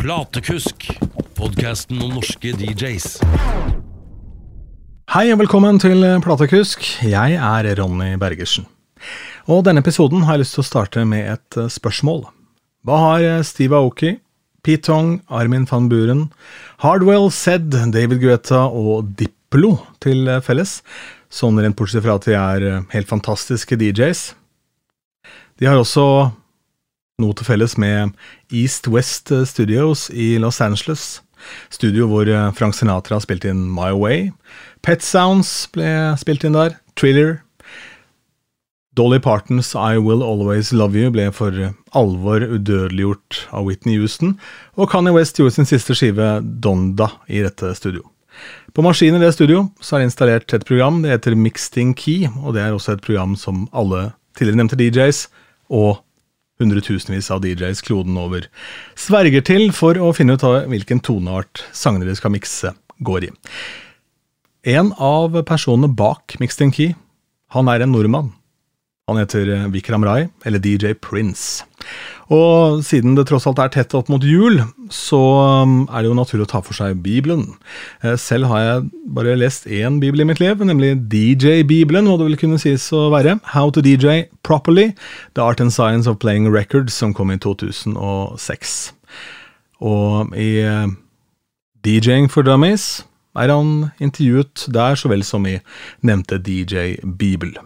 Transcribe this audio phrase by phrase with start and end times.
[0.00, 0.86] Platekusk,
[1.36, 3.18] podkasten om norske DJs.
[5.12, 6.86] Hei og velkommen til Platekusk.
[7.04, 8.64] Jeg er Ronny Bergersen.
[9.44, 12.24] Og denne episoden har jeg lyst til å starte med et eh, spørsmål.
[12.88, 14.14] Hva har eh, Steve Aoki,
[14.64, 16.30] Pete Tong, Armin van Buren,
[16.80, 20.78] Hardwell, Sed, David Guetta og Diplo til eh, felles?
[21.28, 24.30] Sånn rent bortsett fra at de er helt fantastiske DJs.
[25.60, 26.30] De har også
[27.20, 28.14] noe til felles med
[28.50, 31.20] East West Studios i Los Angeles.
[31.72, 34.30] Studio hvor Frank Sinatra spilte inn My Way.
[34.84, 36.76] Pet Sounds ble spilt inn der.
[36.96, 37.40] Thriller.
[38.98, 41.54] Dolly Partons I Will Always Love You ble for
[41.96, 44.34] alvor udødeliggjort av Whitney Houston,
[44.74, 48.02] og Kanye West gjorde sin siste skive Donda i dette studio.
[48.74, 52.26] På maskinen i det studio så er det installert et program, det heter Mixting Key,
[52.42, 55.24] og det er også et program som alle tidligere nevnte DJs
[55.70, 56.02] og
[56.60, 58.46] hundretusenvis av DJs kloden over
[58.98, 63.32] sverger til for å finne ut av hvilken toneart sangene de skal mikse, går i.
[64.70, 66.94] En av personene bak Mixed in Key,
[67.56, 68.34] han er en nordmann.
[69.08, 71.64] Han heter Vikram Rai, eller DJ Prince.
[72.30, 74.60] Og siden det tross alt er tett opp mot jul,
[74.92, 75.18] så
[75.64, 77.56] um, er det jo naturlig å ta for seg Bibelen.
[78.04, 78.84] Eh, selv har jeg
[79.16, 83.08] bare lest én bibel i mitt liv, nemlig DJ-bibelen, hva det vil kunne sies å
[83.10, 83.40] være.
[83.50, 84.92] How to DJ Properly,
[85.34, 88.78] The Art and Science of Playing Records, som kom i 2006.
[89.82, 90.86] Og i eh,
[91.82, 93.02] DJing for Dummies
[93.34, 95.58] er han intervjuet der så vel som i
[96.06, 97.56] nevnte DJ-bibel.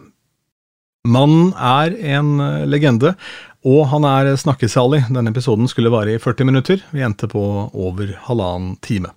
[1.05, 3.13] Mannen er en eh, legende,
[3.69, 5.03] og han er snakkesalig.
[5.13, 6.81] Denne episoden skulle vare i 40 minutter.
[6.97, 9.11] Vi endte på over halvannen time.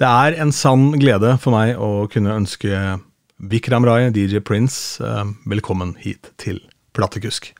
[0.00, 2.98] Det er en sann glede for meg å kunne ønske
[3.50, 6.58] Vikram Rai, DJ Prince, eh, velkommen hit til
[6.98, 7.52] Platekusk.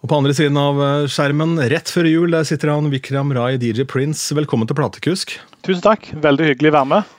[0.00, 3.58] Og på andre siden av eh, skjermen, rett før jul, der sitter han Vikram Rai,
[3.60, 4.32] DJ Prince.
[4.38, 5.36] Velkommen til Platekusk.
[5.68, 6.08] Tusen takk.
[6.16, 7.12] Veldig hyggelig å være med.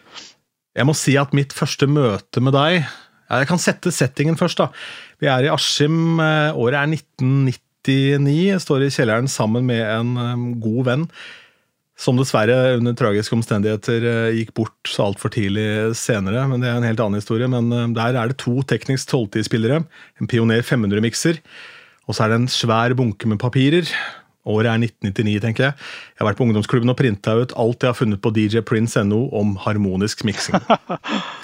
[0.79, 4.69] Jeg må si at mitt første møte med deg Jeg kan sette settingen først, da.
[5.19, 8.59] Vi er i Askim, eh, året er 1999.
[8.63, 11.05] Står i kjelleren sammen med en eh, god venn.
[11.99, 16.45] Som dessverre under tragiske omstendigheter eh, gikk bort så altfor tidlig senere.
[16.47, 17.51] men Det er en helt annen historie.
[17.51, 19.83] Men der er det to teknisk tolvtidsspillere,
[20.19, 21.43] en Pioner 500-mikser,
[22.07, 23.91] og så er det en svær bunke med papirer.
[24.49, 25.73] Året er 1999, tenker jeg.
[26.15, 29.57] Jeg har vært på ungdomsklubben og printa ut alt jeg har funnet på djprince.no om
[29.67, 30.63] harmonisk miksing.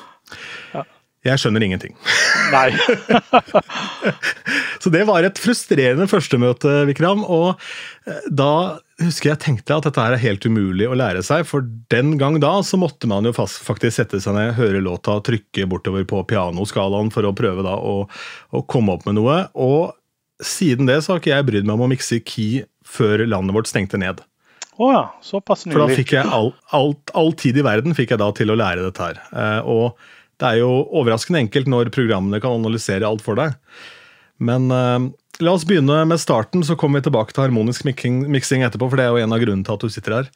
[1.26, 1.96] Jeg skjønner ingenting.
[2.54, 2.70] Nei.
[4.84, 7.24] så det var et frustrerende førstemøte, Vikram.
[7.26, 7.56] Og
[8.06, 11.48] eh, da husker jeg tenkte at dette her er helt umulig å lære seg.
[11.50, 15.68] For den gang da så måtte man jo faktisk sette seg ned, høre låta, trykke
[15.72, 19.42] bortover på pianoskalaen for å prøve da å, å komme opp med noe.
[19.58, 19.96] Og
[20.46, 23.72] siden det så har ikke jeg brydd meg om å mikse key før landet vårt
[23.72, 24.22] stengte ned.
[24.78, 25.76] Oh ja, såpass nylig.
[25.78, 28.58] For da fikk jeg all, all, all, tid i verden fikk jeg da til å
[28.60, 29.22] lære dette her.
[29.32, 29.96] Eh, og
[30.42, 33.56] det er jo overraskende enkelt når programmene kan analysere alt for deg.
[34.44, 35.10] Men uh,
[35.44, 38.90] la oss begynne med starten, så kommer vi tilbake til harmonisk miksing etterpå.
[38.90, 40.32] For det er jo en av grunnene til at du sitter her.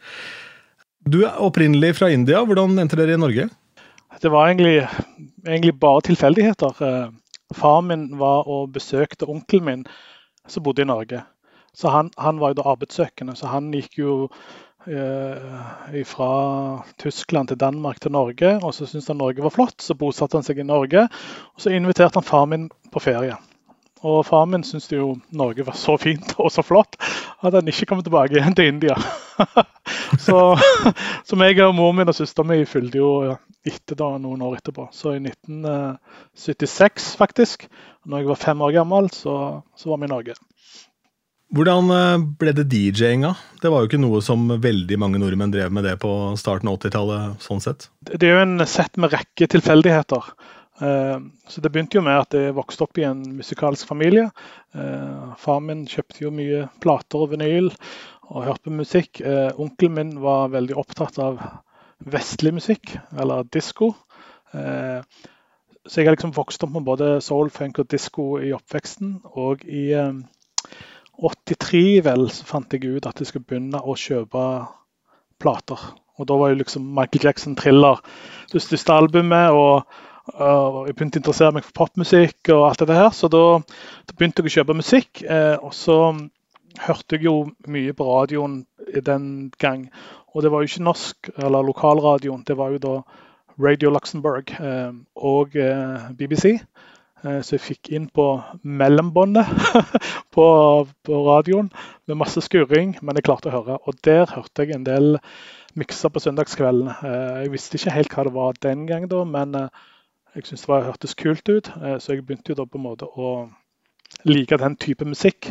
[1.10, 2.44] Du er opprinnelig fra India.
[2.46, 3.50] Hvordan endte dere i Norge?
[4.20, 4.88] Det var egentlig,
[5.48, 6.80] egentlig bare tilfeldigheter.
[6.80, 9.86] Uh, faren min var og besøkte onkelen min
[10.50, 11.22] som bodde i Norge.
[11.76, 14.69] Så han, han var jo da arbeidssøkende, så han gikk jo Eh,
[16.08, 16.32] fra
[17.02, 18.56] Tyskland til Danmark til Norge.
[18.64, 21.08] og Så syntes han Norge var flott, så bosatte han seg i Norge.
[21.56, 23.36] og Så inviterte han far min på ferie.
[24.02, 26.96] Og far min syntes jo Norge var så fint og så flott
[27.44, 28.96] at han ikke kom tilbake igjen til India.
[30.26, 30.56] så,
[31.28, 33.12] så meg og mor min og søsteren min fulgte jo
[33.68, 34.88] etter da noen år etterpå.
[34.96, 37.68] Så i 1976, faktisk,
[38.06, 39.36] når jeg var fem år gammel, så,
[39.76, 40.38] så var vi i Norge.
[41.50, 43.32] Hvordan eh, ble det DJ-inga?
[43.62, 46.78] Det var jo ikke noe som veldig mange nordmenn drev med det på starten av
[46.78, 47.42] 80-tallet.
[47.42, 47.88] sånn sett.
[48.06, 50.30] Det er jo en sett med rekke tilfeldigheter.
[50.80, 51.18] Eh,
[51.50, 54.30] så Det begynte jo med at jeg vokste opp i en musikalsk familie.
[54.78, 57.74] Eh, far min kjøpte jo mye plater og vinyl
[58.30, 59.26] og hørte på musikk.
[59.58, 61.42] Onkelen min var veldig opptatt av
[62.06, 63.96] vestlig musikk, eller disko.
[64.54, 69.24] Så jeg har liksom vokst opp med både soul, funk og disko i oppveksten.
[69.34, 69.98] Og i
[71.20, 74.44] 83 vel, så fant jeg ut at jeg skulle begynne å kjøpe
[75.40, 75.82] plater.
[76.20, 78.00] Og da var jo liksom Michael Jackson Thriller
[78.52, 79.52] det største albumet.
[79.56, 79.86] og
[80.36, 84.18] uh, Jeg begynte å interessere meg for popmusikk og alt det her, så da, da
[84.18, 85.24] begynte jeg å kjøpe musikk.
[85.24, 86.00] Eh, og så
[86.86, 88.62] hørte jeg jo mye på radioen
[88.94, 89.88] i den gang.
[90.36, 92.96] Og det var jo ikke norsk eller lokalradioen, det var jo da
[93.60, 96.60] Radio Luxembourg eh, og eh, BBC.
[97.26, 98.26] Eh, så jeg fikk inn på
[98.64, 99.50] mellombåndet
[100.36, 100.46] på,
[101.06, 101.70] på, radioen
[102.08, 103.80] med masse skurring, men jeg klarte å høre.
[103.88, 105.18] Og der hørte jeg en del
[105.80, 106.96] mikser på søndagskveldene.
[107.04, 109.58] Eh, jeg visste ikke helt hva det var den gang, da, men
[110.36, 111.72] jeg syntes det hørtes kult ut.
[112.00, 113.34] Så jeg begynte jo da på en måte å
[114.30, 115.50] like den type musikk.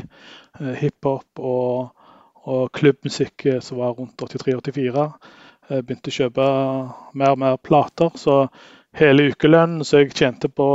[0.78, 2.04] Hiphop og,
[2.46, 5.08] og klubbmusikk som var rundt 83-84.
[5.82, 6.46] Begynte å kjøpe
[7.18, 8.14] mer og mer plater.
[8.14, 8.44] Så
[8.96, 10.68] hele ukelønnen som jeg tjente på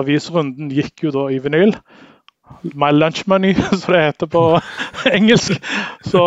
[0.00, 1.74] avisrunden, gikk jo da i vinyl.
[2.78, 4.44] My lunch money, som det heter på
[5.18, 5.58] engelsk.
[6.04, 6.24] Så,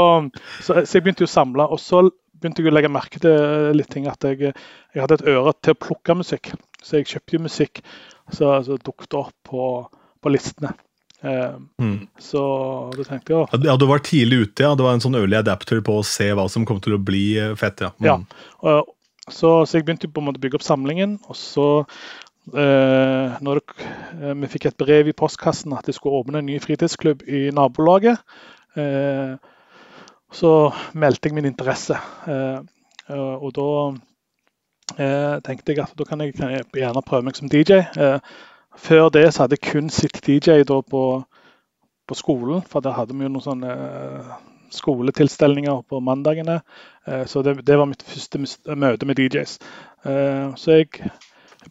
[0.59, 1.67] så, så, jeg begynte jo å samle.
[1.71, 4.53] Og så begynte jeg å legge merke til litt ting, at jeg,
[4.93, 6.53] jeg hadde et øre til å plukke musikk.
[6.83, 7.85] Så jeg kjøpte jo musikk
[8.33, 9.69] som dukket opp på,
[10.21, 10.73] på listene.
[11.25, 12.07] Eh, mm.
[12.19, 12.41] Så
[12.93, 14.75] du tenkte jeg Ja, Du var tidlig ute, ja.
[14.75, 17.37] Det var en sånn early adapter på å se hva som kom til å bli
[17.41, 17.81] eh, fett.
[17.81, 17.93] ja.
[17.97, 18.09] Mm.
[18.09, 18.19] ja.
[18.61, 18.91] Og,
[19.25, 21.17] så, så, jeg begynte på en måte å bygge opp samlingen.
[21.31, 21.67] Og så,
[22.53, 23.85] når det,
[24.21, 27.49] eh, vi fikk et brev i postkassen at de skulle åpne en ny fritidsklubb i
[27.55, 28.21] nabolaget,
[28.77, 29.37] eh,
[30.31, 30.51] så
[30.93, 31.97] meldte jeg min interesse.
[32.27, 32.59] Eh,
[33.15, 33.69] og da
[35.41, 37.81] tenkte jeg at da kan jeg, gjerne prøve meg som DJ.
[38.75, 41.03] Før det så hadde jeg kun sett DJ på,
[42.07, 44.33] på, skolen, for der hadde vi jo noen sånne eh,
[44.75, 46.59] skoletilstelninger på mandagene.
[47.07, 48.41] Eh, så det, det, var mitt første
[48.75, 49.57] møte med DJs.
[50.05, 50.91] Eh, så jeg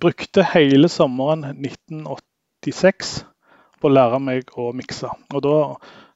[0.03, 3.15] brukte hele sommeren 1986
[3.81, 5.11] på å lære meg å mikse.
[5.35, 5.57] Og da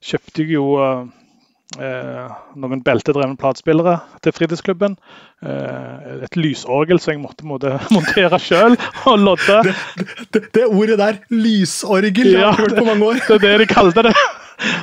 [0.05, 0.69] kjøpte jeg jo
[1.77, 4.95] Eh, noen beltedrevne platespillere til fritidsklubben.
[5.45, 9.59] Eh, et lysorgel som jeg måtte, måtte montere sjøl, og lodde.
[9.67, 9.75] Det,
[10.33, 13.21] det, det, ordet der, lysorgel, ja, jeg har hørt på mange år.
[13.29, 14.15] Det er det de kalte det.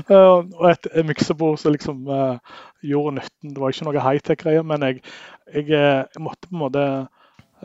[0.07, 2.38] Uh, og et, et miksebord som liksom uh,
[2.86, 3.56] gjorde nytten.
[3.56, 5.01] Det var ikke noe high-tech-greier, men jeg,
[5.51, 6.86] jeg, jeg, måtte på en måte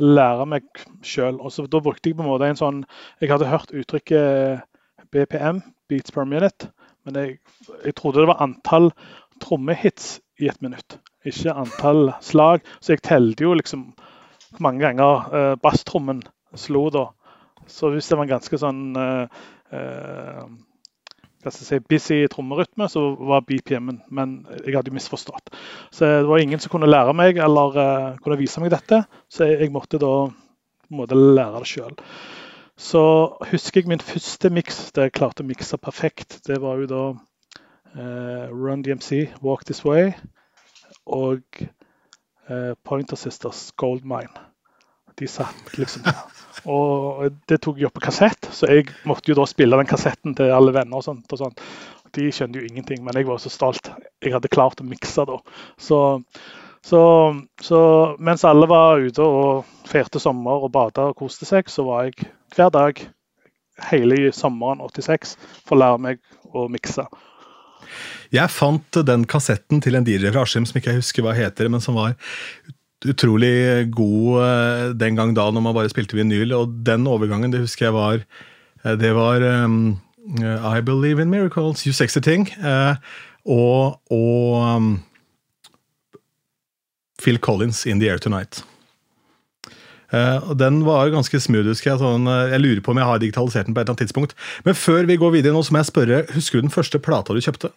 [0.00, 1.38] lære meg sjøl.
[1.41, 2.82] Da brukte jeg på en måte en sånn
[3.20, 4.64] Jeg hadde hørt uttrykket
[5.11, 6.70] BPM, beats per minute.
[7.05, 7.38] Men jeg,
[7.85, 8.91] jeg trodde det var antall
[9.41, 12.64] trommehits i et minutt, ikke antall slag.
[12.81, 13.91] Så jeg telte jo liksom
[14.50, 16.23] hvor mange ganger eh, basstrommen
[16.58, 17.06] slo da.
[17.70, 20.47] Så hvis det var en ganske sånn eh, jeg
[21.48, 24.02] si, busy trommerytme, så var BPM-en.
[24.10, 25.52] Men jeg hadde jo misforstått.
[25.90, 29.02] Så det var ingen som kunne lære meg eller uh, kunne vise meg dette.
[29.32, 30.12] Så jeg, jeg måtte da
[30.90, 31.96] måte, lære det sjøl.
[32.81, 33.02] Så
[33.50, 36.40] husker jeg min første miks der jeg klarte å mikse perfekt.
[36.46, 40.14] Det var jo da uh, Run DMC, 'Walk This Way',
[41.06, 41.42] og
[42.48, 44.50] uh, Pointer Sisters, 'Gold Mine'.
[45.20, 46.06] De satt liksom
[46.69, 50.34] Og det tok jeg opp på kassett, så jeg måtte jo da spille den kassetten
[50.37, 50.99] til alle venner.
[50.99, 51.25] og sånt.
[51.32, 51.62] og sånt.
[52.12, 53.88] De skjønte jo ingenting, men jeg var så stolt.
[54.20, 55.38] Jeg hadde klart å mikse da.
[55.81, 56.00] Så
[56.82, 57.00] så,
[57.61, 57.81] så,
[58.19, 62.31] mens alle var ute og feirte sommer og bada og koste seg, så var jeg
[62.56, 63.02] hver dag
[63.90, 65.37] hele sommeren 86
[65.69, 66.23] for å lære meg
[66.56, 67.05] å mikse.
[68.31, 71.69] Jeg fant den kassetten til en DJ fra Askim som ikke jeg husker hva heter,
[71.73, 72.14] men som var
[73.08, 76.52] utrolig god eh, den gang da når man bare spilte vinyl.
[76.56, 78.23] Og den overgangen, det husker jeg var
[78.85, 79.99] eh, Det var um,
[80.37, 82.49] I Believe in Miracles, You Sexy Thing.
[82.61, 82.97] Uh,
[83.47, 84.91] og, og um,
[87.23, 88.64] Phil Collins, 'In the Air Tonight'.
[90.12, 91.69] Uh, og Den var ganske smooth.
[91.69, 93.75] husker Jeg sånn, jeg lurer på om jeg har digitalisert den.
[93.75, 94.35] på et eller annet tidspunkt.
[94.64, 97.32] Men før vi går videre, nå så må jeg spørre, husker du den første plata
[97.32, 97.70] du kjøpte?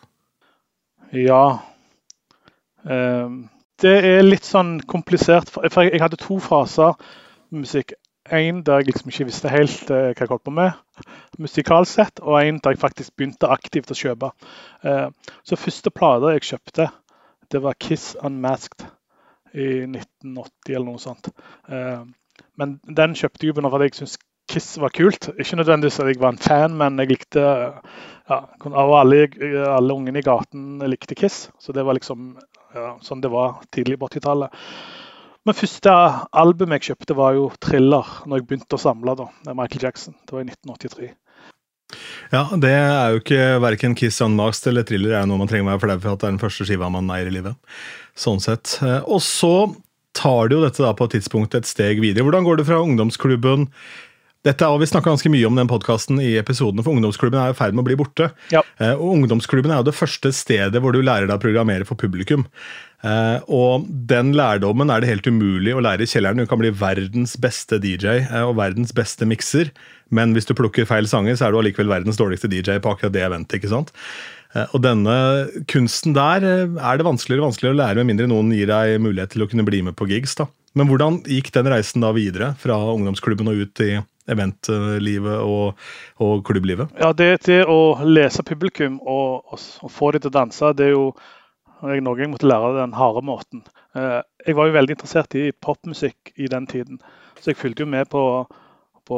[1.13, 1.59] Ja.
[2.83, 3.45] Uh,
[3.83, 5.51] det er litt sånn komplisert.
[5.53, 6.95] For jeg hadde to faser
[7.51, 7.93] med musikk.
[8.31, 10.77] En der jeg liksom ikke visste helt hva jeg holdt på med,
[11.43, 14.29] musikalsk sett, og en der jeg faktisk begynte aktivt å kjøpe.
[15.43, 16.87] så første plate jeg kjøpte,
[17.51, 18.85] det var Kiss Unmasked
[19.53, 21.29] i 1980 eller noe sånt.
[21.69, 22.05] Eh,
[22.57, 25.29] men den kjøpte jeg fordi jeg syntes Kiss var kult.
[25.39, 29.21] Ikke nødvendigvis at jeg var en fan, men jeg likte ja, alle,
[29.71, 32.33] alle ungene i gaten likte Kiss, så det var liksom
[33.05, 34.61] sånn det var tidlig på 80-tallet.
[35.43, 35.91] Men første
[36.39, 39.15] albumet jeg kjøpte, var jo 'Thriller', når jeg begynte å samle.
[39.19, 40.15] da, med Michael Jackson.
[40.23, 41.11] Det var i 1983.
[42.31, 45.73] Ja, det er jo ikke verken Kiss Unmasked eller Thriller er noe man trenger å
[45.73, 47.59] være flau for at det er den første skiva man eier i livet.
[48.17, 48.79] Sånn sett.
[48.81, 49.75] Eh, og så
[50.17, 52.25] tar du jo dette da på et tidspunkt et steg videre.
[52.25, 53.67] Hvordan går det fra ungdomsklubben
[54.43, 57.57] dette har Vi snakka ganske mye om den podkasten i episodene, for ungdomsklubben er i
[57.57, 58.31] ferd med å bli borte.
[58.51, 58.63] Ja.
[58.77, 61.99] Eh, og Ungdomsklubben er jo det første stedet hvor du lærer deg å programmere for
[61.99, 62.43] publikum.
[63.03, 66.43] Eh, og den lærdommen er det helt umulig å lære i kjelleren.
[66.43, 69.71] Du kan bli verdens beste DJ og verdens beste mikser,
[70.13, 73.15] men hvis du plukker feil sanger, så er du allikevel verdens dårligste DJ på akkurat
[73.15, 73.61] det eventet.
[73.61, 73.95] ikke sant?
[74.53, 75.15] Eh, og denne
[75.71, 78.99] kunsten der eh, er det vanskeligere og vanskeligere å lære, med mindre noen gir deg
[79.01, 80.37] mulighet til å kunne bli med på gigs.
[80.39, 80.47] da.
[80.77, 83.91] Men hvordan gikk den reisen da videre, fra ungdomsklubben og ut i
[84.31, 85.79] eventlivet og,
[86.23, 86.91] og klubblivet?
[86.99, 90.91] Ja, det, det å lese publikum og, og, og få dem til å danse, det
[90.91, 91.07] er jo
[91.83, 93.63] jeg måtte lære den harde måten.
[93.95, 97.01] Eh, jeg var jo veldig interessert i popmusikk i den tiden,
[97.39, 98.23] så jeg fulgte jo med på,
[99.05, 99.17] på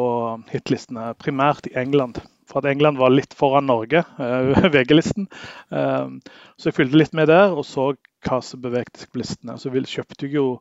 [0.49, 2.21] hitlistene, primært i England.
[2.49, 5.29] For at England var litt foran Norge, eh, VG-listen.
[5.71, 7.91] Eh, så jeg fulgte litt med der og så
[8.25, 9.59] hva som bevegde seg på listene.
[9.61, 10.57] Så kjøpte jeg jo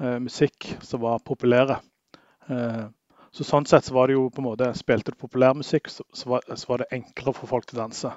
[0.00, 1.74] musikk som var populære.
[3.30, 6.32] Så sånn sett så var det jo på en måte, Spilte du populærmusikk, så, så,
[6.32, 8.10] var, det enklere for folk til å danse.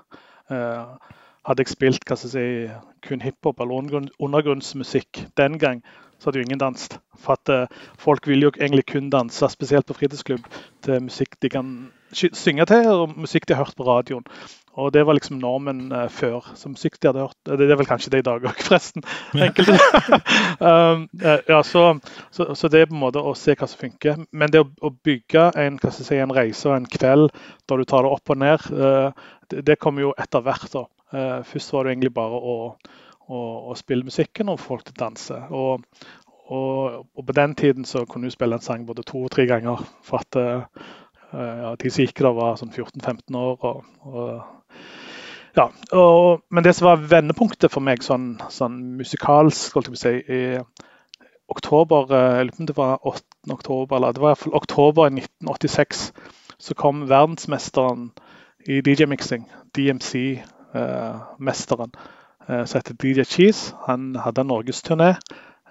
[1.44, 5.84] Hadde jeg spilt hva skal jeg si, kun hiphop eller undergrunnsmusikk den gang,
[6.18, 6.98] så hadde jo ingen danset.
[7.20, 10.46] For at uh, folk vil jo egentlig kun danse, spesielt på fritidsklubb,
[10.86, 11.74] til musikk de kan
[12.14, 14.26] synge til, og musikk de har hørt på radioen.
[14.74, 16.48] Og det var liksom normen uh, før.
[16.58, 19.06] Så musikk de hadde hørt Det, det er vel kanskje det i dag òg, forresten.
[19.38, 19.76] Enkelte.
[20.70, 21.84] um, uh, ja, så,
[22.34, 24.26] så, så, det er på en måte å se hva som funker.
[24.32, 27.30] Men det å, å bygge en, si, en reise og en kveld
[27.70, 28.66] der du tar det opp og ned,
[29.52, 30.68] det, det kommer jo etter hvert.
[30.74, 30.88] da.
[31.14, 32.58] Uh, først var det egentlig bare å,
[33.30, 33.40] å,
[33.70, 35.38] å, spille musikken og folk til å danse.
[35.54, 35.86] Og,
[36.50, 39.46] og, og, på den tiden så kunne du spille en sang både to og tre
[39.50, 39.86] ganger.
[40.02, 40.90] For at uh,
[41.34, 43.68] ja, de som gikk der, var sånn 14-15 år.
[44.06, 44.42] Og,
[45.58, 45.68] ja,
[46.50, 50.16] men det som var vendepunktet for meg sånn, sånn musikalsk, holdt jeg på å si,
[50.34, 51.24] i
[51.54, 53.24] oktober Jeg lurer på om det var 8.
[53.54, 56.08] oktober, eller det var i hvert fall oktober 1986,
[56.58, 58.10] så kom verdensmesteren
[58.70, 60.40] i DJ-miksing, DMC,
[60.74, 61.16] Eh,
[62.50, 63.76] eh, som heter DJ Cheese.
[63.88, 65.16] Han hadde en norgesturné,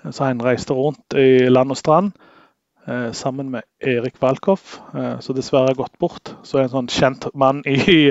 [0.04, 2.12] eh, så han reiste rundt i land og strand
[3.12, 4.80] sammen med Erik Valkoff,
[5.20, 6.32] som dessverre har gått bort.
[6.42, 8.08] Så er en sånn kjent mann i,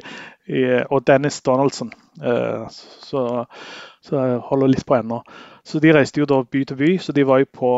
[0.47, 3.23] i Og Dennis Donaldson, så
[4.11, 5.21] jeg holder litt på ennå.
[5.63, 7.73] Så de reiste jo da by til by, så de var jo på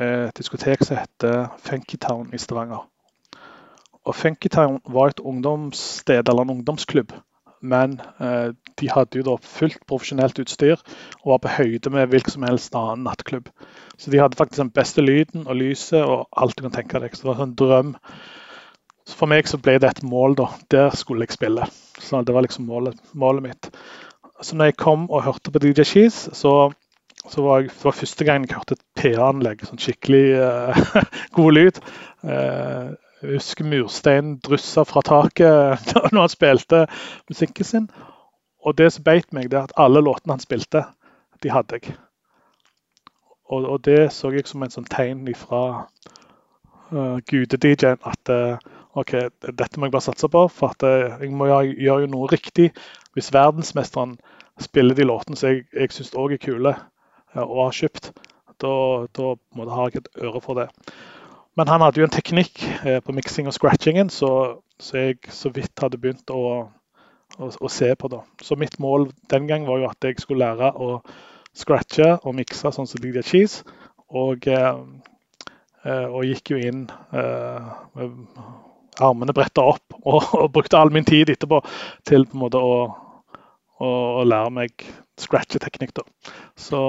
[0.00, 2.82] et diskotek som heter Funkytown i Stavanger.
[4.04, 7.12] Og Funkytown var et ungdomssted, eller en ungdomsklubb,
[7.64, 10.76] men eh, de hadde jo da fullt profesjonelt utstyr
[11.22, 13.48] og var på høyde med hvilken som helst annen nattklubb.
[13.96, 17.14] Så de hadde faktisk den beste lyden og lyset og alt du kan tenke deg.
[17.14, 17.92] Så det var en drøm.
[19.04, 20.48] Så for meg så ble det et mål, da.
[20.72, 21.68] Der skulle jeg spille.
[22.00, 23.70] Så det var liksom målet, målet mitt.
[24.42, 26.72] Så når jeg kom og hørte på DJ Cheese, så,
[27.30, 29.64] så var jeg, det var første gang jeg hørte et PA-anlegg.
[29.68, 31.04] Sånn skikkelig uh,
[31.38, 31.80] god lyd.
[32.24, 36.84] Uh, jeg husker murstein dryssa fra taket når han spilte
[37.28, 37.86] musikken sin.
[38.64, 40.84] Og det som beit meg, det er at alle låtene han spilte,
[41.42, 41.96] de hadde jeg.
[43.52, 48.56] Og, og det så jeg som en sånn tegn fra uh, gude-DJ-en at uh,
[48.96, 49.12] OK,
[49.44, 52.70] dette må jeg bare satse på, for at uh, jeg må gjøre, noe riktig.
[53.14, 54.16] Hvis verdensmesteren
[54.62, 56.74] spiller de låtene som jeg, jeg syns òg er kule
[57.34, 58.12] og har kjøpt,
[58.62, 58.74] da,
[59.10, 60.68] da må jeg et øre for det.
[61.54, 64.30] Men han hadde jo en teknikk eh, på miksing og scratchingen så,
[64.80, 66.42] så, jeg så vidt hadde begynt å,
[67.38, 68.10] å, å, se på.
[68.10, 68.24] da.
[68.42, 70.98] Så mitt mål den gang var jo at jeg skulle lære å
[71.54, 73.62] scratche og mikse sånn som Lydia Cheese.
[74.14, 74.72] Og, eh,
[75.86, 76.84] eh, og gikk jo inn
[77.14, 78.18] med
[79.02, 81.60] armene bretta opp og, og, brukte all min tid etterpå
[82.06, 82.74] til på en måte å,
[83.78, 83.88] å,
[84.20, 84.86] å lære meg
[85.22, 86.02] scratcheteknikk.
[86.58, 86.82] Så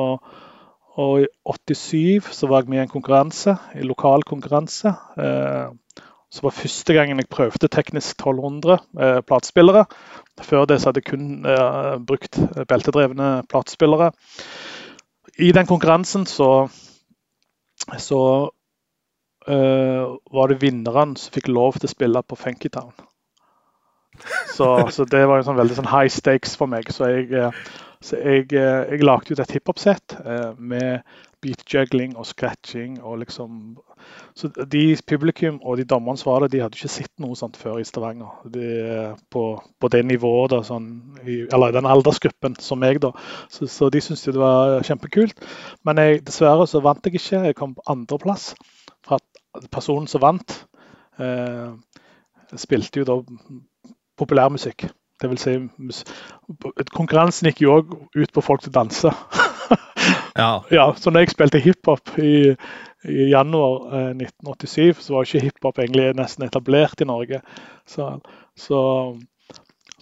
[0.96, 4.94] og i 87 så var jeg med i en konkurranse, en lokal konkurranse.
[5.20, 6.00] Eh,
[6.32, 9.86] så var første gangen jeg prøvde teknisk 1200 eh, platespillere.
[10.42, 14.12] Før det så hadde jeg kun eh, brukt beltedrevne platespillere.
[15.40, 16.68] I den konkurransen så,
[18.00, 18.22] så
[19.50, 22.94] uh, var det vinneren som fikk lov til å spille på Funkytown.
[24.56, 26.88] Så, så det var jo sånn veldig sånn high stakes for meg.
[26.88, 27.52] Så jeg,
[28.06, 31.02] så jeg, eh, jeg lagde ut et hiphop-sett eh, med
[31.42, 33.00] beat-juggling og scratching.
[33.04, 33.78] og liksom
[34.36, 37.58] så de Publikum og de dommerne som var der, de hadde ikke sett noe sånt
[37.58, 38.34] før i Stavanger.
[38.52, 38.68] De,
[39.32, 39.44] på,
[39.80, 40.90] på, det nivået, da, sånn,
[41.24, 43.02] i, eller den aldersgruppen som meg.
[43.02, 43.14] da.
[43.50, 45.42] Så, så de syntes det var kjempekult.
[45.88, 47.46] Men jeg, dessverre så vant jeg ikke.
[47.50, 48.52] Jeg kom på andreplass.
[49.10, 50.60] At personen som vant,
[51.22, 51.74] eh,
[52.60, 53.18] spilte jo da
[54.20, 54.90] populærmusikk.
[55.22, 55.54] Det vil si,
[56.96, 59.12] konkurransen gikk jo òg ut på folk til å danse.
[60.42, 60.50] ja.
[60.74, 60.90] ja.
[61.00, 62.52] Så når jeg spilte hiphop i,
[63.08, 67.40] i januar eh, 1987, så var ikke hiphop egentlig nesten etablert i Norge.
[67.88, 68.10] Så,
[68.60, 68.82] så,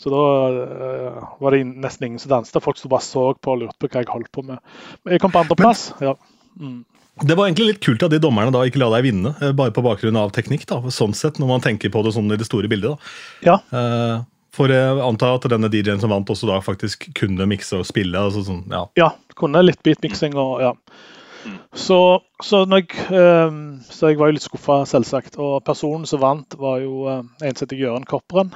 [0.01, 0.23] så da
[0.63, 2.57] eh, var det nesten ingen som danset.
[2.65, 4.65] Folk som bare så på og lurte på hva jeg holdt på med.
[5.03, 5.91] Men jeg kom på andreplass.
[6.01, 6.17] Ja.
[6.57, 6.81] Mm.
[7.21, 9.73] Det var egentlig litt kult at de dommerne da ikke la deg vinne, eh, bare
[9.75, 10.65] på bakgrunn av teknikk.
[10.65, 12.97] da, sånn sett, Når man tenker på det sånn i det store bildet.
[12.97, 13.51] da.
[13.53, 13.59] Ja.
[13.69, 17.87] Uh, for jeg antar at denne DJ-en som vant, også da faktisk kunne mikse og
[17.89, 18.19] spille?
[18.19, 18.85] Altså sånn, ja.
[18.99, 20.75] ja, kunne litt beatmiksing og ja.
[21.75, 21.97] Så,
[22.43, 23.55] så, jeg, eh,
[23.89, 25.35] så, jeg, var jo litt skuffa, selvsagt.
[25.41, 28.53] Og personen som vant, var jo eh, en som heter Jøren Kopperen.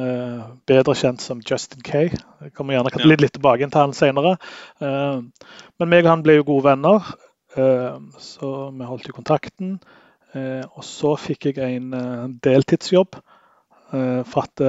[0.00, 2.04] Eh, bedre kjent som Justin K.
[2.10, 4.36] Jeg kommer gjerne litt, litt tilbake til han senere.
[4.82, 5.22] Eh,
[5.80, 7.10] men meg og han ble jo gode venner,
[7.56, 9.78] eh, så vi holdt jo kontakten.
[10.34, 13.18] Eh, og så fikk jeg en deltidsjobb
[13.90, 14.62] for at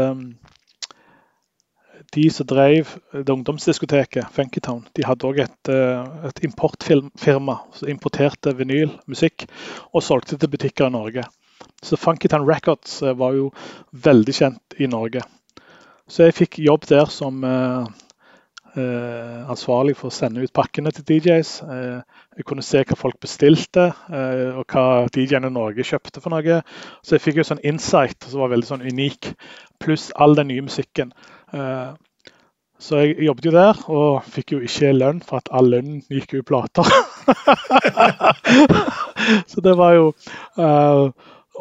[2.11, 8.55] de som drev det ungdomsdiskoteket Funkytown, de hadde òg et, eh, et importfirma som importerte
[8.57, 9.45] vinylmusikk
[9.93, 11.23] og solgte til butikker i Norge.
[11.81, 13.51] Så Funkytown Records eh, var jo
[13.91, 15.23] veldig kjent i Norge.
[16.07, 17.87] Så jeg fikk jobb der som eh, eh,
[18.75, 21.49] ansvarlig for å sende ut pakkene til DJs.
[21.63, 26.31] Eh, jeg kunne se hva folk bestilte, eh, og hva DJ-ene i Norge kjøpte for
[26.33, 26.61] noe.
[27.03, 29.33] Så jeg fikk jo sånn insight som var veldig sånn unik,
[29.81, 31.11] pluss all den nye musikken.
[31.51, 31.91] Eh,
[32.81, 36.33] så jeg jobbet jo der, og fikk jo ikke lønn, for at all lønn gikk
[36.33, 36.87] jo i plater.
[39.51, 40.07] så det var jo
[40.57, 41.11] uh,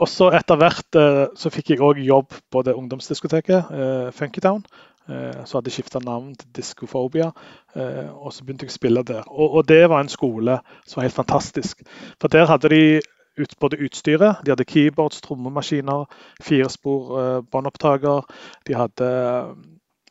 [0.00, 4.64] Og så etter hvert uh, så fikk jeg òg jobb på det ungdomsdiskoteket, uh, Funkytown.
[5.11, 7.31] Uh, så hadde jeg skifta navn til Diskofobia,
[7.75, 9.25] og så begynte jeg å spille der.
[9.26, 11.83] Og, og, det var en skole som var helt fantastisk.
[12.21, 13.00] For der hadde de
[13.40, 14.45] ut, både utstyret.
[14.47, 16.07] De hadde keyboards, trommemaskiner,
[16.43, 18.26] firespor båndopptaker.
[18.67, 19.11] De hadde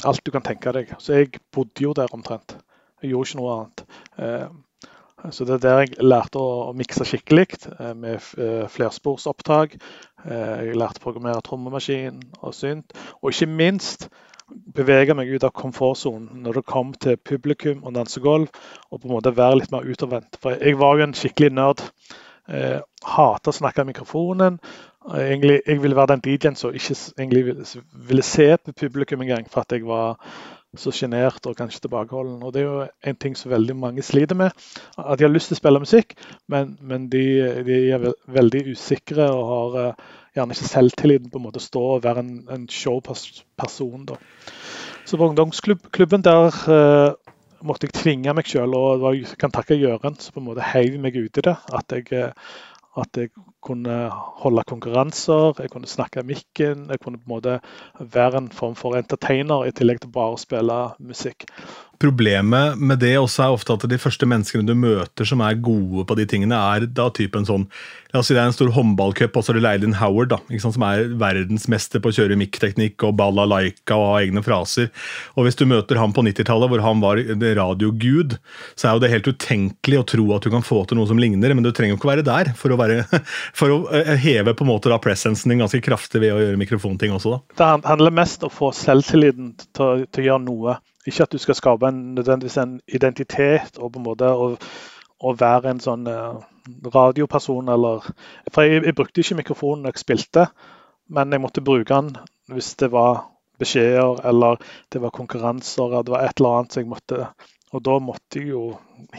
[0.07, 0.95] alt du kan tenke deg.
[0.99, 2.57] Så jeg bodde jo der omtrent.
[3.01, 3.83] Jeg gjorde ikke noe annet.
[4.19, 9.75] Eh, så det er der jeg lærte å, mikse skikkelig, eh, med eh, flersporsopptak.
[10.29, 12.95] Jeg lærte å programmere trommemaskin og synt.
[13.21, 14.09] Og ikke minst
[14.75, 18.49] bevege meg ut av komfortsonen når det kom til publikum og dansegulv,
[18.89, 20.39] og på en måte være litt mer utadvendt.
[20.41, 21.83] For jeg var jo en skikkelig nerd.
[22.49, 24.57] Eh, hater å snakke i mikrofonen.
[25.13, 27.67] Egentlig, jeg ville være den DJ-en som ikke egentlig ville,
[28.09, 30.17] ville se på publikum engang, for at jeg var
[30.77, 32.41] så sjenert og kanskje tilbakeholden.
[32.43, 34.51] Og Det er jo en ting som veldig mange sliter med.
[34.97, 36.15] At de har lyst til å spille musikk,
[36.47, 37.25] men, men de,
[37.65, 39.93] de, er veldig usikre og har uh,
[40.39, 44.07] gjerne ikke selvtilliten på en måte stå og være en, en showperson.
[44.09, 44.17] Da.
[45.05, 50.17] Så på ungdomsklubben der uh, måtte jeg tvinge meg sjøl, og jeg kan takke Jøren
[50.19, 51.55] som på en måte heiv meg ut i det.
[51.75, 52.51] At jeg uh,
[52.97, 53.31] at jeg
[53.65, 53.97] kunne
[54.43, 56.87] holde konkurranser, jeg kunne snakke i mikken.
[56.89, 57.59] Jeg kunne på en måte
[57.99, 61.47] være en form for entertainer i tillegg til bare å spille musikk.
[61.99, 66.05] Problemet med det også er ofte at de første menneskene du møter som er gode
[66.07, 67.67] på de tingene, er da typen sånn
[68.09, 70.39] La oss si det er en stor håndballcup, og så er det Leilin Howard, da,
[70.57, 74.87] sant, som er verdensmester på å kjøre mikkteknikk og balalaika og ha egne fraser.
[75.37, 77.21] Og hvis du møter ham på 90-tallet, hvor han var
[77.59, 78.33] radiogud,
[78.73, 81.21] så er jo det helt utenkelig å tro at du kan få til noe som
[81.21, 83.05] ligner, men du trenger jo ikke være der for å, være,
[83.55, 86.59] for å eh, heve på en måte da presensen din ganske kraftig ved å gjøre
[86.59, 87.35] mikrofonting også.
[87.35, 87.41] da.
[87.57, 90.77] Det handler mest om å få selvtilliten til, til å gjøre noe.
[91.09, 94.53] Ikke at du skal skape en, nødvendigvis en identitet og på en måte å,
[95.39, 96.39] være en sånn uh,
[96.93, 98.05] radioperson eller
[98.53, 100.45] For jeg, jeg, brukte ikke mikrofonen når jeg spilte,
[101.11, 102.13] men jeg måtte bruke den
[102.53, 103.25] hvis det var
[103.59, 104.61] beskjeder eller
[104.93, 106.73] det var konkurranser eller det var et eller annet.
[106.73, 107.25] Så jeg måtte,
[107.73, 108.63] og da måtte jeg jo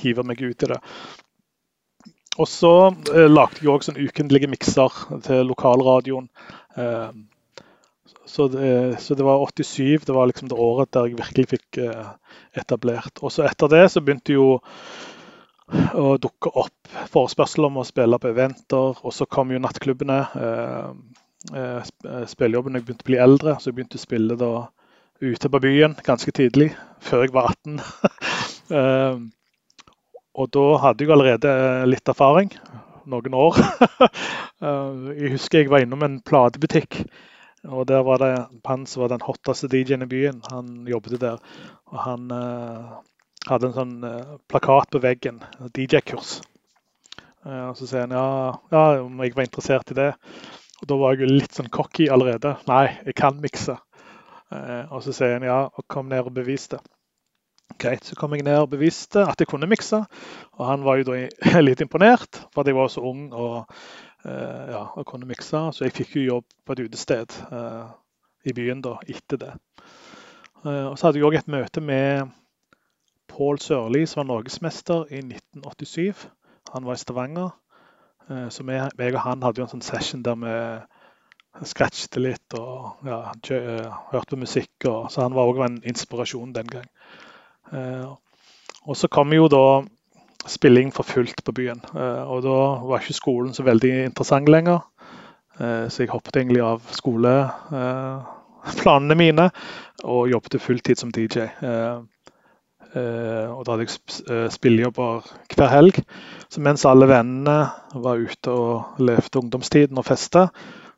[0.00, 0.80] hive meg ut i det.
[2.40, 2.72] Og så
[3.12, 6.30] eh, lagde jeg òg sånn ukentlige mikser til lokalradioen.
[6.80, 7.10] Eh,
[8.30, 11.80] så det, så det, var 87, det var liksom det året der jeg virkelig fikk
[11.82, 12.12] eh,
[12.62, 13.18] etablert.
[13.20, 14.52] Og så etter det så begynte jo
[15.70, 19.00] å dukke opp forespørsel om å spille på eventer.
[19.02, 20.20] Og så kom jo nattklubbene.
[20.46, 20.86] Eh,
[21.54, 24.52] eh, spillejobben jeg begynte å bli eldre, så jeg begynte å spille da
[25.20, 26.70] ute på byen ganske tidlig,
[27.04, 29.28] før jeg var 18.
[30.40, 31.56] og da hadde jeg allerede
[31.90, 32.52] litt erfaring,
[33.10, 33.58] noen år.
[35.20, 37.02] jeg husker jeg var innom en platebutikk
[37.68, 38.32] og der var det
[38.64, 40.40] han som var den hotteste DJ-en i byen.
[40.50, 41.40] Han jobbet der.
[41.92, 43.00] Og han uh,
[43.48, 45.42] hadde en sånn uh, plakat på veggen,
[45.76, 46.38] DJ-kurs.
[47.44, 50.10] Uh, og så sier han ja, ja, om jeg var interessert i det.
[50.80, 52.56] Og da var jeg jo litt sånn cocky allerede.
[52.70, 53.76] Nei, jeg kan mikse.
[54.50, 56.80] og så sier han ja, og kom ned og bevis det.
[57.78, 60.02] Greit, så kom jeg ned og beviste at jeg kunne mikse.
[60.58, 63.70] Og han var jo da litt imponert, for at jeg var så ung og
[64.24, 65.62] Eh, ja, og kunne mikse.
[65.72, 67.88] Så jeg fikk jo jobb på et utested eh,
[68.50, 69.54] i byen da, etter det.
[70.64, 72.28] Eh, og så hadde jeg òg et møte med
[73.30, 76.26] Pål Sørli, som var norgesmester i 1987.
[76.74, 77.50] Han var i Stavanger.
[78.54, 80.50] Så meg og han hadde jo en sånn session der vi
[81.66, 83.16] scratchet litt og ja,
[84.12, 84.70] hørte på musikk.
[84.84, 86.86] Og, så han var òg en inspirasjon den gang.
[87.72, 89.82] Og så kom jo da
[90.48, 91.80] spilling for fullt på byen.
[91.94, 92.54] Eh, og da
[92.88, 94.78] var ikke skolen så veldig interessant lenger.
[95.60, 99.50] Eh, så jeg hoppet egentlig av skoleplanene mine
[100.04, 101.38] og jobbet fulltid som DJ.
[102.90, 105.22] Uh, og da hadde jeg sp- eh, spillejobber
[105.54, 106.00] hver helg.
[106.50, 110.48] Så mens alle vennene var ute og levde ungdomstiden og festa,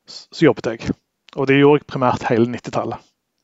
[0.08, 0.88] så jobbet jeg.
[1.36, 2.96] Og det gjorde jeg primært hele 90-tallet.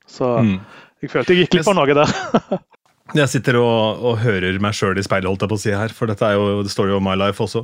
[0.08, 0.60] Så Mm.
[1.02, 2.08] jeg følte jeg gikk litt på noe der.
[3.16, 5.92] Jeg sitter og, og hører meg sjøl i speilet, holdt jeg på å si her,
[5.96, 7.62] for dette er jo, the story of My Life også.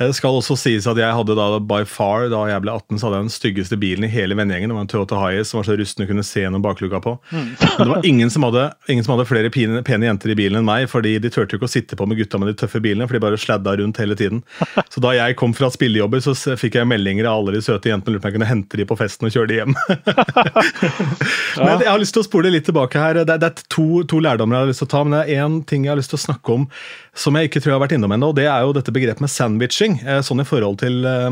[0.00, 2.98] Eh, Det skal også sies at jeg hadde da by far, da jeg ble 18,
[2.98, 4.72] så hadde jeg den styggeste bilen i hele vennegjengen.
[4.72, 7.14] Det var en Toyota Hiace som var så rusten du kunne se gjennom bakluka på.
[7.30, 10.58] Men det var ingen som, hadde, ingen som hadde flere pene, pene jenter i bilen
[10.60, 12.82] enn meg, fordi de turte jo ikke å sitte på med gutta med de tøffe
[12.82, 14.42] bilene, for de bare sladda rundt hele tiden.
[14.90, 18.16] Så da jeg kom fra spillejobber, så fikk jeg meldinger av alle de søte jentene
[18.16, 19.78] lurte på om jeg kunne hente de på festen og kjøre de hjem.
[21.60, 23.22] Men jeg har lyst til å spole litt tilbake her.
[23.22, 25.22] Det er, det er to, to lærdommer jeg har lyst til å ta, men det
[25.28, 26.66] er én ting jeg har lyst til å snakke om
[27.14, 29.30] som jeg ikke tror jeg har vært innom ennå, det er jo dette begrepet med
[29.32, 30.00] sandwiching.
[30.06, 31.30] eh, Sånn i forhold til eh,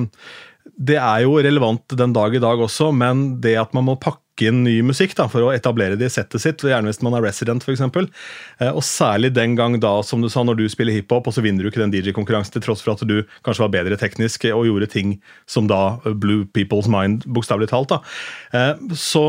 [0.78, 4.22] Det er jo relevant den dag i dag også, men det at man må pakke
[4.46, 7.24] inn ny musikk da, for å etablere det i settet sitt, gjerne hvis man er
[7.24, 7.80] resident f.eks.
[8.70, 11.64] Og særlig den gang da, som du sa, når du spiller hiphop, og så vinner
[11.66, 14.86] du ikke den DJ-konkurransen til tross for at du kanskje var bedre teknisk og gjorde
[14.92, 15.16] ting
[15.50, 17.90] som da blew people's mind, bokstavelig talt.
[17.96, 17.98] da.
[18.54, 19.24] Eh, Så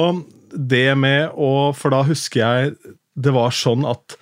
[0.54, 2.76] det med å For da husker jeg
[3.20, 4.16] det var sånn at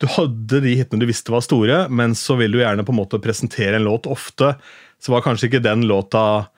[0.00, 3.02] du hadde de hitene du visste var store, men så vil du gjerne på en
[3.02, 4.54] måte presentere en låt ofte.
[5.00, 6.48] Så var kanskje ikke den låta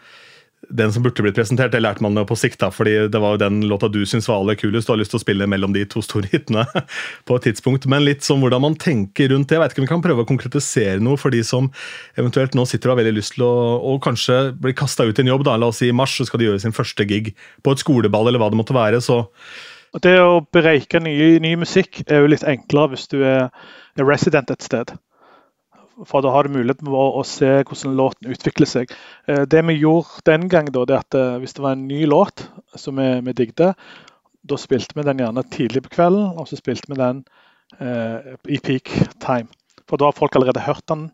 [0.71, 1.73] den som burde blitt presentert.
[1.75, 4.29] Det lærte man jo på sikt, da, fordi det var jo den låta du syns
[4.31, 4.87] var aller kulest.
[4.87, 6.62] Du har lyst til å spille mellom de to store hitene
[7.29, 7.88] på et tidspunkt.
[7.90, 9.59] Men litt sånn hvordan man tenker rundt det.
[9.59, 11.68] Jeg vet ikke om vi kan prøve å konkretisere noe for de som
[12.14, 13.53] eventuelt nå sitter og har veldig lyst til å
[13.92, 15.45] og kanskje bli kasta ut i en jobb.
[15.49, 17.35] da, La oss si i mars så skal de gjøre sin første gig
[17.66, 19.03] på et skoleball eller hva det måtte være.
[19.03, 19.25] så
[19.92, 23.50] Og Det å bereike ny, ny musikk er jo litt enklere hvis du er,
[23.98, 24.94] er resident et sted.
[26.09, 28.94] For da har du mulighet til å, å se hvordan låten utvikler seg.
[29.28, 32.07] Eh, Det vi gjorde den gang, da, det at eh, hvis det var en ny
[32.09, 33.76] låt som vi, vi digget,
[34.42, 37.24] da spilte vi den gjerne tidlig på kvelden, og så spilte vi den
[37.78, 38.90] eh, i peak
[39.22, 39.52] time.
[39.87, 41.11] For da har folk allerede hørt den,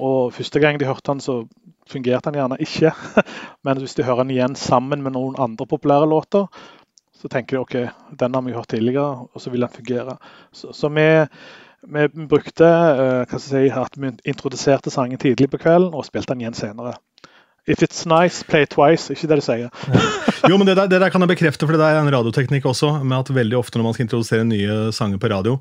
[0.00, 1.42] og første gang de hørte den, så
[1.90, 2.94] fungerte den gjerne ikke.
[3.66, 6.48] Men hvis de hører den igjen sammen med noen andre populære låter,
[7.22, 7.76] så tenker de ok,
[8.18, 10.16] den har vi hørt tidligere, og så vil den fungere.
[10.50, 11.06] Så, så vi,
[11.94, 16.08] vi brukte eh, hva skal jeg si, at vi introduserte sangen tidlig på kvelden og
[16.08, 16.96] spilte den igjen senere.
[17.64, 19.06] If it's nice, play twice.
[19.14, 19.68] Ikke det du sier.
[20.50, 22.64] Jo, men det der, det der kan jeg bekrefte, for det der er en radioteknikk
[22.66, 22.88] også.
[23.06, 25.52] med at veldig ofte Når man skal introdusere nye sanger på radio,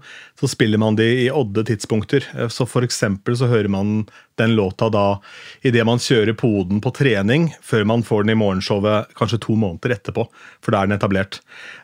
[0.42, 2.26] så spiller man de i odde tidspunkter.
[2.34, 4.08] Eh, Så For eksempel så hører man
[4.42, 5.20] den låta da
[5.64, 9.94] idet man kjører poden på trening, før man får den i morgenshowet kanskje to måneder
[10.00, 10.26] etterpå.
[10.66, 11.38] For da er den etablert.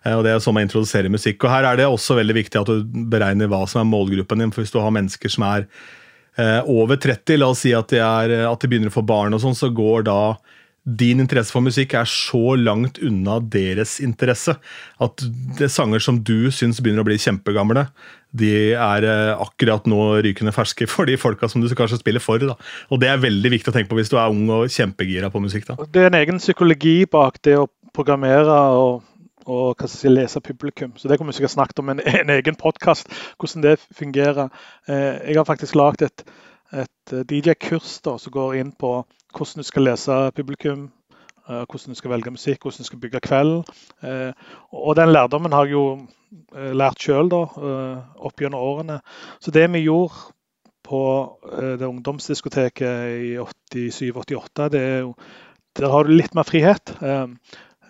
[0.04, 1.44] Eh, Og Det er sånn man introduserer musikk.
[1.46, 2.82] Og Her er det også veldig viktig at du
[3.14, 4.50] beregner hva som er målgruppen din.
[4.52, 5.68] for Hvis du har mennesker som er
[6.38, 9.42] over 30, la oss si at de, er, at de begynner å få barn, og
[9.42, 10.20] sånn, så går da
[10.88, 14.54] din interesse for musikk er så langt unna deres interesse
[15.04, 15.24] at
[15.58, 17.84] det er sanger som du syns begynner å bli kjempegamle,
[18.38, 22.40] de er eh, akkurat nå rykende ferske for de folka som du kanskje spiller for.
[22.40, 22.56] Da.
[22.92, 25.44] Og Det er veldig viktig å tenke på hvis du er ung og kjempegira på
[25.44, 25.68] musikk.
[25.68, 25.78] da.
[25.92, 29.04] Det er en egen psykologi bak det å programmere og,
[29.48, 30.94] og si, lese publikum.
[30.98, 34.50] Så Det kommer vi sikkert snakket om i en, en egen podkast, hvordan det fungerer.
[34.88, 36.24] Eh, jeg har faktisk lagd et,
[36.74, 39.02] et DJ-kurs som går inn på
[39.34, 40.90] hvordan du skal lese publikum,
[41.50, 43.64] eh, hvordan du skal velge musikk, hvordan du skal bygge kvelden.
[44.04, 44.32] Eh,
[44.72, 45.86] og den lærdommen har jeg jo
[46.56, 49.02] eh, lært sjøl opp gjennom årene.
[49.40, 50.34] Så det vi gjorde
[50.88, 51.02] på
[51.54, 53.38] eh, det ungdomsdiskoteket i
[53.74, 55.14] 87-88, det er jo
[55.78, 56.90] der har du litt mer frihet.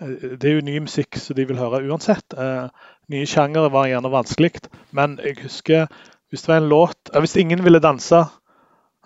[0.01, 2.33] Eh, Det er jo ny musikk som de vil høre uansett.
[2.37, 2.69] Eh,
[3.09, 4.51] Nye sjangere var gjerne vanskelig,
[4.91, 5.87] men jeg husker
[6.29, 8.25] hvis det var en låt eh, Hvis ingen ville danse,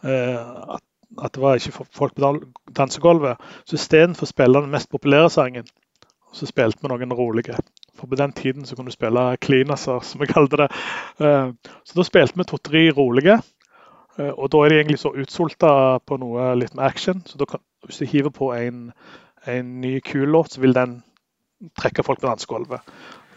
[0.03, 0.81] at,
[1.35, 5.67] det var ikke folk på dan- dansegulvet, så istedenfor å spille den mest populære sangen,
[6.33, 7.53] så spilte vi noen rolige.
[7.95, 10.69] For på den tiden så kunne du spille cleanaser, som vi kalte det.
[11.19, 13.37] Så da spilte vi to-tre rolige.
[14.17, 17.21] Og da er de egentlig så utsulta på noe litt med action.
[17.27, 18.91] Så da kan, hvis du hiver på en,
[19.49, 20.99] en ny kul låt, så vil den
[21.79, 22.81] trekke folk på dansegulvet.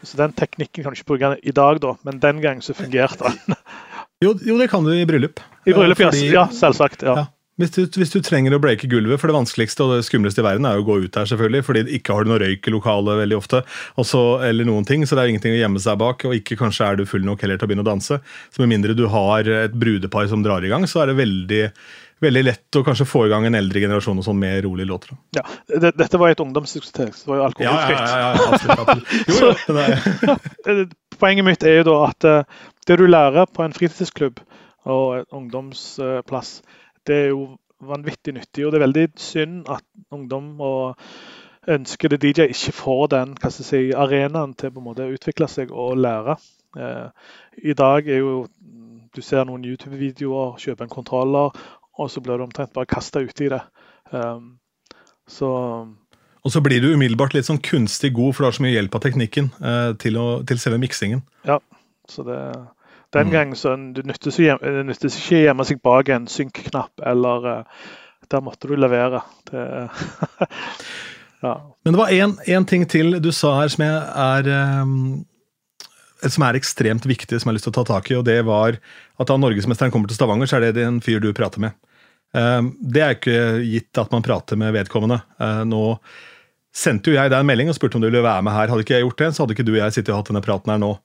[0.04, 3.30] Så den teknikken kan du ikke bruke i dag, da, men den gang så fungerte
[3.30, 3.56] den.
[4.22, 5.40] Jo, jo, det kan du i bryllup.
[5.66, 6.06] I bryllup, ja.
[6.08, 6.44] Fordi- ja.
[6.54, 7.02] Selvsagt.
[7.04, 7.14] ja.
[7.18, 7.24] Ja.
[7.60, 10.46] Hvis du, hvis du trenger å breake gulvet, for det vanskeligste og det skumleste i
[10.46, 12.72] verden er jo å gå ut der, selvfølgelig, fordi ikke har du noe røyk i
[12.74, 13.60] lokalet veldig ofte,
[14.00, 16.88] også, eller noen ting, så det er ingenting å gjemme seg bak, og ikke kanskje
[16.88, 18.18] er du full nok heller til å begynne å danse.
[18.50, 21.60] Så med mindre du har et brudepar som drar i gang, så er det veldig,
[22.24, 25.14] veldig lett å kanskje få i gang en eldre generasjon og sånn med rolige låter.
[25.14, 25.40] da.
[25.40, 25.44] Ja.
[25.80, 27.98] Det- Dette var et ungdomsdiskotek, så det var jo alkoholfritt.
[28.00, 28.78] ja, absolutt.
[28.84, 29.66] absolutt.
[29.68, 30.38] Jo, det er,
[30.74, 30.84] Eh,
[31.20, 32.42] Poenget mitt er jo da at eh,
[32.88, 34.40] det du lærer på en fritidsklubb
[34.84, 36.62] og en ungdomsplass,
[37.06, 37.44] det er jo
[37.84, 38.64] vanvittig nyttig.
[38.66, 40.98] Og det er veldig synd at ungdom og
[41.68, 45.48] ønskede DJ ikke får den hva skal si, arenaen til på en måte å utvikle
[45.48, 46.34] seg og lære.
[46.76, 47.08] Eh,
[47.70, 48.46] I dag er jo
[49.14, 51.52] Du ser noen YouTube-videoer, kjøper en kontroller,
[51.98, 53.62] og så blir du omtrent bare kasta uti det.
[54.11, 54.57] Um,
[55.30, 55.50] så
[56.44, 58.96] og så blir du umiddelbart litt sånn kunstig god, for du har så mye hjelp
[58.98, 61.22] av teknikken eh, til, å, til, selve miksingen.
[61.48, 61.57] Ja,
[62.11, 62.37] så det,
[63.16, 63.33] den mm.
[63.33, 67.87] gang så det nyttes ikke å gjemme seg bak en synk-knapp, eller uh,
[68.28, 69.22] der måtte du levere.
[69.48, 69.64] Det,
[71.46, 71.54] ja.
[71.80, 74.52] Men det var én ting til du sa her som jeg er
[74.85, 75.24] um,
[76.32, 78.18] som er ekstremt viktig, som jeg har lyst til å ta tak i.
[78.18, 81.32] og Det var at da norgesmesteren kommer til Stavanger, så er det en fyr du
[81.37, 81.76] prater med.
[82.34, 85.20] Um, det er ikke gitt at man prater med vedkommende.
[85.38, 85.82] Uh, nå
[86.74, 88.72] sendte jo jeg deg en melding og spurte om du ville være med her.
[88.72, 90.42] Hadde ikke jeg gjort det, så hadde ikke du og jeg sittet og hatt denne
[90.44, 90.96] praten her nå.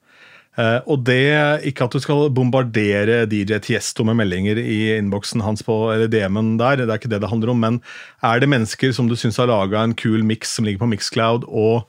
[0.57, 1.21] Uh, og det,
[1.69, 6.55] Ikke at du skal bombardere DJ Tiesto med meldinger i innboksen hans på eller DM-en
[6.59, 7.77] der, det er ikke det det handler om, men
[8.25, 11.45] er det mennesker som du syns har laga en kul mix som ligger på Mixcloud,
[11.45, 11.85] og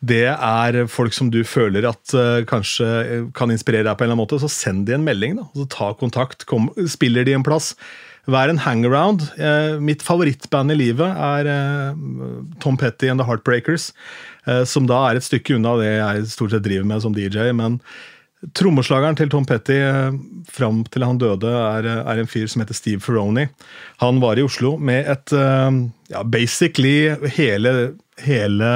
[0.00, 4.16] det er folk som du føler at uh, kanskje kan inspirere deg på en eller
[4.16, 5.36] annen måte, så send de en melding.
[5.36, 7.74] da, altså Ta kontakt, kom, spiller de en plass.
[8.30, 9.26] Vær en hangaround.
[9.36, 11.98] Uh, mitt favorittband i livet er uh,
[12.64, 13.90] Tom Petty and The Heartbreakers,
[14.66, 17.50] som da er et stykke unna det jeg stort sett driver med som DJ.
[17.54, 17.76] men
[18.56, 19.76] Trommeslageren til Tom Petty
[20.48, 23.44] fram til han døde, er, er, en fyr som heter Steve Ferroni.
[24.00, 27.74] Han var i Oslo med et ja, basically hele,
[28.24, 28.72] hele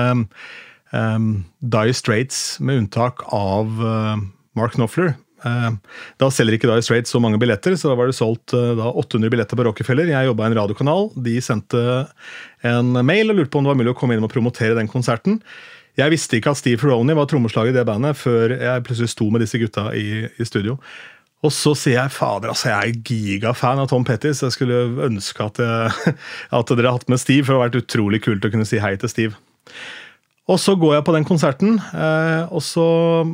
[0.94, 4.16] um, Dire Straits, med unntak av uh,
[4.59, 5.14] Mark Knopfler.
[5.44, 5.74] Uh,
[6.22, 8.90] da selger ikke Die Straits så mange billetter, så da var det solgt uh, da
[8.94, 10.09] 800 billetter på Rockefeller.
[10.12, 11.11] Jeg jobba i en radiokanal.
[11.26, 11.85] De sendte
[12.64, 14.90] en mail og lurte på om det var mulig å komme inn og promotere den
[14.90, 15.40] konserten.
[15.98, 19.28] Jeg visste ikke at Steve Ferroni var trommeslager i det bandet før jeg plutselig sto
[19.30, 20.74] med disse gutta i, i studio.
[21.44, 24.78] Og så sier jeg fader, altså jeg er gigafan av Tom Petty, så jeg skulle
[25.04, 26.14] ønske at, jeg,
[26.57, 28.80] at dere hadde hatt med Steve, for det hadde vært utrolig kult å kunne si
[28.83, 29.38] hei til Steve.
[30.44, 32.87] Og så går jeg på den konserten, eh, og så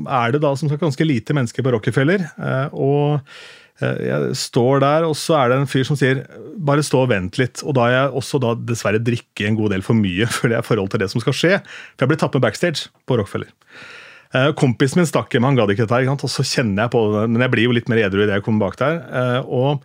[0.06, 2.22] er det da som sagt ganske lite mennesker på Rockefeller.
[2.38, 3.18] Eh, og
[3.82, 6.22] eh, jeg står der, og så er det en fyr som sier
[6.54, 7.64] 'bare stå og vent litt'.
[7.66, 10.58] Og da har jeg også da dessverre drikke en god del for mye for det
[10.58, 11.54] er forhold til det som skal skje.
[11.96, 13.50] For jeg ble tatt med backstage på Rockefeller.
[14.54, 17.42] Kompisen min stakk hjem, han gadd ikke dette, og så kjenner jeg på det, men
[17.42, 19.42] jeg blir jo litt mer edru idet jeg kommer bak der.
[19.42, 19.82] og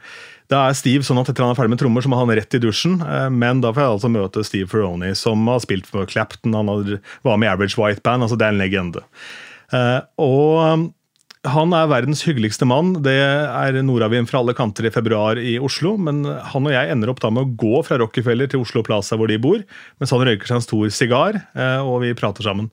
[0.52, 2.58] da er Steve sånn at etter han er ferdig med trommer, så må han rett
[2.58, 3.00] i dusjen.
[3.02, 6.54] Eh, men da får jeg altså møte Steve Ferroni, som har spilt for Clapton.
[6.58, 6.70] Han
[7.26, 8.26] var med i Average White Band.
[8.26, 9.02] altså Det er en legende.
[9.74, 10.86] Eh, og um,
[11.50, 12.94] han er verdens hyggeligste mann.
[13.06, 15.96] Det er nordavind fra alle kanter i februar i Oslo.
[15.98, 19.18] Men han og jeg ender opp da med å gå fra Rockefeller til Oslo Plaza,
[19.18, 19.66] hvor de bor,
[20.02, 22.70] mens han røyker seg en stor sigar, eh, og vi prater sammen.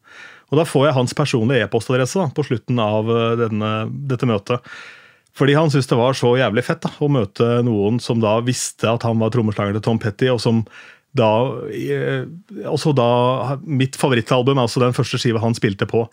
[0.52, 3.08] Og Da får jeg hans personlige e-postadresse på slutten av
[3.40, 3.70] denne,
[4.10, 4.60] dette møtet.
[5.38, 8.90] Fordi han syntes det var så jævlig fett da, å møte noen som da visste
[8.90, 10.64] at han var trommeslageren til Tom Petty, og som
[11.16, 11.28] da
[11.68, 12.24] eh,
[12.68, 16.06] Også da mitt favorittalbum, altså den første skiva han spilte på.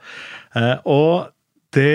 [0.60, 1.30] Eh, og
[1.76, 1.92] det,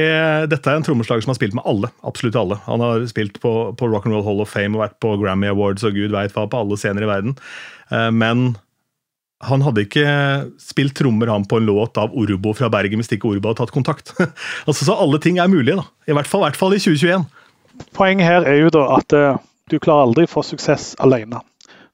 [0.52, 1.90] dette er en trommeslager som har spilt med alle.
[2.06, 2.60] absolutt alle.
[2.68, 5.98] Han har spilt på, på Rock Hall of Fame og vært på Grammy Awards og
[5.98, 7.34] gud veit hva på alle scener i verden.
[7.90, 8.54] Eh, men
[9.48, 10.04] han hadde ikke
[10.62, 13.74] spilt trommer han på en låt av Orbo fra Bergen hvis ikke Orbo hadde tatt
[13.74, 14.14] kontakt.
[14.66, 15.86] altså Så alle ting er mulige, da.
[16.08, 17.26] I hvert fall, hvert fall i 2021.
[17.96, 21.42] Poenget her er jo da at uh, du klarer aldri å få suksess alene.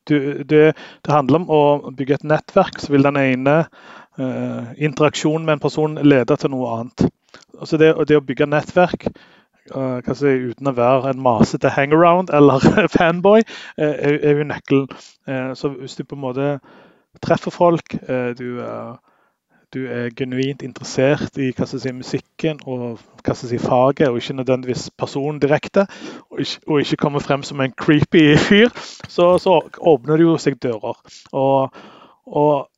[0.09, 1.63] Du, det, det, handler om å
[1.95, 6.73] bygge et nettverk, så vil den ene uh, interaksjonen med en person lede til noe
[6.77, 7.07] annet.
[7.61, 9.09] Altså det, det å bygge nettverk
[9.77, 12.65] uh, si, uten å være en masete hangaround eller
[12.97, 13.45] fanboy,
[13.77, 14.89] er, er jo nøkkelen.
[15.57, 16.53] så hvis du på en måte
[17.23, 17.95] treffer folk.
[17.95, 18.61] Eh, du,
[19.75, 22.99] du, er genuint interessert i si, musikken og
[23.35, 25.87] si, faget, og ikke nødvendigvis personen direkte.
[26.31, 28.69] Og ikke, og ikke kommer frem som en creepy fyr.
[29.09, 30.99] Så, så åpner det jo seg dører.
[31.33, 31.81] Og,
[32.27, 32.70] og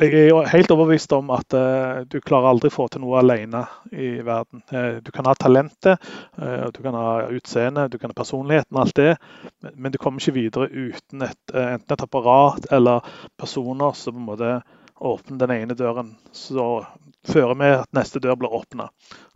[0.00, 3.64] jeg er helt overbevist om at uh, du klarer aldri å få til noe alene
[3.92, 4.62] i verden.
[4.72, 6.00] Uh, du kan ha talentet,
[6.40, 9.16] uh, du kan ha utseendet, du kan ha personligheten, alt det.
[9.60, 13.04] Men, men, du kommer ikke videre uten et, enten et apparat eller
[13.40, 14.54] personer som på en måte
[15.02, 16.86] åpner den ene døren, så
[17.26, 18.86] fører med at neste dør blir åpna.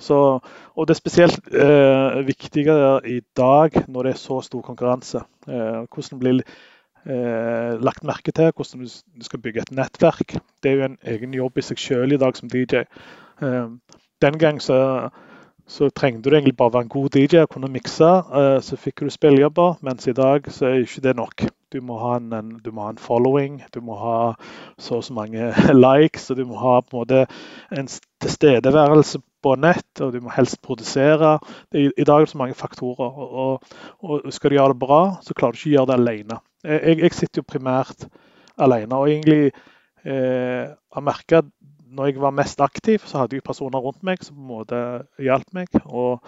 [0.07, 1.49] Og det er spesielt
[2.29, 5.25] viktigere i dag når det er så stor konkurranse.
[5.47, 6.45] hvordan blir
[7.07, 10.37] eh, lagt merke til hvordan du skal bygge et nettverk.
[10.63, 12.85] Det er jo en egen jobb i seg selv i dag som DJ.
[13.43, 13.69] Eh,
[14.23, 15.11] den gang så,
[15.67, 18.11] så, trengte du egentlig bare være en god DJ og kunne mikse.
[18.41, 21.47] Eh, så fikk du spillejobber, mens i dag så er ikke det nok.
[21.75, 24.19] Du må, ha en, en, må ha en following, du må ha
[24.79, 25.49] så og så mange
[25.87, 27.25] likes, og du må ha på en måte
[27.75, 27.89] en
[28.23, 31.37] tilstedeværelse på nett, og du må helst produsere.
[31.75, 33.11] I, i dag er det så mange faktorer.
[33.11, 35.99] Og, og, og, skal du gjøre det bra, så klarer du ikke å gjøre det
[35.99, 36.41] alene.
[36.67, 38.09] Jeg, jeg sitter jo primært
[38.63, 38.99] alene.
[38.99, 39.53] Og egentlig
[40.07, 41.43] eh, jeg merka
[41.97, 44.81] når jeg var mest aktiv, så hadde jeg personer rundt meg som på en måte
[45.23, 45.71] hjalp meg.
[45.87, 46.23] Og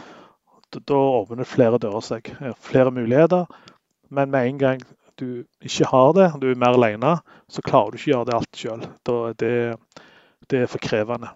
[0.78, 2.30] da åpner flere dører seg.
[2.62, 3.46] Flere muligheter.
[4.10, 4.86] Men med en gang
[5.18, 7.16] du ikke har det, du er mer alene,
[7.50, 8.86] så klarer du ikke å gjøre det alt sjøl.
[9.42, 9.52] Det,
[10.50, 11.32] det er for krevende.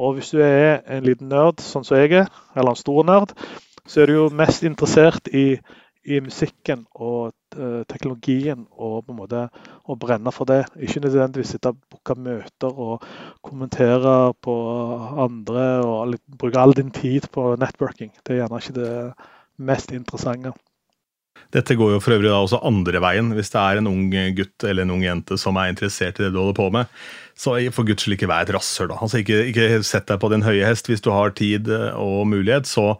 [0.00, 3.34] Og hvis du er en liten nerd, sånn som jeg er, eller en stor nerd,
[3.88, 5.60] så er du jo mest interessert i
[6.08, 9.42] i musikken og uh, teknologien og på en måte
[9.84, 10.62] å brenne for det.
[10.80, 13.04] Ikke nødvendigvis sitte og booke møter og
[13.44, 14.56] kommentere på
[15.26, 18.14] andre og bruke all din tid på networking.
[18.24, 18.94] Det er gjerne ikke det
[19.70, 20.54] mest interessante.
[21.54, 23.32] Dette går jo for øvrig da også andre veien.
[23.34, 24.04] Hvis det er en ung
[24.36, 27.00] gutt eller en ung jente som er interessert i det du holder på med,
[27.40, 28.92] så for guds skyld ikke vær et rasshøl.
[28.94, 30.90] Altså ikke, ikke sett deg på din høye hest.
[30.90, 32.94] Hvis du har tid eh, og mulighet, så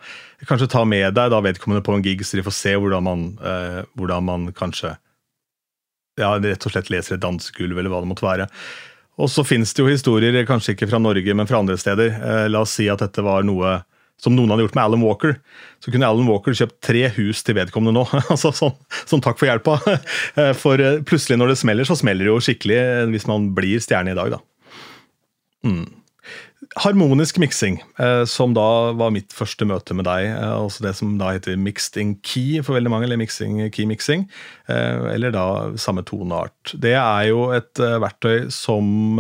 [0.49, 3.27] kanskje ta med deg da vedkommende på en gig, så de får se hvordan man,
[3.45, 4.97] eh, hvordan man kanskje
[6.21, 8.49] ja, rett og slett leser et dansegulv, eller hva det måtte være.
[9.21, 12.13] Og så finnes det jo historier, kanskje ikke fra Norge, men fra andre steder.
[12.17, 13.81] Eh, la oss si at dette var noe
[14.21, 15.39] som noen hadde gjort med Alan Walker.
[15.81, 18.05] Så kunne Alan Walker kjøpt tre hus til vedkommende nå.
[18.33, 18.77] altså sånn,
[19.09, 19.79] Som takk for hjelpa.
[20.61, 23.81] For eh, plutselig når det smeller, så smeller det jo skikkelig eh, hvis man blir
[23.83, 24.43] stjerne i dag, da.
[25.65, 25.87] Mm.
[26.85, 30.29] Harmonisk miksing, eh, som da var mitt første møte med deg.
[30.45, 34.29] altså Det som da heter mixed in key for veldig mange, eller mixing, key mixing.
[34.69, 35.47] eller da
[35.81, 36.77] samme toneart.
[36.77, 39.19] Det er jo et verktøy som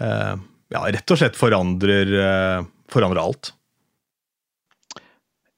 [0.00, 2.10] ja, rett og slett forandrer,
[2.90, 3.52] forandrer alt.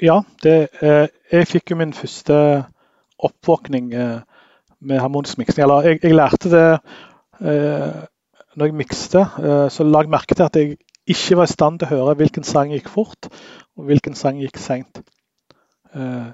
[0.00, 2.34] Ja, det, eh, jeg fikk jo min første
[3.20, 4.20] oppvåkning eh,
[4.80, 5.66] med harmonisk miksing.
[5.66, 6.68] Eller jeg, jeg, lærte det
[7.44, 7.98] eh,
[8.56, 9.26] når jeg mikste.
[9.44, 10.78] Eh, så la jeg merke til at jeg
[11.10, 13.28] ikke var i stand til å høre hvilken sang gikk fort,
[13.76, 15.02] og hvilken sang gikk seint.
[15.92, 16.30] Eh,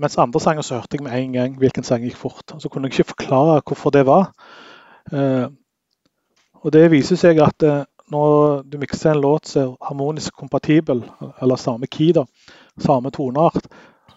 [0.00, 2.56] mens andre sanger så hørte jeg med en gang hvilken sang gikk fort.
[2.56, 4.30] Så kunne jeg ikke forklare hvorfor det var.
[5.12, 5.52] Eh,
[6.64, 7.60] og det viser seg at
[8.10, 11.04] når du mikser en låt som er harmonisk kompatibel,
[11.40, 12.24] eller samme key, da,
[12.82, 13.68] samme toneart,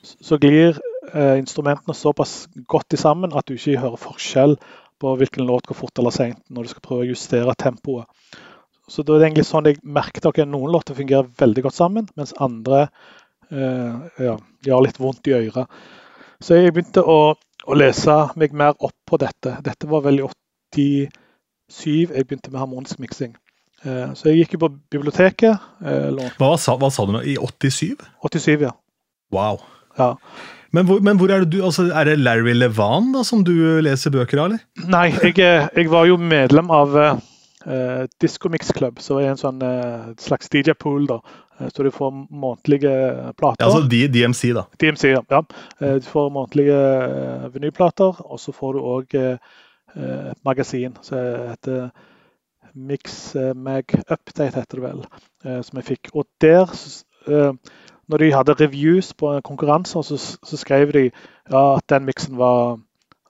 [0.03, 0.79] så glir
[1.13, 4.57] eh, instrumentene såpass godt sammen at du ikke hører forskjell
[4.99, 8.07] på hvilken låt går fort eller seint når du skal prøve å justere tempoet.
[8.87, 12.35] Så det er egentlig sånn jeg merket at noen låter fungerer veldig godt sammen, mens
[12.43, 12.87] andre
[13.49, 14.35] eh, ja,
[14.67, 15.71] gjør litt vondt i øret.
[16.43, 19.55] Så jeg begynte å, å, lese meg mer opp på dette.
[19.63, 20.27] Dette var vel i
[20.75, 23.37] 87 jeg begynte med harmonisk miksing.
[23.83, 25.69] Eh, så jeg gikk jo på biblioteket.
[25.83, 27.23] Eh, hva sa, hva sa, du nå?
[27.27, 27.99] I 87?
[28.23, 28.71] 87, ja.
[29.33, 29.59] Wow.
[29.99, 30.13] Ja.
[30.73, 33.53] Men hvor, men hvor, er det du altså, Er det Larry Levan da, som du
[33.85, 34.63] leser bøker av, eller?
[34.89, 39.41] Nei, jeg, eh, jeg var jo medlem av uh, Disco Mix Club, som er en
[39.41, 41.05] sånn uh, slags DJ-pool.
[41.11, 41.19] da,
[41.67, 42.93] Så du får månedlige
[43.37, 43.61] plater.
[43.61, 44.65] Ja, altså DMC, da.
[44.81, 45.21] DMC, ja.
[45.29, 45.43] ja.
[45.99, 46.79] Du får månedlige
[47.53, 49.19] vinylplater, og så får du òg
[49.93, 51.19] et magasin som
[51.51, 51.91] heter
[52.73, 53.53] Mix eh,
[54.09, 55.05] Update, heter det vel,
[55.45, 56.09] eh, som jeg fikk.
[56.13, 56.71] Og der,
[57.27, 57.53] eh,
[58.07, 61.03] når de hadde reviews på konkurranser, så, så skrev de
[61.51, 62.79] ja, at den miksen var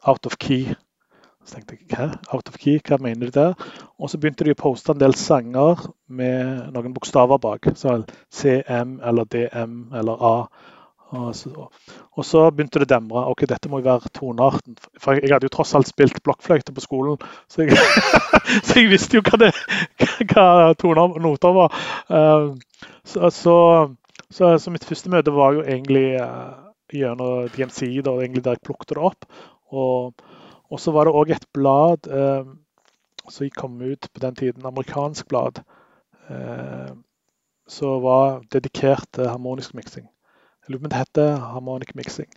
[0.07, 0.73] out of key.
[1.45, 3.53] Så tenkte jeg hæ, out of key, hva mener de der?
[3.99, 7.67] Og så begynte de å poste en del sanger med noen bokstaver bak.
[7.75, 10.35] Så CM eller DM eller A.
[11.13, 11.51] Og så,
[12.17, 13.23] og begynte det å demre.
[13.29, 14.77] Ok, dette må jo være tonearten.
[15.01, 17.19] For jeg hadde jo tross alt spilt blokkfløyte på skolen,
[17.51, 17.77] så jeg,
[18.65, 19.51] så jeg, visste jo hva, det,
[20.31, 20.45] hva
[20.79, 21.77] toner noter var.
[22.09, 22.55] Uh,
[23.05, 23.57] så, så,
[24.33, 28.95] så, mitt første møte var jo egentlig uh, gjennom DMC, da, egentlig der jeg plukket
[28.95, 29.29] det opp.
[29.73, 30.25] Og,
[30.73, 32.41] og så var det òg et blad uh,
[33.29, 35.61] som kom ut på den tiden, amerikansk blad,
[37.71, 40.09] som var dedikert til harmonisk miksing.
[40.63, 42.29] Jeg lurer på om det heter Harmonic Mixing.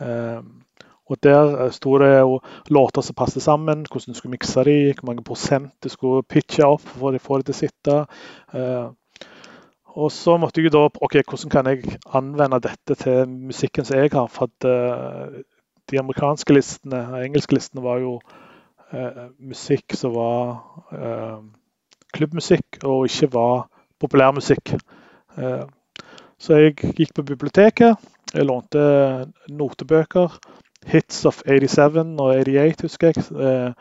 [0.00, 0.62] Um,
[1.10, 4.94] og Der eh, sto det jo låter som passet sammen, hvordan du skulle mikse dem,
[4.98, 7.96] hvor mange prosent du skulle pitche opp for å få det til å sitte.
[8.54, 8.92] Uh,
[9.90, 14.12] og så måtte jeg da OK, hvordan kan jeg anvende dette til musikken som jeg
[14.14, 14.28] har?
[14.30, 15.40] For at uh,
[15.90, 18.20] de amerikanske listene, engelske listene, var jo
[18.94, 20.62] uh, musikk som var
[22.14, 23.66] klubbmusikk, og ikke var
[24.02, 24.76] populærmusikk.
[26.40, 28.10] Så jeg gikk på biblioteket.
[28.32, 28.82] Jeg lånte
[29.52, 30.38] notebøker.
[30.88, 33.26] Hits of 87 og 88, husker jeg.
[33.36, 33.72] da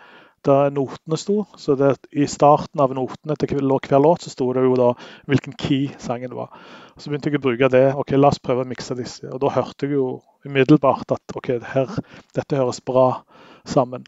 [0.45, 1.45] der notene sto.
[1.57, 4.91] Så det, I starten av notene til hver låt så sto det jo da
[5.29, 6.53] hvilken key sangen var.
[6.97, 7.85] Så begynte jeg å bruke det.
[7.95, 9.27] ok, La oss prøve å mikse disse.
[9.31, 11.91] Og Da hørte jeg jo umiddelbart at ok, her,
[12.35, 13.23] dette høres bra
[13.65, 14.05] sammen.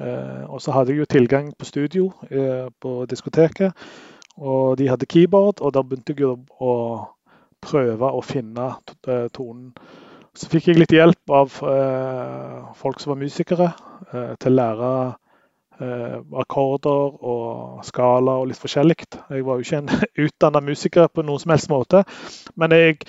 [0.00, 3.76] Eh, og så hadde jeg jo tilgang på studio eh, på diskoteket,
[4.40, 5.60] og de hadde keyboard.
[5.60, 6.72] Og da begynte jeg jo å
[7.64, 8.72] prøve å finne
[9.06, 9.72] eh, tonen.
[10.36, 13.72] Så fikk jeg litt hjelp av eh, folk som var musikere,
[14.12, 14.90] eh, til å lære
[15.82, 19.08] eh, akkorder og skala og litt forskjellig.
[19.32, 19.92] Jeg var jo ikke en
[20.26, 22.04] utdanna musiker på noen som helst måte.
[22.60, 23.02] Men jeg,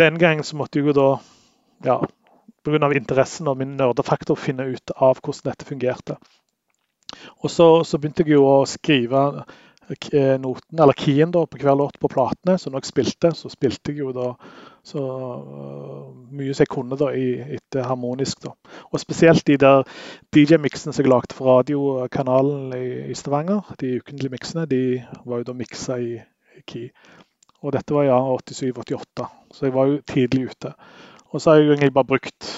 [0.00, 1.10] den gangen så måtte jeg jo da,
[1.84, 2.00] ja,
[2.64, 2.90] pga.
[2.96, 6.18] interessen og min nerdefaktor, finne ut av hvordan dette fungerte.
[7.44, 9.44] Og så, så begynte jeg jo å skrive
[10.42, 12.58] noten, eller keyen da, på hver låt på platene.
[12.58, 14.32] Så når jeg spilte, så spilte jeg jo da
[14.86, 18.42] så uh, mye som jeg kunne da, i, etter harmonisk.
[18.44, 18.54] da.
[18.92, 19.82] Og spesielt de der
[20.34, 25.48] DJ-miksene som jeg lagde for radiokanalen i, i Stavanger, de ukentlige miksene, de var jo
[25.50, 26.16] da miksa i,
[26.56, 26.90] i key.
[27.62, 30.74] Og dette var ja 87-88, så jeg var jo tidlig ute.
[31.32, 32.50] Og så har jeg egentlig bare brukt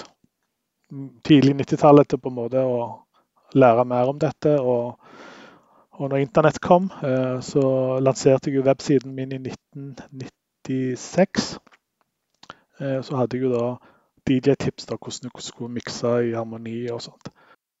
[1.25, 2.81] tidlig 90-tallet til på en måte å
[3.57, 4.59] lære mer om dette.
[4.61, 4.98] og
[5.99, 11.59] og når internett kom, eh, så lanserte jeg jo websiden min i 1996.
[12.79, 13.65] Eh, så hadde jeg jo da
[14.29, 17.25] DJ-tips da hvordan du skulle mikse i harmoni og sånt.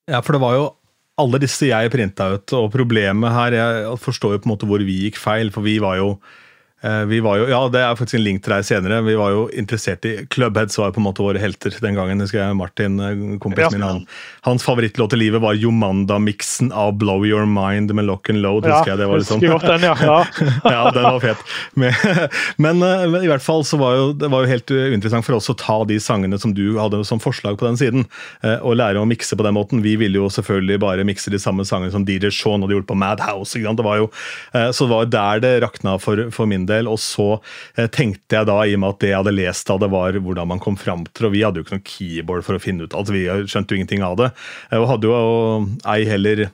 [0.09, 0.65] Ja, for det var jo
[1.19, 4.81] alle disse jeg printa ut, og problemet her Jeg forstår jo på en måte hvor
[4.83, 6.07] vi gikk feil, for vi var jo
[7.07, 9.01] vi var jo, ja, Det er faktisk en link til deg senere.
[9.03, 12.21] Vi var jo interessert i Clubheads var jo på en måte våre helter den gangen.
[12.23, 14.05] husker jeg Martin, eh, kompisen min, han,
[14.47, 18.63] Hans favorittlåt i livet var Jomanda-miksen av Blow Your Mind med Lock and Load.
[18.63, 19.43] husker ja, jeg det var liksom.
[19.43, 19.95] godt den, ja.
[19.99, 20.19] Ja.
[20.63, 21.43] ja, den var fet.
[21.73, 21.93] Men,
[22.63, 25.35] men, eh, men, i hvert fall så var jo, det var jo helt uinteressant for
[25.35, 28.05] oss å ta de sangene som du hadde som forslag på den siden,
[28.59, 29.83] og lære å mikse på den måten.
[29.83, 32.97] Vi ville jo selvfølgelig bare mikse de samme sangene som DJ Shaun hadde gjort på
[32.99, 33.59] Madhouse.
[33.59, 34.09] Det var jo,
[34.53, 36.89] så det var der det rakna for, for min del.
[36.91, 37.29] Og så
[37.75, 40.19] eh, tenkte jeg da, i og med at det jeg hadde lest av det, var
[40.19, 42.85] hvordan man kom fram til Og vi hadde jo ikke noe keyboard for å finne
[42.85, 44.31] ut altså Vi skjønte jo ingenting av det.
[44.77, 45.19] Og hadde jo
[45.89, 46.47] ei heller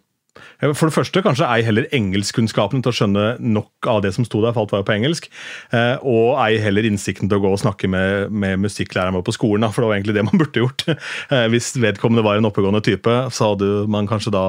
[0.74, 4.42] for det første kanskje ei heller engelskkunnskapen til å skjønne nok av det som sto
[4.44, 5.30] der, for alt var jo på engelsk.
[5.76, 9.36] Eh, og ei heller innsikten til å gå og snakke med, med musikklæreren vår på
[9.36, 10.88] skolen, for det var egentlig det man burde gjort.
[11.36, 14.44] Eh, hvis vedkommende var en oppegående type, så hadde man kanskje da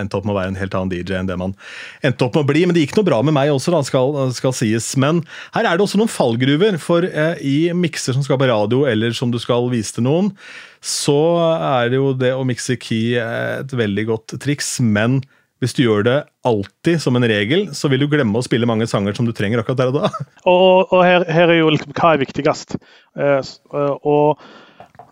[0.00, 1.52] endt opp med å være en helt annen DJ enn det man
[2.04, 2.62] endte opp med å bli.
[2.66, 4.88] Men det gikk noe bra med meg også, da, skal, skal sies.
[5.00, 5.20] Men
[5.56, 9.16] her er det også noen fallgruver, for eh, i mikser som skal på radio, eller
[9.16, 10.32] som du skal vise til noen,
[10.82, 11.20] så
[11.54, 14.80] er jo det å mikse key et veldig godt triks.
[14.80, 15.20] men
[15.62, 18.88] hvis du gjør det alltid som en regel, så vil du glemme å spille mange
[18.90, 20.08] sanger som du trenger akkurat der og da.
[20.50, 22.74] Og, og her, her, er jo hva er viktigst.
[23.14, 24.42] Eh, eh, og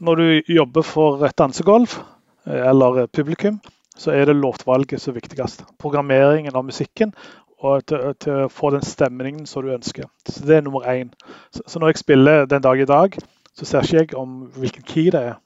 [0.03, 3.61] når du jobber for et dansegulv eh, eller publikum,
[3.95, 5.63] så er det låtvalget som er viktigst.
[5.79, 7.15] Programmeringen av musikken
[7.63, 10.09] og til, å få den stemningen som du ønsker.
[10.27, 11.13] Så Det er nummer én.
[11.55, 13.15] Så, så når jeg spiller den dag i dag,
[13.55, 15.39] så ser ikke jeg om hvilken key det er.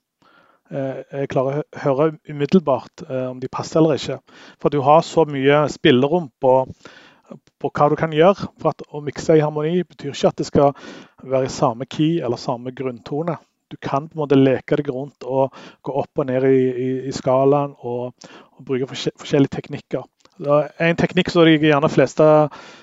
[0.72, 4.20] Eh, jeg klarer å høre umiddelbart eh, om de passer eller ikke.
[4.62, 6.54] For du har så mye spillerom på,
[7.60, 8.48] på hva du kan gjøre.
[8.62, 10.72] For at Å mikse i harmoni betyr ikke at det skal
[11.24, 13.36] være i samme key eller samme grunntone.
[13.72, 15.54] Du kan på en måte leke deg rundt og
[15.84, 18.12] gå opp og ned i, i, i skalaen og,
[18.54, 20.04] og bruke forskjellige teknikker.
[20.82, 22.26] En teknikk som de gjerne fleste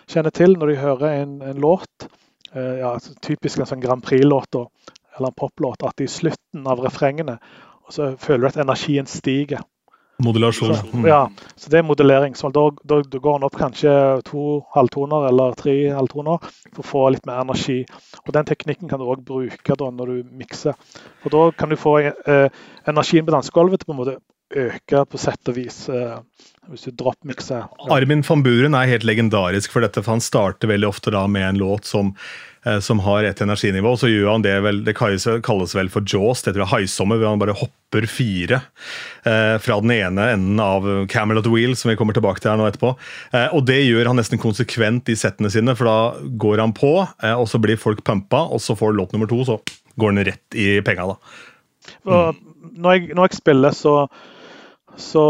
[0.09, 2.07] kjenner til når de hører en, en låt,
[2.53, 2.93] eh, ja,
[3.25, 7.38] typisk en sånn Grand Prix-låt eller en poplåt, at i slutten av refrengene
[7.91, 9.63] så føler du at energien stiger.
[10.21, 10.75] Modulasjon.
[10.75, 11.05] Så, mm.
[11.09, 12.35] ja, så det er modellering.
[12.37, 13.93] Så da, da, da går en opp kanskje
[14.27, 16.43] to halvtoner eller tre halvtoner
[16.75, 17.79] for å få litt mer energi.
[18.25, 20.77] Og Den teknikken kan du òg bruke da når du mikser.
[21.25, 22.47] Og Da kan du få eh,
[22.89, 24.19] energien på dansegulvet til på en måte
[24.51, 25.83] øke på sett og vis.
[25.89, 26.19] Eh,
[26.69, 27.65] hvis du droppmikser.
[27.91, 31.47] Armin van Buren er helt legendarisk for dette, for han starter veldig ofte da med
[31.47, 32.13] en låt som
[32.82, 33.95] som har et energinivå.
[33.97, 35.26] Så gjør han det vel, det kalles
[35.76, 38.59] vel for jaws, det heter haisommer, hvor han bare hopper fire
[39.26, 42.68] eh, fra den ene enden av Camelot Wheel, som vi kommer tilbake til her nå
[42.70, 42.93] etterpå.
[43.34, 46.93] Eh, og det gjør han nesten konsekvent i settene sine, for da går han på,
[47.24, 49.57] eh, og så blir folk pumpa, og så får du låt nummer to, så
[49.99, 51.36] går den rett i penga, da.
[52.05, 52.38] Mm.
[52.78, 53.95] Når, jeg, når, jeg, spiller, så,
[54.97, 55.24] så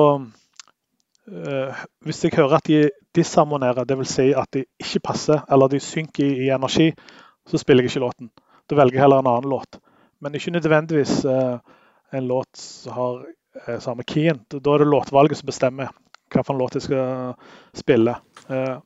[1.32, 2.82] øh, Hvis jeg hører at de
[3.16, 4.14] disharmonerer, dvs.
[4.18, 6.92] Si at de ikke passer, eller de synker i, i energi,
[7.50, 8.30] så spiller jeg ikke låten.
[8.70, 9.80] Da velger jeg heller en annen låt.
[10.22, 11.58] Men ikke nødvendigvis eh,
[12.14, 13.26] en låt som har
[13.68, 14.44] eh, samme keyen.
[14.52, 15.92] Da er det låtvalget som bestemmer
[16.32, 17.34] hvilken låt jeg skal
[17.76, 18.16] spille.
[18.50, 18.78] Eh,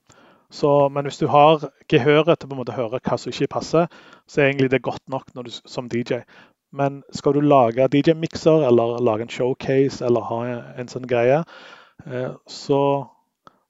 [0.49, 3.87] så, men hvis du har gehøret til å høre hva som ikke passer,
[4.27, 6.21] så er egentlig det godt nok du, som DJ.
[6.71, 11.43] Men skal du lage DJ-mikser eller lage en showcase eller ha en, en sånn greie,
[12.51, 12.79] så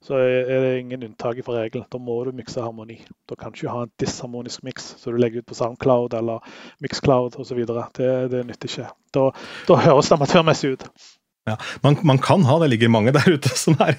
[0.06, 1.86] så er det ingen unntak fra regelen.
[1.90, 3.00] Da må du mikse harmoni.
[3.26, 6.44] Da kan du ikke ha en disharmonisk miks som du legger ut på Soundcloud eller
[6.84, 7.64] Mixcloud osv.
[7.66, 8.90] Det, det nytter ikke.
[9.16, 9.24] Da,
[9.66, 10.86] da høres det amatørmessig ut.
[11.46, 13.94] Ja, man, man, kan ha, det ligger mange der ute som er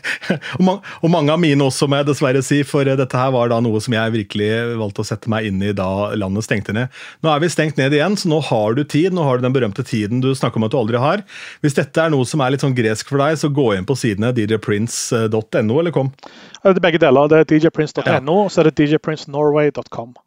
[0.57, 3.47] og, man, og, mange av mine også, må jeg dessverre si, for dette her var
[3.53, 4.49] da noe som jeg virkelig
[4.81, 6.91] valgte å sette meg inn i da landet stengte ned.
[7.23, 9.15] Nå er vi stengt ned igjen, så nå har du tid.
[9.15, 11.23] Nå har du den berømte tiden du snakker om at du aldri har.
[11.63, 13.95] Hvis dette er noe som er litt sånn gresk for deg, så gå inn på
[13.95, 16.11] sidene djprince.no, eller kom?
[16.59, 17.31] Det er begge deler.
[17.31, 18.21] Det er djprince.no, ja.
[18.43, 20.17] og så er det djprincenorway.com.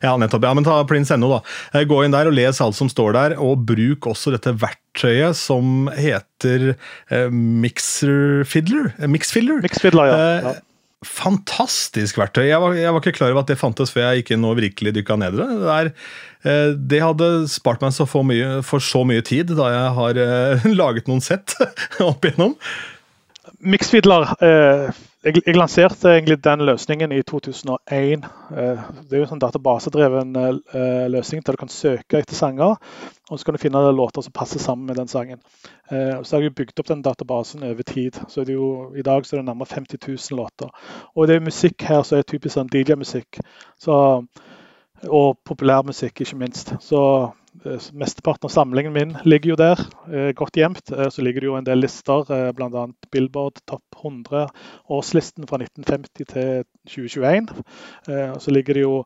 [0.00, 0.46] Ja, nettopp.
[0.48, 1.40] Ja, men ta Prince.no, da.
[1.74, 5.36] Eh, gå inn der og les alt som står der, og bruk også dette verktøyet
[5.38, 8.94] som heter eh, Mixer Fiddler.
[8.96, 9.10] Eh.
[9.10, 9.60] Mixfiddler,
[10.08, 10.16] ja.
[10.16, 10.62] Eh,
[11.04, 12.46] fantastisk verktøy.
[12.48, 14.58] Jeg var, jeg var, ikke klar over at det fantes før jeg gikk inn og
[14.60, 15.50] virkelig dykka ned i det.
[15.64, 15.92] Det,
[16.48, 20.22] eh, det hadde spart meg så for, mye, for, så mye tid da jeg har
[20.80, 21.56] laget noen sett
[22.08, 22.56] opp igjennom.
[23.60, 28.22] Mixfiddler eh jeg, jeg, lanserte egentlig den løsningen i 2001.
[28.56, 32.78] Eh, det er jo en sånn databasedreven eh, løsning der du kan søke etter sanger.
[33.28, 35.42] Og så kan du finne låter som passer sammen med den sangen.
[35.92, 38.16] Eh, så har jeg bygd opp den databasen over tid.
[38.28, 40.72] så jo, I dag så er det nærmere 50 000 låter.
[41.14, 43.42] Og det er musikk her som er typisk sånn DJ-musikk.
[45.08, 46.74] Og populærmusikk, ikke minst.
[46.80, 47.02] Så
[47.92, 49.82] mesteparten av samlingen min ligger jo der,
[50.12, 50.92] eh, godt gjemt.
[50.92, 52.86] Eh, så ligger det jo en del lister, bl.a.
[53.12, 54.48] Billboard topp 100,
[54.88, 57.52] årslisten fra 1950 til 2021.
[58.40, 59.04] Så ligger det jo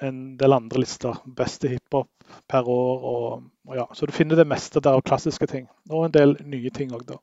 [0.00, 1.16] en del andre lister.
[1.24, 2.08] Beste hiphop
[2.50, 3.04] per år.
[3.10, 3.86] Og, og ja.
[3.94, 5.68] Så du finner det meste der av klassiske ting.
[5.90, 7.18] Og en del nye ting òg, da.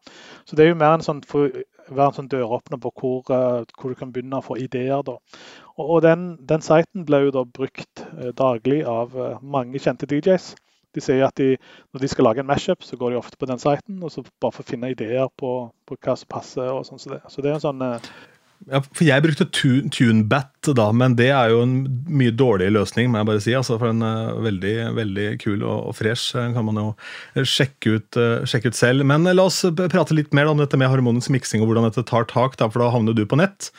[0.46, 1.52] Så det er jo mer en sånn, for,
[1.90, 5.04] være en sånn døråpner på hvor, hvor, du kan begynne å få ideer.
[5.08, 5.18] da.
[5.78, 10.10] Og, og den, den siten ble jo da brukt eh, daglig av eh, mange kjente
[10.10, 10.54] DJs.
[10.92, 11.56] De sier at de,
[11.94, 14.26] når de skal lage en mashup, så går de ofte på den siten og så
[14.44, 15.54] bare for å finne ideer på,
[15.88, 16.68] på hva som passer.
[16.68, 17.86] og sånn Så det, så det er en sånn...
[18.70, 21.76] Eh, ja, for Jeg brukte TuneBat, da, men det er jo en
[22.08, 23.10] mye dårlig løsning.
[23.10, 23.54] må jeg bare si.
[23.54, 26.96] Altså, for Den er veldig veldig kul og, og fresh kan man jo
[27.44, 29.06] sjekke ut, uh, sjekke ut, selv.
[29.06, 32.06] Men uh, la oss prate litt mer om dette med harmonisk miksing og hvordan dette
[32.06, 33.72] tar tak, da, for da havner du på nett.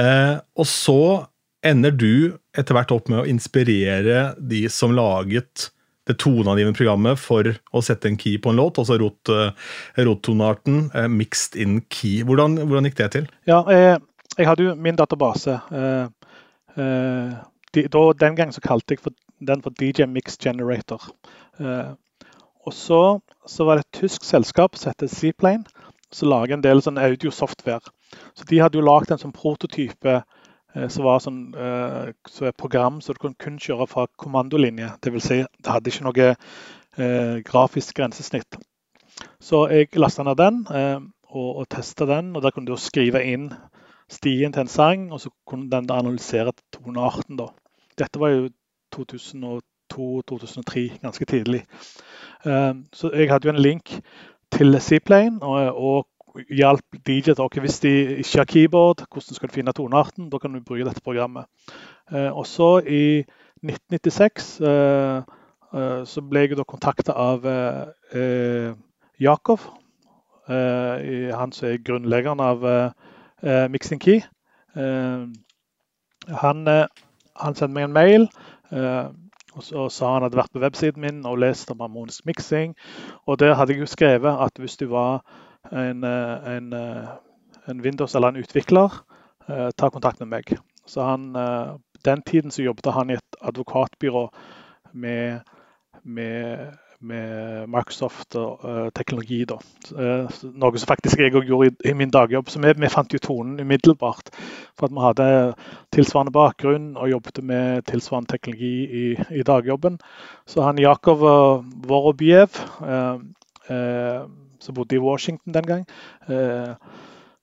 [0.00, 1.26] og så
[1.66, 5.70] ender du etter hvert opp med å inspirere de som laget
[6.10, 11.08] det toneangivende programmet for å sette en key på en låt, altså rot-tonearten, rot eh,
[11.12, 12.24] mixed in key.
[12.26, 13.28] Hvordan, hvordan, gikk det til?
[13.50, 14.00] Ja, jeg,
[14.40, 15.56] jeg hadde jo min database.
[15.70, 16.06] Eh,
[16.76, 17.38] eh,
[17.74, 19.14] de, da, den gang så kalte jeg for,
[19.46, 21.10] den for DJ Mix Generator.
[21.60, 21.92] Eh,
[22.66, 25.64] og så, så, var det et tysk selskap som heter Seaplane,
[26.12, 27.94] som lager en del sånn audiosoftware.
[28.34, 30.22] Så de hadde jo lagd en sånn prototype
[30.70, 31.38] som var sånn,
[32.30, 34.92] så et program så du kunne kun kjøre fra kommandolinje.
[35.02, 35.24] Dvs.
[35.26, 36.28] Si, det hadde ikke noe
[36.98, 38.58] eh, grafisk grensesnitt.
[39.40, 42.34] Så jeg lasta ned den eh, og, og testa den.
[42.36, 43.50] og Der kunne du skrive inn
[44.10, 47.38] stien til en sang, og så kunne den analysere tonearten.
[47.38, 47.50] da.
[47.98, 48.48] Dette var jo
[48.96, 51.66] 2002-2003, ganske tidlig.
[52.46, 54.00] Eh, så jeg hadde jo en link
[54.50, 56.06] til Seaplane og, og
[56.50, 60.30] hjalp DJ til okay, hvis de ikke har keyboard, hvordan skal du finne tonearten?
[60.30, 61.44] Da kan du bruke dette programmet.
[62.12, 63.24] Eh, og så i
[63.62, 65.22] 1996 eh,
[66.04, 67.44] så ble jeg da kontakta av.
[67.46, 68.74] Eh,
[70.50, 72.64] han som er grunnleggeren av
[73.42, 74.20] eh, Mixing Key.
[76.30, 76.58] han,
[77.36, 78.28] han sendte meg en mail.
[79.52, 82.76] Og så sa han hadde vært på websiden min og lest om harmonisk miksing.
[83.26, 85.24] Og der hadde jeg jo skrevet at hvis du var
[85.72, 87.08] en, eh, en, eh,
[87.68, 89.02] en Windows eller en utvikler,
[89.48, 90.58] eh, ta kontakt med meg.
[90.86, 91.32] Så han,
[92.04, 94.30] Den tiden så jobbet han i et advokatbyrå
[94.92, 95.40] med,
[96.02, 99.42] med, med Microsoft og uh, teknologi.
[99.48, 102.50] Uh, noe som faktisk jeg òg gjorde i, i, min dagjobb.
[102.52, 104.32] Så vi, vi, fant jo tonen umiddelbart.
[104.78, 105.30] For at vi hadde
[105.96, 108.74] tilsvarende bakgrunn og jobbet med tilsvarende teknologi
[109.04, 109.06] i,
[109.40, 109.98] i dagjobben.
[110.46, 111.24] Så han Jakov
[111.88, 113.18] Vorobiev uh,
[114.60, 115.86] som bodde i Washington den gang.
[116.28, 116.74] Eh,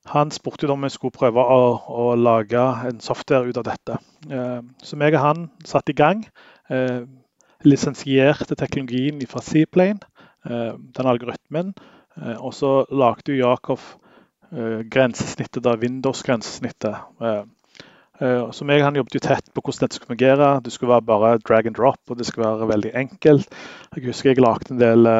[0.06, 3.98] han spurte om vi skulle prøve å, å, lage en software ut av dette.
[4.30, 6.24] Eh, så meg og han satte i gang.
[7.60, 10.00] Eh, lisensierte teknologien fra Seaplane,
[10.48, 11.74] den algoritmen.
[12.40, 13.82] Og så lagde Jakob
[14.90, 16.96] grensesnittet, da Windows-grensesnittet.
[18.56, 20.48] Så meg han jobbet jo tett på hvordan dette skulle fungere.
[20.64, 23.52] Det skulle være bare drag and drop, og det skulle være veldig enkelt.
[23.98, 25.12] Jeg husker jeg lagde en del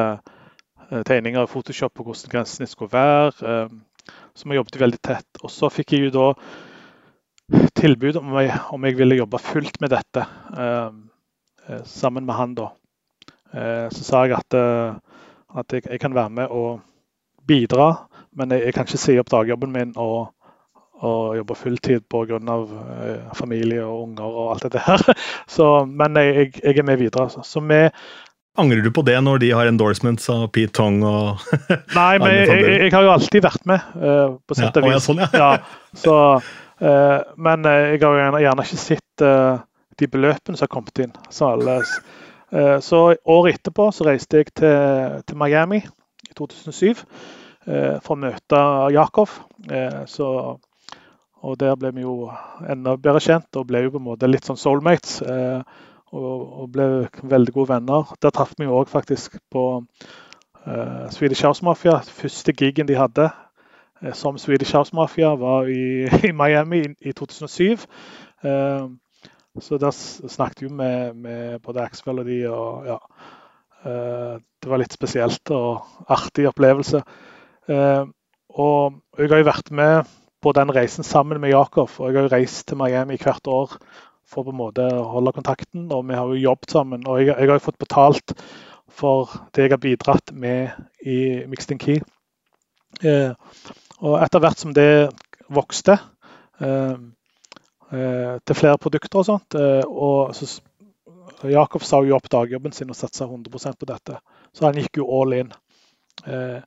[0.88, 3.32] Eh, tegninger i Photoshop på hvordan grensesnitt skulle være.
[3.44, 5.40] Eh, så vi jobbet veldig tett.
[5.42, 6.28] Og så fikk jeg jo da
[7.76, 10.24] tilbud om jeg, om jeg ville jobbe fullt med dette
[10.56, 10.90] eh,
[11.84, 12.54] sammen med han.
[12.58, 12.70] da.
[13.92, 16.80] Så sa jeg at, at jeg, jeg, kan være med og
[17.48, 17.92] bidra,
[18.36, 20.30] men jeg, jeg kan ikke si opp dagjobben min og,
[21.04, 22.38] og jobbe fulltid pga.
[22.38, 25.04] Uh, familie og unger og alt dette her.
[25.56, 27.28] Så, men jeg, jeg, er med videre.
[27.30, 27.86] Så, Så vi
[28.58, 31.44] Angrer du på det når de har endorsements av Pete Tong og
[32.00, 34.96] Nei, men jeg, har jo alltid vært med, uh, på sett og vis.
[34.96, 35.28] Ja, sånn, ja.
[35.30, 36.16] ja, så,
[36.82, 39.60] uh, men jeg har jo gjerne, gjerne ikke sett uh,
[39.98, 41.12] de beløpene som har kommet inn.
[41.30, 41.80] Så, alle,
[42.84, 47.02] så året etterpå så reiste jeg til, til Miami i 2007
[47.66, 48.60] for å møte
[48.94, 49.32] Jakob.
[50.08, 50.28] Så,
[51.42, 52.30] og der ble vi jo
[52.64, 55.18] enda bedre kjent og ble jo på en måte litt sånn soulmates
[56.14, 56.86] og, og ble
[57.22, 58.14] veldig gode venner.
[58.22, 61.98] Der traff vi òg faktisk på uh, Swedish House Mafia.
[62.00, 63.28] Første gigen de hadde
[64.14, 67.86] som Swedish House Mafia, var i, i Miami i, i 2007.
[68.44, 68.84] Uh, eh,
[69.60, 72.98] så der snakket vi med, med både Axfell og de, og ja.
[73.84, 77.00] det var litt spesielt og artig opplevelse.
[77.68, 82.28] og jeg har jo vært med på den reisen sammen med Jakob, og jeg har
[82.28, 83.74] jo reist til Miami hvert år
[84.28, 85.88] for på en måte å holde kontakten.
[85.92, 87.06] Og vi har jo jobbet sammen.
[87.08, 88.34] Og jeg, jeg har jo fått betalt
[88.98, 90.74] for det jeg har bidratt med
[91.06, 92.00] i Mixed in Key.
[93.04, 93.32] Eh,
[93.98, 95.08] og etter hvert som det
[95.52, 96.96] vokste eh, eh,
[97.88, 100.48] til flere produkter og sånt eh, og så,
[101.48, 104.18] Jakob sa jo opp dagjobben sin og satsa 100% på dette.
[104.52, 105.52] Så han gikk jo all in.
[106.26, 106.58] Eh,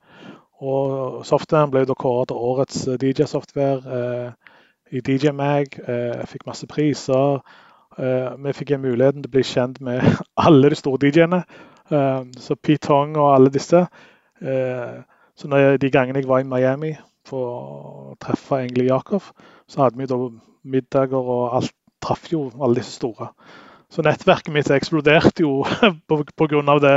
[0.62, 4.00] og softwaren ble da kåret til årets DJ-software.
[4.00, 4.58] Eh,
[4.92, 5.72] i DJ Mag.
[5.78, 7.40] Jeg eh, fikk masse priser.
[7.98, 10.04] Eh, vi fikk en muligheten til å bli kjent med
[10.46, 11.44] alle de store DJ-ene.
[11.92, 13.86] Eh, så Pete Tong og alle disse.
[14.42, 16.96] Så når de gangene jeg var i Miami
[17.30, 19.28] for å treffe egentlig Jakob,
[19.72, 20.18] så hadde vi da
[20.68, 23.32] middager og alt traff jo alle disse store.
[23.92, 25.64] Så nettverket mitt eksploderte jo
[26.08, 26.78] pga.
[26.84, 26.96] det,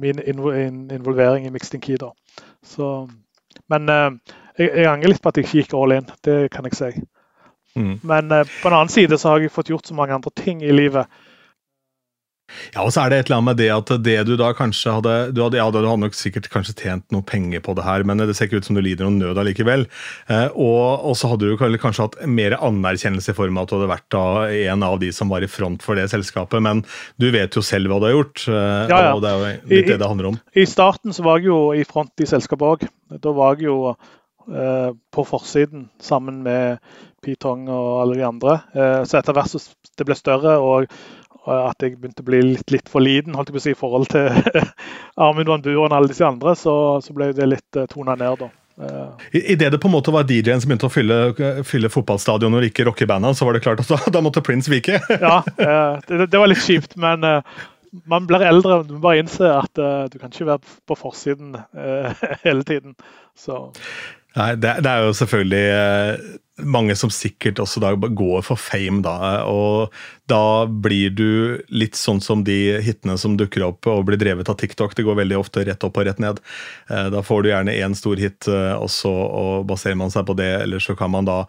[0.00, 1.96] min involvering i Mixed Key.
[2.00, 2.12] da.
[2.62, 3.08] Så,
[3.68, 6.76] men jeg, jeg, angrer litt på at jeg ikke gikk all in, det kan jeg
[6.76, 6.90] si.
[7.76, 7.98] Mm.
[8.02, 10.62] Men uh, på en annen side så har jeg fått gjort så mange andre ting
[10.64, 11.10] i livet.
[12.74, 14.94] Ja, og så er det et eller annet med det at det du da kanskje
[14.94, 18.04] hadde Du hadde, ja, du hadde nok sikkert kanskje tjent noe penger på det her,
[18.06, 19.86] men det ser ikke ut som du lider noen nød allikevel.
[20.32, 23.76] Eh, og, og, så hadde du kanskje hatt mer anerkjennelse i form av at du
[23.78, 24.26] hadde vært da
[24.72, 26.84] en av de som var i front for det selskapet, men
[27.22, 28.44] du vet jo selv hva du har gjort.
[28.46, 29.16] Eh, ja, ja.
[29.16, 30.38] Og det er jo litt I, det det handler om.
[30.54, 32.86] I starten så var jeg jo i front i selskapet òg.
[33.22, 33.80] Da var jeg jo
[34.46, 36.78] Eh, på forsiden sammen med
[37.24, 38.60] Pitong og alle de andre.
[38.78, 39.62] Eh, så etter hvert som
[39.98, 40.86] det ble større og
[41.46, 43.78] at jeg begynte å bli litt, litt for liten holdt jeg på å si, i
[43.78, 44.30] forhold til
[45.26, 46.74] Armin Van Buren og alle disse andre, så,
[47.04, 48.42] så ble det litt uh, tona ned.
[48.42, 48.50] da.
[49.32, 51.20] Idet det på en måte var DJ-en som begynte å fylle,
[51.64, 54.98] fylle fotballstadion og ikke rockebanda, så var det klart at da, da måtte Prince vike?
[55.26, 57.24] ja, det, det, var litt kjipt, men
[58.04, 58.82] man blir eldre.
[58.84, 59.80] Du må bare innse at
[60.12, 61.56] du kan ikke være på forsiden
[62.44, 62.98] hele tiden.
[63.32, 63.70] Så.
[64.36, 66.26] Nei, det, det, er jo selvfølgelig eh,
[66.68, 69.46] mange som sikkert også da går for fame, da.
[69.48, 69.94] Og
[70.28, 71.30] da blir du
[71.72, 74.92] litt sånn som de hitene som dukker opp og blir drevet av TikTok.
[74.96, 76.42] Det går veldig ofte rett opp og rett ned.
[76.90, 80.28] Eh, da får du gjerne én stor hit, eh, og så og baserer man seg
[80.28, 81.42] på det, eller så kan man da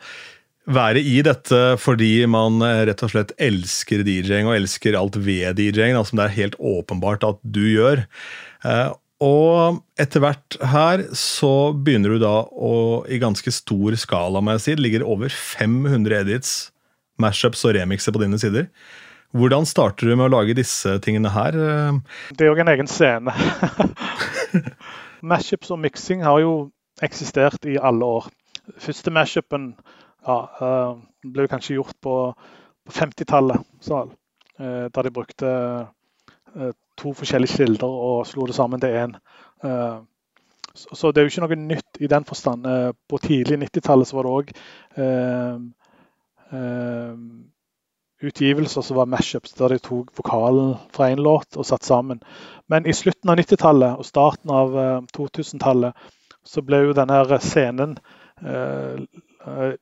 [0.68, 5.96] være i dette fordi man rett og slett elsker DJ-ing og elsker alt ved DJ-ing,
[6.08, 8.04] som det er helt åpenbart at du gjør.
[9.24, 14.64] Og etter hvert her så begynner du da å i ganske stor skala, må jeg
[14.64, 16.56] si, det ligger over 500 edits,
[17.18, 18.70] mashups og remixer på dine sider.
[19.38, 21.58] Hvordan starter du med å lage disse tingene her?
[22.38, 23.34] Det er jo en egen scene.
[25.34, 26.54] mashups og mixing har jo
[27.04, 28.30] eksistert i alle år.
[28.82, 29.72] Første mashupen
[30.28, 30.94] ja, eh,
[31.34, 32.16] ble kanskje gjort på,
[32.88, 35.50] 50-tallet, eh, da de brukte
[36.56, 39.16] eh, to forskjellige kilder og slo det sammen til én.
[39.64, 39.98] Eh,
[40.78, 42.66] så det er jo ikke noe nytt i den forstand.
[42.70, 44.52] Eh, på tidlig 90-tallet var det òg
[45.04, 45.58] eh,
[48.28, 52.22] utgivelser som var mashups, der de tok vokalen fra én låt og satt sammen.
[52.70, 54.78] Men i slutten av 90-tallet og starten av
[55.14, 55.94] 2000-tallet
[56.48, 57.98] så ble jo denne scenen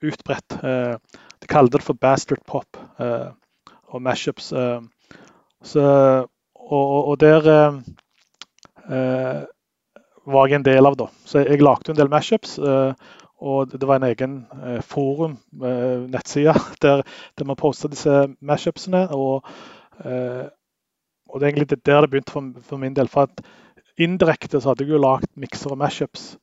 [0.01, 0.57] utbredt.
[0.59, 4.51] de kalte det for bastard pop og mashups.
[5.63, 5.85] Så
[6.65, 7.77] og, og der eh,
[8.89, 9.43] eh,
[10.25, 11.07] var jeg en del av, da.
[11.25, 12.57] Så jeg lagde en del mashups.
[12.59, 13.13] Eh,
[13.45, 16.55] og det var en egen eh, forum, eh, nettside,
[16.85, 17.03] der,
[17.37, 19.07] der man posta disse mashupsene.
[19.13, 19.45] Og,
[20.05, 20.47] eh,
[21.29, 23.07] og, det er egentlig der det begynte for, for min del.
[23.11, 23.45] For at
[23.97, 26.35] indirekte så hadde jeg jo lagd mikser og mashups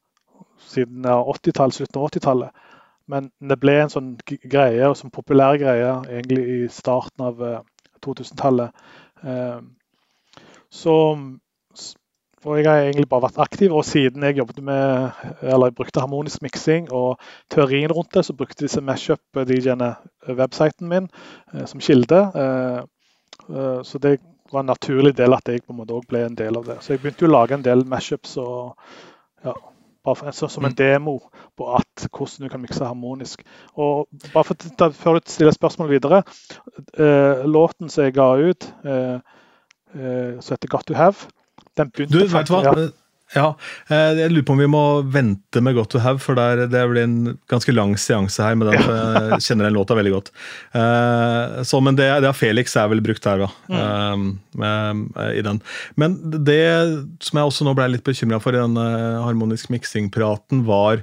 [0.72, 2.50] siden 80 slutten av 80-tallet.
[3.10, 7.40] Men det ble en sånn greie, og sånn populær greie egentlig i starten av
[8.04, 8.70] 2000-tallet.
[10.72, 10.96] Så
[12.42, 16.02] for jeg har egentlig bare vært aktiv, og siden jeg jobbet med, eller jeg brukte
[16.02, 17.20] harmonisk miksing og
[17.52, 19.92] teorien rundt det, så brukte disse mashup-DJ-ene
[20.40, 21.06] websiten min
[21.54, 22.18] eh, som kilde.
[22.42, 22.80] Eh,
[23.46, 24.16] eh, så det
[24.50, 26.80] var en naturlig del at jeg på en måte også ble en del av det.
[26.82, 28.74] Så jeg begynte jo å lage en del mashups og
[29.46, 29.54] ja,
[30.32, 30.78] så, som en mm.
[30.78, 31.14] demo
[31.58, 33.44] på at, hvordan du kan mikse harmonisk.
[33.78, 36.22] Og bare for, Før du stiller spørsmål videre.
[36.98, 39.20] Eh, låten som jeg ga ut, eh, eh,
[39.92, 41.28] som heter 'Got to Have'
[41.76, 42.64] den begynte Du, vet hva?
[42.66, 42.90] Ja.
[43.32, 43.46] Ja,
[43.88, 46.82] eh, jeg lurer på om vi må vente med Got to Have, for der, det
[46.90, 48.58] blir en ganske lang seanse her.
[48.60, 49.22] med den, ja.
[49.30, 50.28] Jeg kjenner den låta veldig godt.
[50.76, 53.48] Uh, så, men det, det Felix er vel brukt her, da.
[53.72, 54.26] Mm.
[55.32, 55.62] I den.
[55.96, 56.60] Men det
[57.24, 58.86] som jeg også nå ble litt bekymra for i denne
[59.24, 61.00] harmonisk miksing-praten, var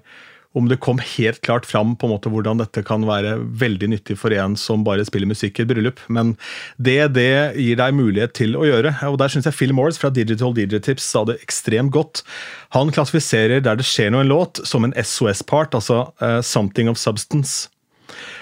[0.58, 4.18] om det kom helt klart fram på en måte hvordan dette kan være veldig nyttig
[4.18, 6.02] for en som bare spiller musikk i et bryllup.
[6.10, 6.34] Men
[6.82, 8.96] det det gir deg mulighet til å gjøre.
[9.12, 12.24] og Der syns jeg Phil Morris fra Digital DJ Tips sa det ekstremt godt.
[12.74, 16.90] Han klassifiserer der det skjer noe i en låt, som en SOS-part, altså uh, Something
[16.90, 17.70] of Substance.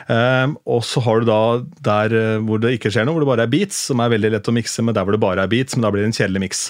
[0.07, 1.39] Um, og så har du da
[1.83, 4.31] der uh, hvor det ikke skjer noe, hvor det bare er beats, som er veldig
[4.37, 6.15] lett å mikse med der hvor det bare er beats, men da blir det en
[6.15, 6.61] kjedelig miks.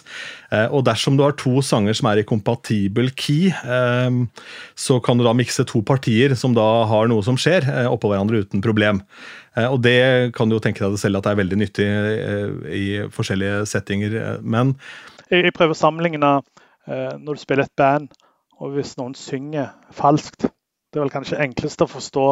[0.50, 4.24] Uh, og dersom du har to sanger som er i kompatibel key, um,
[4.74, 8.10] så kan du da mikse to partier som da har noe som skjer, uh, oppå
[8.14, 9.04] hverandre uten problem.
[9.58, 11.86] og det kan du jo tenke deg selv at det er veldig nyttig
[12.78, 14.76] i forskjellige settinger, men
[15.34, 16.20] jeg prøver å sammenligne
[16.86, 18.12] når du spiller et band,
[18.62, 20.46] og hvis noen synger falskt
[20.98, 22.26] det er vel kanskje enklest å forstå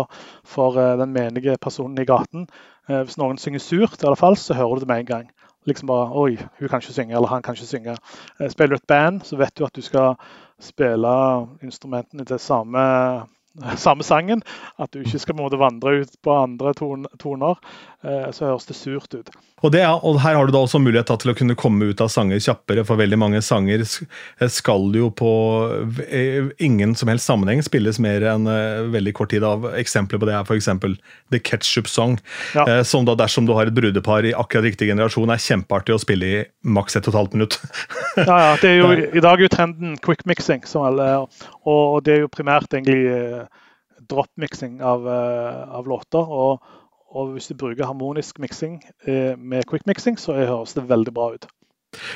[0.50, 2.48] for eh, den menige personen i gaten.
[2.90, 5.28] Eh, hvis noen synger surt eller falskt, så hører du det med en gang.
[5.70, 7.98] Liksom bare Oi, hun kan ikke synge, eller han kan ikke synge.
[8.40, 10.18] Eh, spiller du et band, så vet du at du skal
[10.58, 11.14] spille
[11.62, 12.82] instrumentene til samme
[13.86, 14.42] samme sangen.
[14.82, 17.62] At du ikke skal måtte vandre ut på andre toner.
[18.06, 19.30] Eh, så høres det surt ut.
[19.64, 22.12] Og, det, og, Her har du da også mulighet til å kunne komme ut av
[22.14, 23.82] sanger kjappere, for veldig mange sanger
[24.52, 25.32] skal jo på
[26.06, 29.66] eh, ingen som helst sammenheng spilles mer enn eh, veldig kort tid av.
[29.80, 30.70] Eksempler på det er f.eks.
[31.34, 32.20] The Ketchup Song,
[32.54, 32.84] ja.
[32.86, 36.30] som da dersom du har et brudepar i akkurat riktig generasjon, er kjempeartig å spille
[36.30, 37.60] i maks et og et halvt minutt.
[38.22, 42.26] ja, ja, det er jo, I dag er jo trenden quick mixing, og det er
[42.26, 43.48] jo primært egentlig
[44.06, 46.22] drop-mixing av, av låter.
[46.22, 46.84] og
[47.16, 51.30] og hvis du bruker harmonisk miksing eh, med quick mixing, så høres det veldig bra
[51.34, 51.48] ut.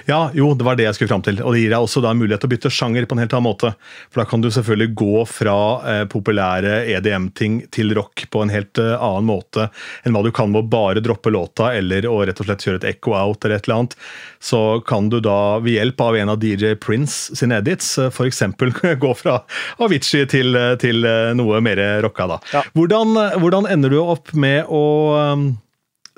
[0.09, 1.41] Ja, jo, det var det jeg skulle fram til.
[1.43, 3.35] Og det gir deg også da en mulighet til å bytte sjanger på en helt
[3.35, 3.73] annen måte.
[4.09, 5.57] For da kan du selvfølgelig gå fra
[5.91, 9.69] eh, populære EDM-ting til rock på en helt eh, annen måte
[10.03, 12.81] enn hva du kan med å bare droppe låta eller å rett og slett kjøre
[12.81, 13.97] et echo out eller et eller annet.
[14.39, 18.43] Så kan du da ved hjelp av en av DJ Prince sine edits eh, f.eks.
[19.03, 19.39] gå fra
[19.83, 22.39] Avicii til, eh, til eh, noe mer rocka, da.
[22.53, 22.63] Ja.
[22.77, 24.83] Hvordan, hvordan ender du opp med å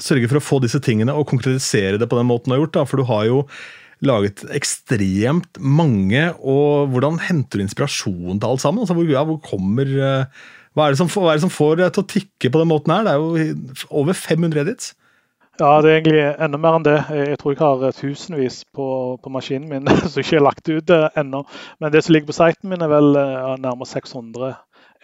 [0.06, 2.76] sørge for å få disse tingene og konkretisere det på den måten du har gjort.
[2.80, 3.44] Da, for du har jo
[4.06, 8.82] laget ekstremt mange, og hvordan henter du inspirasjon til alt sammen?
[8.82, 10.42] Altså, hvor, ja, hvor kommer eh,
[10.74, 12.94] hva er, som, hva er, det som, får deg til å tikke på den måten
[12.96, 13.06] her?
[13.06, 14.94] Det er jo over 500 edits.
[15.60, 16.96] Ja, det er egentlig enda mer enn det.
[17.14, 18.88] Jeg tror jeg har tusenvis på,
[19.22, 21.44] på maskinen min som ikke er lagt ut ennå.
[21.84, 24.56] Men det som ligger på siten min, er vel ja, nærmere 600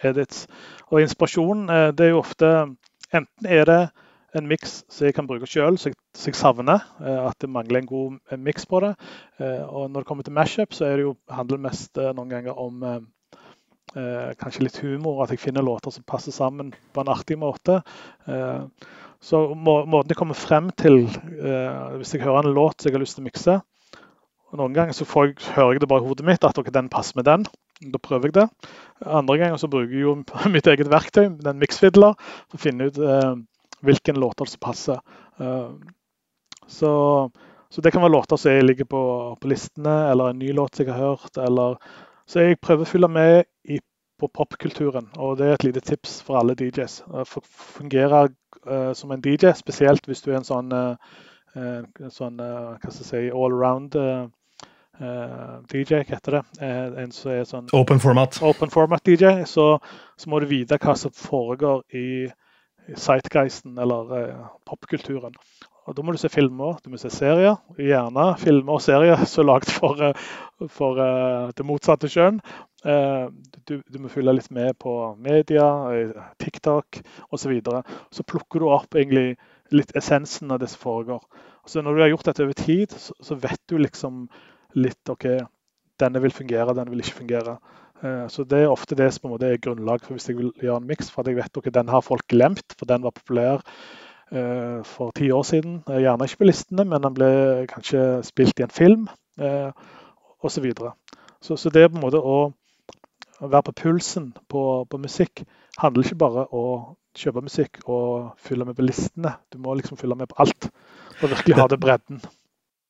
[0.08, 0.46] edits.
[0.88, 2.52] Og inspirasjon, eh, det er jo ofte
[3.08, 3.82] Enten er det
[4.36, 7.88] en miks som jeg kan bruke sjøl, så, jeg savner eh, at det mangler en
[7.88, 8.94] god miks på det.
[9.40, 12.34] Eh, og når det kommer til mashup, så det jo, handler det mest eh, noen
[12.34, 15.22] ganger om eh, kanskje litt humor.
[15.24, 17.80] At jeg finner låter som passer sammen på en artig måte.
[18.28, 18.92] Eh,
[19.24, 22.94] så må, måten jeg kommer frem til eh, Hvis jeg hører en låt som jeg
[22.94, 23.56] har lyst til å mikse
[24.48, 26.88] og Noen ganger så jeg, hører jeg det bare i hodet mitt at okay, den
[26.92, 27.44] passer med den.
[27.92, 28.46] Da prøver jeg det.
[29.04, 30.14] Andre ganger så bruker jeg jo
[30.54, 32.16] mitt eget verktøy, den miksfidler,
[32.48, 33.00] for å finne ut
[33.80, 35.00] hvilken låter som passer.
[35.38, 35.70] Eh,
[36.66, 37.30] så,
[37.68, 39.02] så, det kan være låter som jeg ligger på,
[39.40, 41.36] på, listene, eller en ny låt som jeg har hørt.
[41.36, 41.76] Eller,
[42.26, 43.80] så jeg prøver å følge med i,
[44.20, 47.02] på popkulturen, og det er et lite tips for alle DJs.
[47.46, 48.26] Fungere
[48.66, 53.04] uh, som en DJ, spesielt hvis du er en sånn, uh, sånn uh, hva skal
[53.04, 53.94] jeg si, all around
[55.70, 56.40] DJ, hva heter det?
[56.98, 58.40] en som er sånn Open format.
[58.42, 59.76] Open format DJ, så,
[60.18, 62.08] så må du vite hva som foregår i
[62.96, 65.34] sightgeisten eller eh, popkulturen.
[65.88, 67.56] Og Da må du se filmer, du må se serier.
[67.80, 70.24] Gjerne filmer og serier som er lagd for, eh,
[70.68, 72.42] for uh, det motsatte kjønn.
[72.84, 73.32] Uh,
[73.66, 75.66] du, du, må følge litt med på media,
[76.38, 77.40] TikTok osv.
[77.40, 77.82] Så, videre.
[78.12, 79.38] så plukker du opp egentlig
[79.72, 81.24] litt essensen av det som foregår.
[81.68, 84.26] Så når du har gjort dette over tid, så, så vet du liksom
[84.76, 85.26] litt OK,
[86.00, 87.58] denne vil fungere, denne vil ikke fungere.
[88.02, 90.38] Eh, så Det er ofte det som på en måte er grunnlag for hvis jeg
[90.38, 91.10] vil gjøre en miks.
[91.10, 93.62] For at jeg vet at den har folk glemt, for den var populær
[94.32, 95.82] eh, for ti år siden.
[95.88, 97.30] Eh, gjerne ikke på listene, men den ble
[97.68, 100.50] kanskje spilt i en film osv.
[100.50, 100.92] Så, videre.
[101.40, 102.52] så Så det er på en måte å
[103.40, 105.44] være på pulsen på, på musikk
[105.78, 109.36] handler ikke bare om å kjøpe musikk og fylle med på listene.
[109.50, 110.70] Du må liksom fylle med på alt
[111.18, 112.20] for virkelig ha det bredden.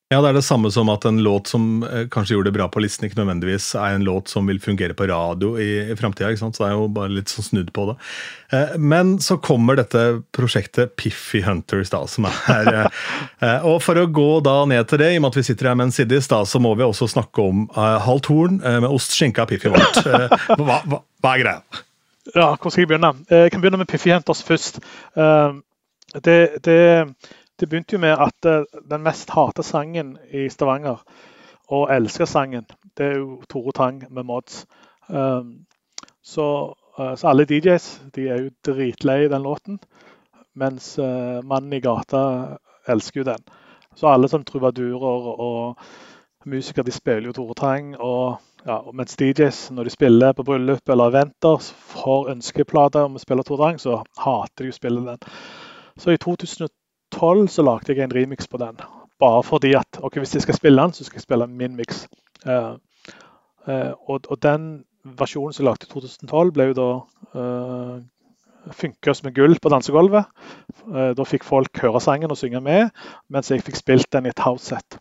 [0.08, 2.64] Ja, det er det samme som at en låt som eh, kanskje gjorde det bra
[2.72, 6.30] på listen, ikke nødvendigvis er en låt som vil fungere på radio i, i framtida.
[6.32, 7.96] Så det er jo bare litt sånn snudd på det.
[8.56, 14.06] Eh, men så kommer dette prosjektet Piffy Hunters, da, som er eh, Og for å
[14.08, 16.30] gå da ned til det, i og med at vi sitter her med en Siddis,
[16.32, 19.74] da, så må vi også snakke om eh, halvt horn med ost, skinke og Piffy
[19.74, 20.00] Vårt.
[20.08, 21.82] Eh, hva, hva, hva, er greia?
[22.32, 23.12] Ja, hvor skal jeg begynne?
[23.28, 24.80] Jeg kan begynne med Piffy Hunters først.
[26.24, 26.80] det, det
[27.60, 31.02] det begynte jo med at uh, den mest hata sangen i Stavanger,
[31.68, 32.64] og elsker sangen,
[32.96, 34.66] det er jo Tore Tang med Mods.
[35.08, 35.66] Um,
[36.22, 39.78] så, uh, så, alle DJs de er jo dritlei den låten,
[40.54, 42.22] mens uh, mannen i gata
[42.88, 43.44] elsker jo den.
[43.98, 45.76] Så alle som trubadurer og
[46.46, 47.96] musikere de spiller jo Tore Tang.
[48.00, 51.58] Og, ja, mens DJs, når de spiller på bryllup eller eventer,
[51.94, 55.18] får ønskeplater om å spille Tore Tang, så hater de å spille den.
[55.98, 56.77] Så i 2012
[57.18, 58.78] 2012 så lagde jeg en remix på den.
[59.18, 62.06] Bare fordi at ok, hvis jeg skal spille den, så skal jeg spille min mix.
[62.46, 62.78] Uh,
[63.66, 66.88] uh, og, og, den versjonen som jeg lagde i 2012, ble jo da
[67.34, 67.96] uh,
[68.78, 70.30] funka som gull på dansegulvet.
[70.86, 72.94] Uh, da fikk folk høre sangen og synge med,
[73.28, 75.00] mens jeg fikk spilt den i et house-set.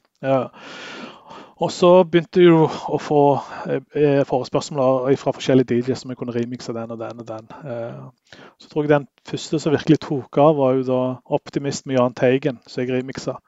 [1.58, 3.22] Og så begynte jeg å få
[3.66, 7.48] eh, forespørsmål fra forskjellige DJs som jeg kunne remixe den og den og den.
[7.66, 11.98] Eh, så tror jeg den første som virkelig tok av, var jo da 'Optimist' med
[11.98, 13.40] Jahn Teigen, som jeg remixa.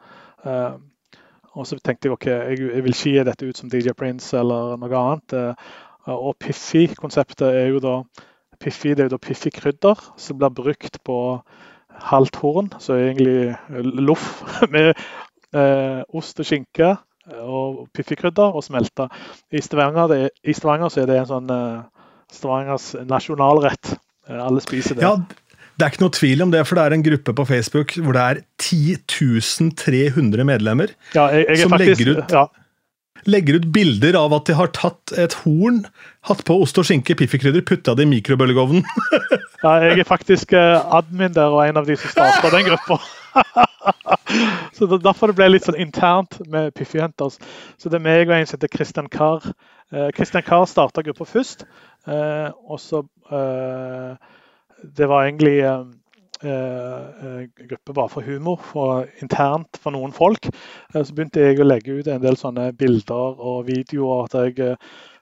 [0.45, 0.79] Eh,
[1.53, 4.37] og så tenkte jeg ok, jeg, jeg vil ikke gi dette ut som DJ Prince
[4.37, 5.33] eller noe annet.
[5.33, 5.53] Eh,
[6.09, 8.01] og Piffi-konseptet er jo da
[8.59, 11.17] Piffi det er jo da Piffi krydder som blir brukt på
[12.09, 14.41] halvt horn, så egentlig loff
[14.73, 14.95] med
[15.53, 16.95] eh, ost og skinke
[17.43, 19.09] og piffikrydder og smelta.
[19.51, 21.83] I Stavanger, I Stavanger så er det en sånn uh,
[22.33, 23.93] Stavangers nasjonalrett.
[24.29, 25.05] Uh, alle spiser det.
[25.05, 25.15] Ja,
[25.79, 28.15] det er ikke noe tvil om det, for det er en gruppe på Facebook hvor
[28.17, 32.43] det er 10 300 medlemmer ja, jeg, jeg som faktisk, legger, ut, ja.
[33.31, 35.85] legger ut bilder av at de har tatt et horn,
[36.27, 38.83] hatt på ost og skinke, piffikrydder, putta det i mikrobølgeovnen.
[39.63, 42.99] ja, jeg er faktisk uh, admin der og en av de som starta den gruppa.
[44.75, 47.35] så det, Derfor det ble litt sånn internt med Piffjenter.
[47.77, 49.51] Så det er meg og en som heter Christian Carr.
[49.91, 51.65] Eh, Christian Carr starta gruppa først.
[52.07, 54.35] Eh, og så eh,
[54.79, 55.81] Det var egentlig eh,
[56.43, 60.47] eh, gruppe bare for humor, for, internt for noen folk.
[60.47, 64.77] Eh, så begynte jeg å legge ut en del sånne bilder og videoer at jeg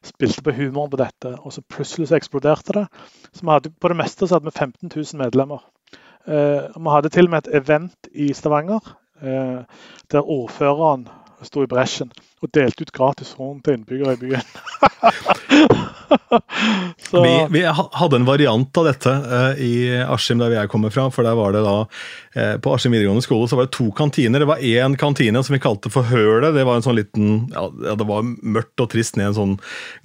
[0.06, 1.34] spilte på humor på dette.
[1.42, 2.86] Og så plutselig så eksploderte det.
[3.34, 5.66] Så hadde, på det meste så hadde vi 15 000 medlemmer.
[6.28, 8.84] Eh, vi hadde til og med et event i Stavanger
[9.22, 9.64] eh,
[10.12, 11.08] der ordføreren
[11.44, 12.12] sto i bresjen
[12.42, 14.48] og delte ut gratis horn til innbyggere i byen.
[17.12, 21.08] vi, vi, hadde en variant av dette eh, i Askim, der jeg kommer fra.
[21.14, 21.76] for der var det da,
[22.36, 24.44] eh, På Askim videregående skole så var det to kantiner.
[24.44, 26.56] Det var én kantine som vi kalte for Hølet.
[26.56, 29.58] Det var en sånn liten, ja, det var mørkt og trist ned en sånn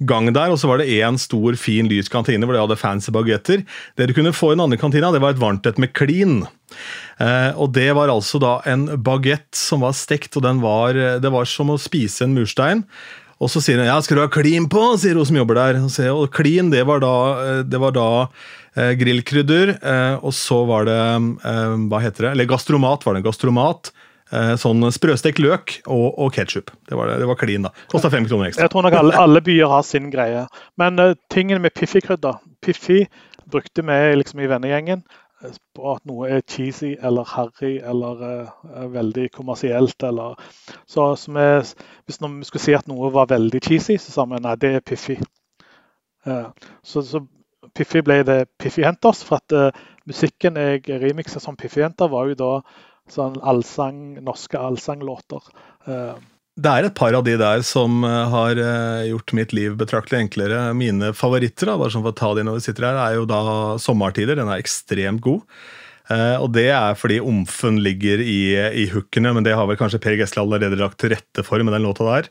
[0.09, 0.53] gang der.
[0.53, 3.65] Og så var det én stor, fin, lys kantine hvor de hadde fancy bagetter.
[3.99, 6.43] Det du kunne få i den andre kantina, det var et varmthet med klin.
[7.21, 11.47] Eh, og det var altså da en bagett som var stekt, og var, det var
[11.49, 12.87] som å spise en murstein.
[13.43, 15.81] Og så sier hun ja, skal du ha klin på, sier hun som jobber der.
[16.13, 17.15] Og klin, det var da,
[17.67, 18.07] det var da
[18.77, 22.33] eh, grillkrydder, eh, og så var det eh, Hva heter det?
[22.33, 23.25] Eller gastromat var det.
[23.27, 23.91] Gastromat.
[24.33, 26.71] Eh, sånn sprøstekt løk og, og ketsjup.
[26.89, 27.73] Det det var klin, da.
[27.91, 28.65] Kosta fem kroner ekstra.
[28.65, 30.47] Jeg tror nok alle, alle byer har sin greie.
[30.81, 33.03] Men uh, tingen med Piffi-krydder Piffi
[33.51, 35.03] brukte vi liksom i vennegjengen
[35.75, 40.03] på at noe er cheesy eller harry eller uh, veldig kommersielt.
[40.03, 40.39] Eller,
[40.89, 41.47] så, vi,
[42.05, 44.85] hvis vi skulle si at noe var veldig cheesy, så sa vi nei, det er
[44.85, 45.17] Piffi.
[46.27, 46.49] Uh,
[46.83, 47.23] så, så,
[47.73, 52.51] Piffi ble det Piffi-Henters, for at uh, musikken jeg remiksa som Piffi-Henter, var jo da
[53.11, 55.47] sånn allsang, norske allsanglåter.
[55.87, 56.15] Uh,
[56.53, 60.19] det er et par av de der som eh, har eh, gjort mitt liv betraktelig
[60.21, 60.67] enklere.
[60.77, 63.23] Mine favoritter da, bare sånn for å ta de når vi sitter her, er jo
[63.29, 63.39] da
[63.81, 64.37] 'Sommertider'.
[64.37, 65.41] Den er ekstremt god.
[66.13, 70.01] Eh, og det er fordi omfen ligger i, i hookene, men det har vel kanskje
[70.03, 72.29] Per Gessle allerede lagt til rette for med den låta der.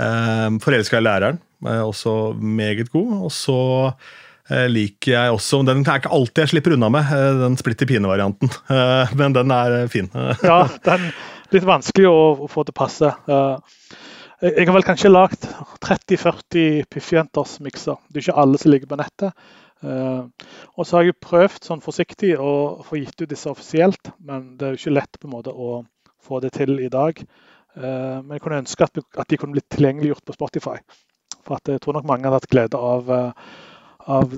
[0.00, 3.26] 'Forelska i læreren' er også meget god.
[3.26, 3.58] Og så
[4.70, 7.10] liker jeg også Den er ikke alltid jeg slipper unna med,
[7.42, 8.48] den splitter pine-varianten.
[9.18, 10.08] Men den er fin.
[10.42, 11.10] ja, den
[11.54, 13.10] litt vanskelig å, få å passe.
[13.28, 13.58] Uh,
[14.40, 15.42] jeg har vel kanskje lagd
[15.84, 17.98] 30-40 Piffjenters mikser.
[18.08, 19.46] Det er ikke alle som ligger på nettet.
[19.84, 20.28] Uh,
[20.76, 24.66] og så har jeg prøvd sånn forsiktig å få gitt ut disse offisielt, men det
[24.66, 25.82] er jo ikke lett på en måte å
[26.20, 27.20] få det til i dag.
[27.76, 30.78] Uh, men jeg kunne ønske at, de kunne blitt tilgjengeliggjort på Spotify.
[31.40, 33.08] For jeg tror nok mange hadde hatt glede av,
[34.12, 34.34] av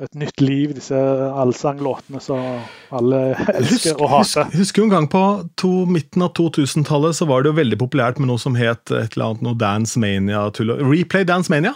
[0.00, 2.40] et nytt liv, disse allsanglåtene som
[2.94, 3.18] alle
[3.52, 4.46] elsker Husk, og hater.
[4.48, 5.22] husk, husker jo en gang på
[5.60, 9.16] to, midten av 2000-tallet så var det jo veldig populært med noe som het et
[9.16, 10.46] eller annet noe Dance Mania,
[10.80, 11.74] Replay Dance Mania.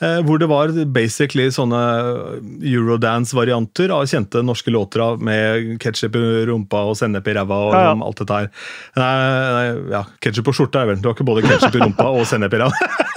[0.00, 1.80] Eh, hvor det var basically sånne
[2.62, 7.74] eurodance-varianter av kjente norske låter av med ketsjup i rumpa og sennep i ræva og
[7.76, 7.96] Ja, ja.
[8.06, 8.50] alt dette her.
[8.96, 9.12] Nei,
[9.56, 12.26] nei ja, ketsjup på skjorta er vel det var ikke både ketsjup i rumpa og
[12.28, 12.90] sennep i ræva.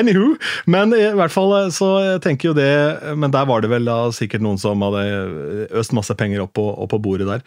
[0.00, 0.34] Anywho,
[0.70, 1.90] men i hvert fall eh, så
[2.24, 2.70] tenker jo det
[3.18, 6.64] Men der var det vel da sikkert noen som hadde øst masse penger opp på,
[6.64, 7.44] opp på bordet der.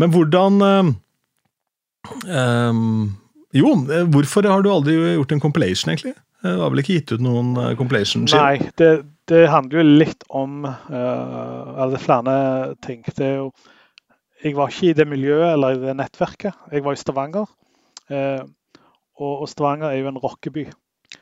[0.00, 0.90] Men hvordan eh,
[2.30, 3.12] ehm,
[3.56, 6.16] Jo, eh, hvorfor har du aldri gjort en compilation, egentlig?
[6.40, 8.24] Det var vel ikke gitt ut noen eh, compilation?
[8.28, 8.40] skive?
[8.40, 8.90] Nei, det,
[9.28, 12.36] det handler jo litt om uh, er flere
[12.84, 13.04] ting.
[13.06, 13.50] Det er jo
[14.40, 16.56] Jeg var ikke i det miljøet eller i det nettverket.
[16.72, 17.50] Jeg var i Stavanger.
[18.08, 18.40] eh,
[19.20, 20.64] og Stavanger er jo en rockeby.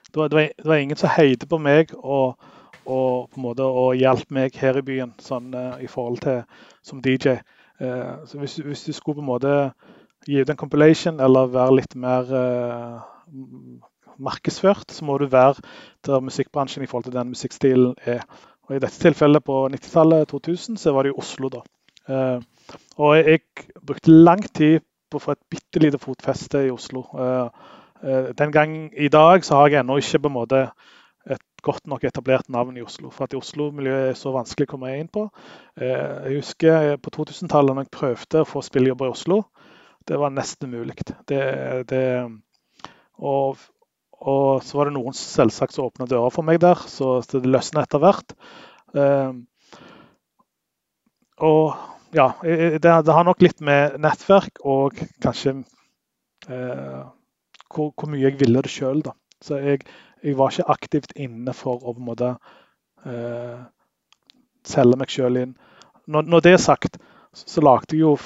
[0.08, 2.38] Det var, det, var, ingen som heide på meg og,
[2.86, 6.42] og på en måte og hjalp meg her i byen sånn eh, i forhold til
[6.82, 7.36] som DJ.
[7.80, 9.54] Eh, så hvis, hvis du skulle på en måte
[10.26, 12.98] gi ut en compilation eller være litt mer eh,
[14.18, 15.62] markedsført, så må du være
[16.06, 18.24] der musikkbransjen i forhold til den musikkstilen er.
[18.68, 21.62] Og I dette tilfellet på 90-tallet, 2000, så var det i Oslo, da.
[22.08, 22.40] Eh,
[22.96, 23.40] og jeg
[23.86, 27.04] brukte lang tid på å få et bitte lite fotfeste i Oslo.
[27.16, 30.60] Eh, den gang i dag så har jeg ennå ikke på en måte
[31.28, 33.10] et godt nok etablert navn i Oslo.
[33.12, 35.26] For at i Oslo-miljøet er så vanskelig å komme inn på.
[35.80, 39.42] Eh, jeg husker på 2000-tallet når jeg prøvde å få spillejobber i Oslo.
[40.08, 40.96] Det var nesten umulig.
[43.18, 43.66] Og,
[44.18, 47.84] og så var det noen selvsagt som åpna døra for meg der, så det løsna
[47.84, 48.32] etter hvert.
[48.96, 49.34] Eh,
[51.44, 51.76] og
[52.16, 55.58] ja, det, det har nok litt med nettverk og kanskje
[56.48, 57.02] eh,
[57.74, 59.02] hvor, hvor mye jeg ville det sjøl.
[59.42, 59.84] Så jeg,
[60.24, 62.32] jeg var ikke aktivt inne for å på en måte
[63.06, 63.60] eh,
[64.66, 65.54] selge meg sjøl inn.
[66.08, 66.98] Når, når det er sagt,
[67.32, 68.16] så, så lagde jeg jo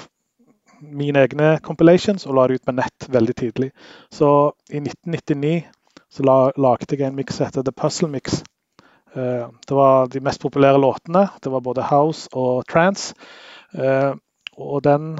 [0.82, 3.70] mine egne compilations og la det ut på nett veldig tidlig.
[4.10, 4.28] Så
[4.70, 5.62] i 1999
[6.12, 8.42] så la, lagde jeg en miks heter The Puzzle Mix.
[9.14, 11.26] Uh, det var de mest populære låtene.
[11.44, 13.14] Det var både house og trance.
[13.72, 14.16] Uh,
[14.56, 15.18] og den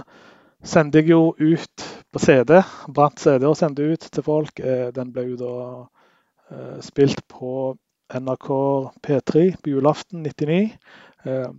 [0.64, 2.60] sendte jeg jo ut på CD.
[2.94, 4.60] Brant CD og sendte ut til folk.
[4.60, 5.54] Eh, den ble jo da
[6.52, 7.74] eh, spilt på
[8.12, 8.48] NRK
[9.06, 10.58] P3 på julaften 99.
[11.26, 11.50] Eh,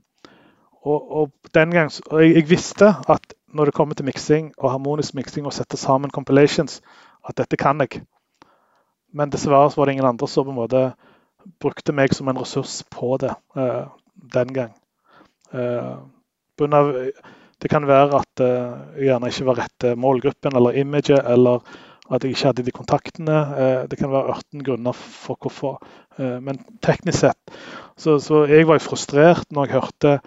[0.84, 4.72] og, og den gang, og jeg, jeg visste at når det kommer til miksing og
[4.74, 6.82] harmonisk miksing og sette sammen compilations,
[7.30, 8.04] at dette kan jeg.
[9.14, 10.82] Men dessverre var det ingen andre som på en måte
[11.62, 13.32] brukte meg som en ressurs på det
[14.34, 14.74] den gang.
[15.54, 16.90] Av,
[17.64, 21.64] det kan være at eh, jeg gjerne ikke var rette målgruppen eller imaget, eller
[22.12, 23.38] at jeg ikke hadde de kontaktene.
[23.56, 25.78] Eh, det kan være 18 grunner for hvorfor.
[26.20, 27.56] Eh, men teknisk sett
[27.98, 30.18] så, så jeg var jo frustrert når jeg hørte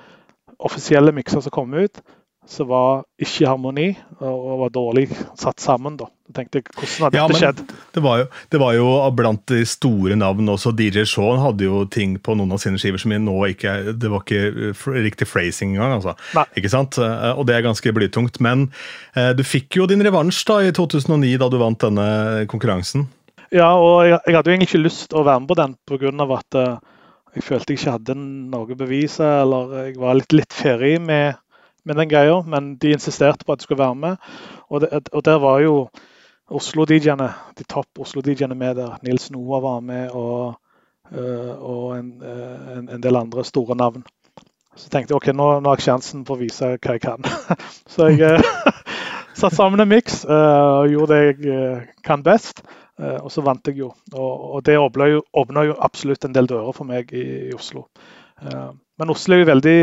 [0.56, 2.00] offisielle mikser som kom ut,
[2.46, 3.86] som var ikke i harmoni
[4.20, 5.96] og, var dårlig satt sammen.
[5.98, 6.06] da.
[6.26, 7.60] Jeg tenkte, Hvordan hadde Ja, dette skjedd?
[7.94, 10.72] det var, jo, det var jo blant de store navn også.
[10.74, 14.24] DJ Shaun hadde jo ting på noen av sine skiver som nå ikke Det var
[14.24, 16.16] ikke eh, riktig phrasing engang, altså.
[16.34, 16.46] Nei.
[16.58, 16.98] Ikke sant?
[16.98, 18.40] Eh, Og det er ganske blytungt.
[18.40, 18.68] Men
[19.14, 23.06] eh, du fikk jo din revansj da i 2009, da du vant denne konkurransen.
[23.54, 25.76] Ja, og jeg, jeg hadde jo egentlig ikke lyst til å være med på den
[25.86, 26.38] pga.
[26.40, 26.60] at
[27.36, 31.36] jeg følte jeg ikke hadde noe bevis, eller jeg var litt, litt ferdig med,
[31.86, 32.40] med den greia.
[32.46, 34.28] Men de insisterte på at jeg skulle være med,
[34.68, 35.78] og, det, og der var jo
[36.46, 38.98] Oslo-DJ-ene, de topp Oslo-DJ-ene med der.
[39.02, 40.60] Nils Noah var med, og,
[41.10, 44.04] eh, og en, eh, en, en del andre store navn.
[44.76, 47.24] Så tenkte jeg ok, nå, nå har jeg sjansen på å vise hva jeg kan.
[47.92, 48.42] Så jeg
[49.40, 52.62] satt sammen en miks og gjorde det jeg kan best.
[52.96, 53.90] Og så vant jeg jo.
[54.16, 55.08] Og, det åpna
[55.66, 57.82] jo, absolutt en del dører for meg i, i Oslo.
[58.40, 59.74] Men Oslo er jo veldig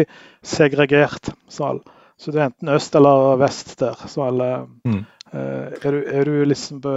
[0.42, 1.30] segregert.
[1.46, 1.84] Så, all-
[2.18, 3.94] så det er enten øst eller vest der.
[4.08, 5.06] Så alle, Mm.
[5.34, 6.94] eh, er, du, er du liksom på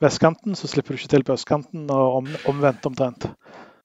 [0.00, 3.28] vestkanten, så slipper du ikke til på østkanten, og om, omvendt omtrent.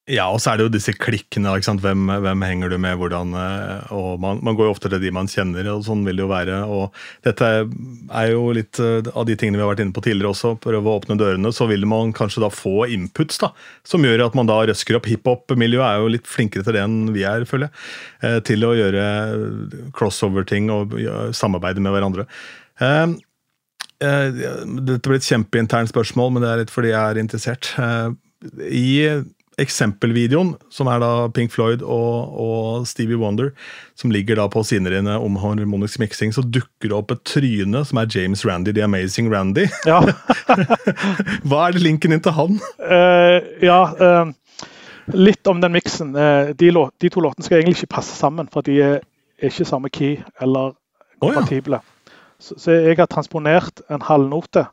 [0.09, 1.51] Ja, og så er det jo disse klikkene.
[1.61, 5.11] Hvem, hvem henger du med, hvordan eh, og man, man går jo ofte til de
[5.13, 6.55] man kjenner, og sånn vil det jo være.
[6.65, 10.33] og Dette er jo litt eh, av de tingene vi har vært inne på tidligere
[10.33, 10.55] også.
[10.63, 11.51] Prøve å åpne dørene.
[11.53, 13.51] Så vil man kanskje da få inputs da,
[13.87, 15.05] som gjør at man da røsker opp.
[15.11, 17.83] Hiphop-miljøet er jo litt flinkere til det enn vi er, føler jeg.
[18.25, 19.03] eh, Til å gjøre
[19.95, 20.97] crossover-ting og
[21.37, 22.25] samarbeide med hverandre.
[24.01, 27.69] Dette blir et kjempeinternt spørsmål, men det er litt fordi jeg er interessert.
[28.65, 28.87] I
[29.59, 33.51] eksempelvideoen, som er da Pink Floyd og, og Stevie Wonder,
[33.99, 37.83] som ligger da på sidene dine om harmonisk miksing, så dukker det opp et tryne
[37.87, 39.67] som er James Randy, The Amazing Randy.
[39.87, 39.99] Ja,
[41.47, 42.59] Hva er det linken inn til han?
[42.79, 44.31] Uh, ja uh,
[45.11, 46.13] Litt om den miksen.
[46.15, 49.01] Uh, de, de, to låtene skal egentlig ikke passe sammen, for de er
[49.43, 50.77] ikke samme key eller
[51.21, 51.81] kompatible.
[51.81, 52.13] Oh, ja.
[52.39, 54.67] så, så, jeg har transponert en halvnote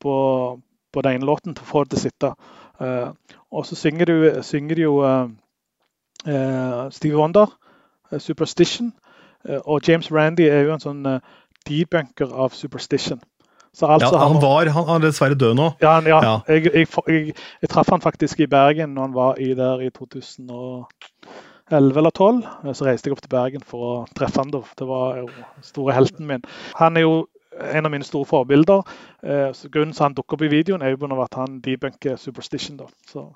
[0.00, 0.14] på,
[0.94, 2.32] på den ene låten til å få det til å sitte.
[2.80, 3.10] Uh,
[3.50, 5.30] og så synger, du, synger jo uh,
[6.26, 7.46] uh, Stevie Wonder,
[8.12, 8.92] 'Superstition'.
[9.64, 11.02] og James Randy er jo en sånn
[11.68, 13.20] debunker av 'Superstition'.
[13.82, 15.68] Altså, ja, han, var, han er dessverre død nå.
[15.82, 16.18] Ja, ja.
[16.24, 16.38] ja.
[16.48, 19.90] Jeg, jeg, jeg, jeg, traff han faktisk i Bergen når han var i der i
[19.94, 20.86] 2011
[21.70, 22.74] eller 2012.
[22.74, 24.50] Så reiste jeg opp til Bergen for å treffe han.
[24.50, 25.28] Det var jo
[25.62, 26.42] store helten min.
[26.80, 27.14] Han er jo
[27.60, 28.82] en av mine store forbilder.
[29.22, 32.16] Eh, grunnen til at han dukker opp i videoen, er jo på at han debunker
[32.16, 32.76] Superstition.
[32.76, 32.88] da.
[33.08, 33.26] Så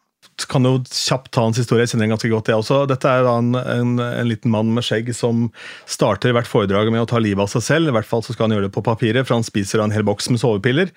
[0.51, 1.85] kan jo kjapt ta hans historie.
[1.87, 2.83] Jeg kjenner den ganske godt, jeg også.
[2.91, 5.49] Dette er da en, en, en, liten mann med skjegg som
[5.91, 7.91] starter hvert foredrag med å ta livet av seg selv.
[7.91, 10.07] I hvert fall så skal han gjøre det på papiret, for han spiser en hel
[10.07, 10.93] boks med sovepiller.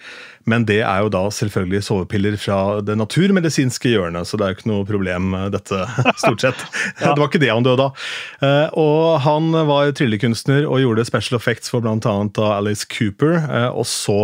[0.49, 4.59] Men det er jo da selvfølgelig sovepiller fra det naturmedisinske hjørnet, så det er jo
[4.59, 5.81] ikke noe problem, dette,
[6.23, 6.65] stort sett.
[7.01, 7.13] ja.
[7.13, 8.05] Det var ikke det han døde av.
[8.45, 12.15] Eh, og han var tryllekunstner og gjorde special effects for bl.a.
[12.55, 13.39] Alice Cooper.
[13.41, 14.19] Eh, og så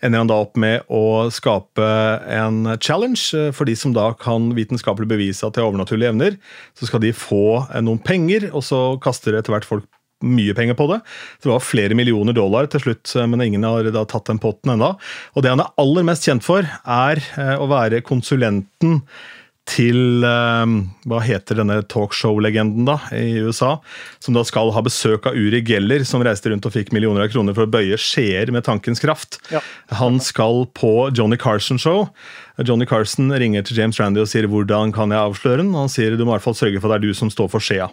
[0.00, 1.86] ender han da opp med å skape
[2.32, 6.36] en challenge eh, for de som da kan vitenskapelig bevise at de har overnaturlige evner.
[6.78, 9.88] Så skal de få eh, noen penger, og så kaster etter hvert folk
[10.20, 11.00] mye penger på det.
[11.40, 14.74] Det var flere millioner dollar til slutt, eh, men ingen har da tatt den potten
[14.76, 14.94] ennå.
[15.34, 17.22] Og det han er aller mest kjent for, er
[17.56, 19.00] å være konsulenten
[19.70, 20.74] til ehm,
[21.08, 23.76] Hva heter denne talkshow-legenden da, i USA?
[24.22, 27.32] Som da skal ha besøk av Uri Geller, som reiste rundt og fikk millioner av
[27.32, 29.40] kroner for å bøye skjeer med tankens kraft.
[29.52, 29.62] Ja.
[30.00, 32.08] Han skal på Johnny Carson-show.
[32.66, 36.16] Johnny Carson ringer til James Randy og sier 'hvordan kan jeg avsløre den?' Han sier
[36.16, 37.90] 'du må i hvert fall sørge for at det er du som står for skjea'.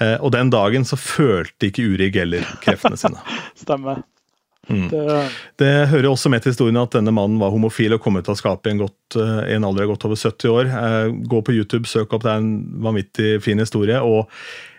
[0.00, 3.18] Eh, og den dagen så følte ikke Uri Geller kreftene sine.
[3.54, 4.02] Stemmer.
[4.68, 4.88] Mm.
[4.92, 5.02] Det,
[5.56, 8.36] det, hører også med til historien at denne mannen var homofil og kom ut av
[8.36, 10.72] skapet i en, godt, eh, en alder av godt over 70 år.
[10.80, 12.52] Eh, gå på YouTube, søk opp, det er en
[12.84, 14.00] vanvittig fin historie.
[14.00, 14.28] og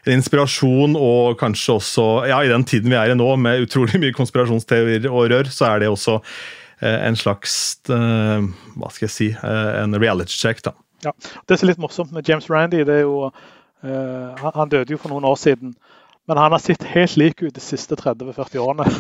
[0.06, 4.00] en inspirasjon og kanskje også ja, I den tiden vi er i nå, med utrolig
[4.00, 9.30] mye konspirasjonsteorier og rør, så er det også eh, en slags Hva skal jeg si
[9.44, 10.74] En reality check, da.
[11.04, 11.12] Ja,
[11.48, 13.32] Det som er litt morsomt med James Randy, det er jo
[13.84, 15.76] Han døde jo for noen år siden.
[16.30, 18.86] Men han har sett helt lik ut de siste 30-40 årene.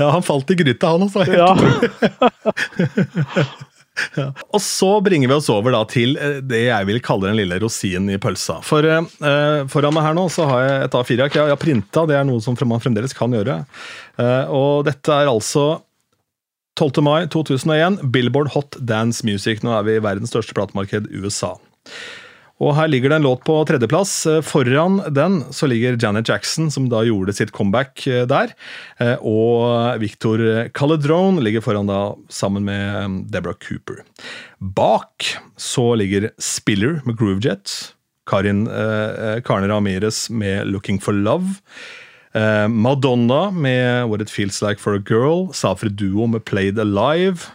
[0.00, 1.22] ja, han falt i gryta, han også.
[1.30, 1.52] Ja.
[4.18, 4.26] ja.
[4.50, 7.60] Og så bringer vi oss over da til eh, det jeg vil kalle den lille
[7.62, 8.58] rosinen i pølsa.
[8.66, 11.38] For eh, Foran meg her nå så har jeg et A4-ark.
[11.38, 13.62] Jeg har printa, det er noe som man fremdeles kan gjøre.
[14.18, 15.68] Eh, og dette er altså
[16.82, 16.98] 12.
[17.06, 19.62] mai 2001, Billboard Hot Dance Music.
[19.62, 21.54] Nå er vi i verdens største platemarked, USA.
[22.58, 24.14] Og her ligger det en låt på tredjeplass.
[24.26, 28.54] Eh, foran den så ligger Janet Jackson, som da gjorde sitt comeback eh, der.
[28.98, 30.42] Eh, og Victor
[30.74, 32.00] Caledrone ligger foran da
[32.32, 34.02] sammen med Deborah Cooper.
[34.58, 37.94] Bak så ligger Spiller med Groovejet.
[38.28, 41.62] Karin eh, Karne Ramirez med Looking for Love.
[42.34, 45.48] Eh, Madonna med What It Feels Like for a Girl.
[45.54, 47.54] Safri Duo med Played Alive.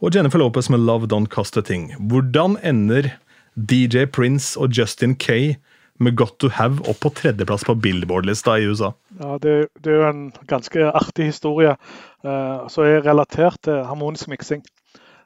[0.00, 1.90] Og Jennifer Lopez med Love Don't Cost a Thing.
[1.98, 3.10] Hvordan ender
[3.56, 5.54] DJ Prince og Justin Kay
[5.98, 8.92] med Got to Have opp på tredjeplass på Billboard-lista i USA.
[9.20, 14.28] Ja, det, det, er jo en ganske artig historie uh, som er relatert til harmonisk
[14.28, 14.64] miksing.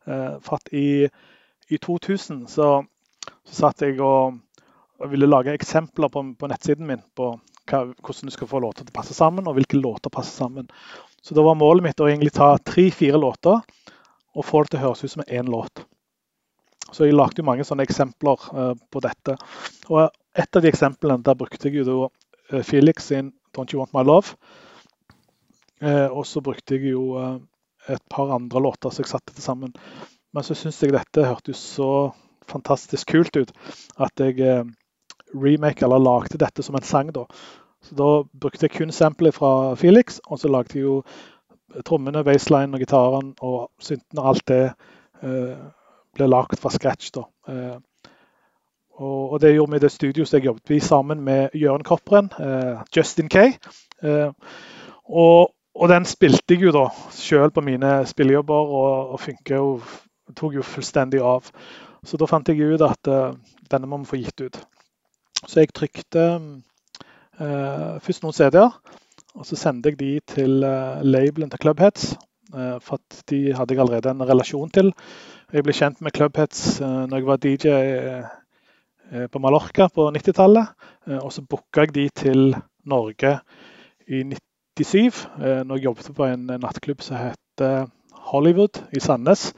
[0.06, 1.08] Uh, for at i,
[1.68, 2.70] i 2000 så,
[3.42, 4.38] så satt jeg og,
[5.00, 7.32] og, ville lage eksempler på, på nettsiden min på
[7.70, 10.70] hva, hvordan du skal få låter til å passe sammen, og hvilke låter passer sammen.
[11.20, 13.58] Så da var målet mitt å egentlig ta tre-fire låter
[14.30, 15.82] og få det til å høres ut som én låt.
[16.92, 19.36] Så jeg lagde mange sånne eksempler uh, på dette.
[19.88, 23.94] Og et av de eksemplene, der brukte jeg jo uh, Felix sin 'Don't You Want
[23.94, 24.36] My Love'.
[25.80, 27.16] Og så brukte jeg jo
[27.88, 29.72] et par andre låter som jeg satte til sammen.
[30.32, 32.10] Men så syns jeg dette hørtes så
[32.44, 33.52] fantastisk kult ut
[33.96, 34.66] at jeg
[35.32, 37.12] remake, eller lagde dette som en sang.
[37.12, 37.24] da.
[37.82, 38.10] Så da
[38.40, 41.02] brukte jeg kun samplet fra Felix, og så lagde jeg jo
[41.86, 44.62] trommene, baseline og gitaren og synten og alt det
[46.16, 47.12] ble lagd fra scratch.
[47.14, 47.24] da.
[47.48, 47.78] Eh,
[49.00, 52.82] og, det gjorde vi i det studioet jeg jobbet i sammen med Jørn Kopperen, eh,
[52.96, 53.54] Justin Kay.
[54.02, 54.32] Eh,
[55.08, 59.78] og, og, den spilte jeg jo da sjøl på mine spillejobber, og, og funka jo
[60.36, 61.48] tok jo fullstendig av.
[62.06, 63.34] Så da fant jeg ut at uh,
[63.70, 64.60] denne må vi få gitt ut.
[65.42, 68.76] Så jeg trykte uh, først noen CD-er,
[69.36, 72.14] og så sendte jeg de til uh, labelen til Clubheads.
[72.82, 74.88] for at de hadde jeg allerede en relasjon til.
[75.50, 80.72] Jeg ble kjent med Clubheads uh, når jeg var DJ uh, på Mallorca på 90-tallet.
[81.08, 82.54] Uh, og så booka jeg de til
[82.86, 83.36] Norge
[84.06, 84.22] i
[84.78, 87.64] 97, når jeg jobbet på en nattklubb som het
[88.30, 89.50] Hollywood i Sandnes.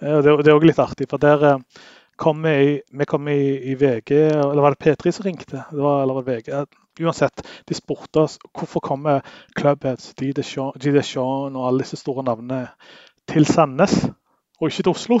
[0.00, 1.86] Eh, det, er òg litt artig, for der eh,
[2.20, 3.40] kom vi, vi kom i,
[3.72, 5.64] i, VG Eller var det P3 som ringte?
[5.70, 6.78] Det var, eller var det VG?
[7.00, 9.22] Uansett, de spurte oss hvorfor kommer
[9.56, 10.12] Clubheads.
[10.20, 12.66] Deschamps og alle disse store navnene
[13.30, 14.02] til Sandnes,
[14.60, 15.20] og ikke til Oslo.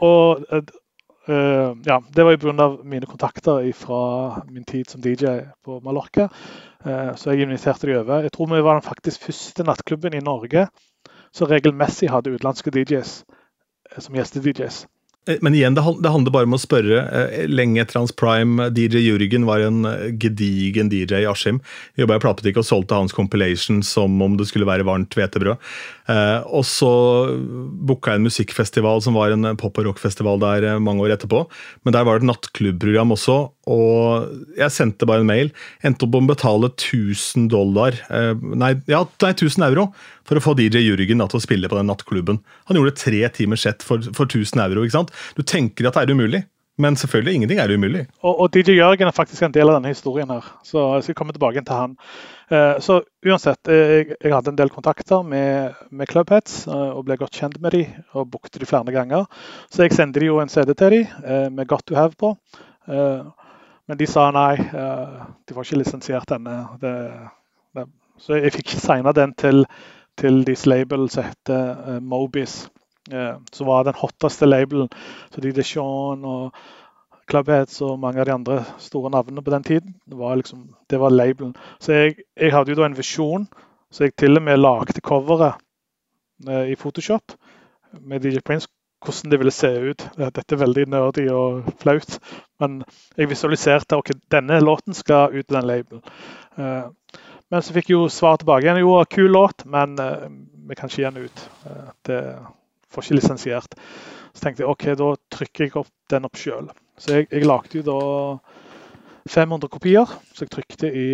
[0.00, 0.44] og
[1.84, 2.68] ja, det var pga.
[2.84, 6.28] mine kontakter fra min tid som DJ på Mallorca.
[6.86, 8.22] Uh, så jeg inviterte de over.
[8.22, 10.68] Jeg tror vi var den faktisk første nattklubben i Norge
[11.32, 13.24] som regelmessig hadde utenlandske DJs
[13.98, 14.86] som gjeste-DJs.
[15.28, 17.02] Eh, men igjen, det, handler bare om å spørre.
[17.04, 21.60] Eh, lenge etter hans prime, DJ Jürgen var en eh, gedigen DJ i Askim.
[22.00, 25.60] Jobba i platebutikk og solgte hans compilation som om det skulle være varmt hvetebrød.
[26.08, 26.90] Og så
[27.84, 31.42] booka jeg en musikkfestival som var en pop- og rockfestival der mange år etterpå.
[31.84, 33.36] Men der var det et nattklubbprogram også,
[33.68, 35.52] og jeg sendte bare en mail.
[35.84, 39.90] Endte opp med å betale 1000 dollar, nei, ja, nei 1000 euro
[40.28, 42.40] for å få DJ Jürgen til å spille på den nattklubben.
[42.68, 44.84] Han gjorde tre timers sett for, for 1000 euro.
[44.84, 45.12] ikke sant?
[45.36, 46.42] Du tenker at det er umulig,
[46.78, 48.04] men selvfølgelig, ingenting er umulig.
[48.22, 51.16] Og, og DJ Jørgen er faktisk en del av denne historien her, så jeg skal
[51.18, 51.96] komme tilbake til han.
[52.54, 57.18] Eh, så uansett, jeg, jeg, hadde en del kontakter med, med Clubheads eh, og ble
[57.18, 59.26] godt kjent med dem og bookte dem flere ganger.
[59.74, 62.36] Så jeg sendte de jo en CD til dem eh, med Got to Have på.
[63.88, 66.56] Men de sa nei, de får ikke lisensiert denne.
[68.20, 69.64] Så jeg fikk ikke signa den til
[70.18, 72.66] til deres label som heter uh, Mobis.
[73.12, 74.90] Uh, som var den hotteste labelen.
[75.32, 76.52] Så de Deshaun og
[77.30, 81.00] Clubheads og mange av de andre store navnene på den tiden, det var, liksom, det
[81.00, 81.54] var labelen.
[81.80, 83.44] Så jeg, jeg, hadde jo da en visjon,
[83.92, 85.60] så jeg til og med lagde coveret
[86.48, 87.34] i Photoshop
[88.00, 88.68] med DJ Prince
[89.04, 90.04] hvordan det ville se ut.
[90.18, 92.18] Dette er veldig nerdy og flaut,
[92.62, 92.80] men
[93.16, 96.02] jeg visualiserte ok, denne låten skal ut på den labelen.
[96.58, 96.90] Uh,
[97.48, 98.82] men så fikk jeg jo svar tilbake igjen.
[98.82, 100.26] Jo, kul låt, men uh,
[100.68, 101.44] vi kan ikke gi den ut.
[101.64, 102.20] Uh, det
[102.90, 103.78] får ikke lisensiert.
[104.34, 106.68] Så tenkte jeg OK, da trykker jeg opp den opp sjøl.
[106.98, 108.00] Så jeg, jeg lagde jo da
[109.30, 111.08] 500 kopier, så jeg trykte i,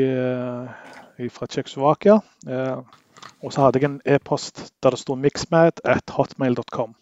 [1.21, 2.21] i fra Tsjekkoslovakia.
[3.43, 6.95] og så hadde jeg en e-post der det sto 'mixmad at hotmail.com'.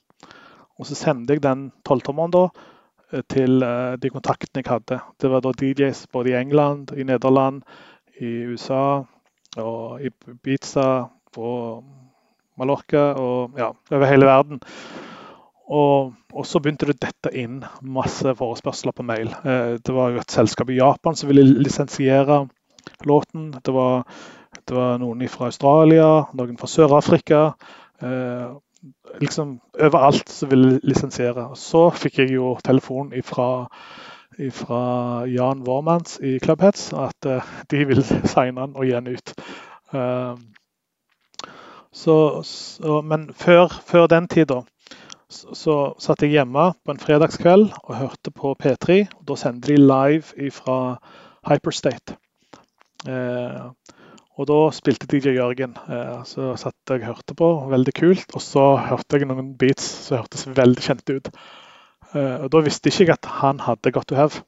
[0.82, 2.46] Og så sendte jeg den tolvtommeren da
[3.30, 3.60] til
[4.00, 4.96] de kontaktene jeg hadde.
[5.20, 7.60] Det var da DJs både i England, i Nederland,
[8.18, 9.04] i USA,
[9.60, 11.48] og i Ibiza, på
[12.60, 14.60] Mallorca og ja, over hele verden.
[15.72, 19.30] Og, og, så begynte det å dette inn masse forespørsler på mail.
[19.40, 22.42] Eh, det var jo et selskap i Japan som ville lisensiere
[23.08, 23.52] låten.
[23.64, 24.04] Det var,
[24.68, 27.46] det var noen fra Australia, noen fra Sør-Afrika.
[29.20, 31.50] Liksom overalt som ville lisensiere.
[31.58, 33.68] Så fikk jeg jo telefon ifra
[34.50, 38.02] fra Jan Wormans i Clubheads at uh, de vil
[38.32, 39.34] signe han og gi han ut.
[39.92, 40.38] Uh,
[41.92, 44.62] så, så, men før, før den tida
[45.32, 48.98] så, så, satt jeg hjemme på en fredagskveld og hørte på P3.
[49.18, 50.78] og Da sendte de live fra
[51.48, 52.16] Hyperstate.
[53.08, 53.72] Uh,
[54.40, 55.74] og da spilte DJ Jørgen.
[56.24, 58.30] så satt jeg og hørte på, veldig kult.
[58.32, 61.28] Og så hørte jeg noen beats som hørtes veldig kjente ut.
[62.14, 64.42] Eh, og Da visste ikke jeg at han hadde Got to Have.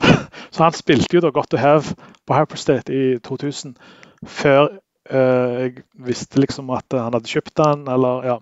[0.54, 1.94] Så han spilte jo da Got to Have
[2.26, 3.76] på Hyperstate i 2000
[4.24, 4.78] før
[5.12, 8.36] uh, jeg visste liksom at han hadde kjøpt den, eller ja.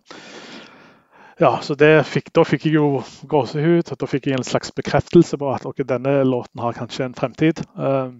[1.41, 1.75] Ja, så
[2.07, 5.83] fikk, Da fikk jeg jo gåsehud, da fikk jeg en slags bekreftelse på at okay,
[5.83, 7.65] denne låten har kanskje en fremtid.
[7.75, 8.15] Uh,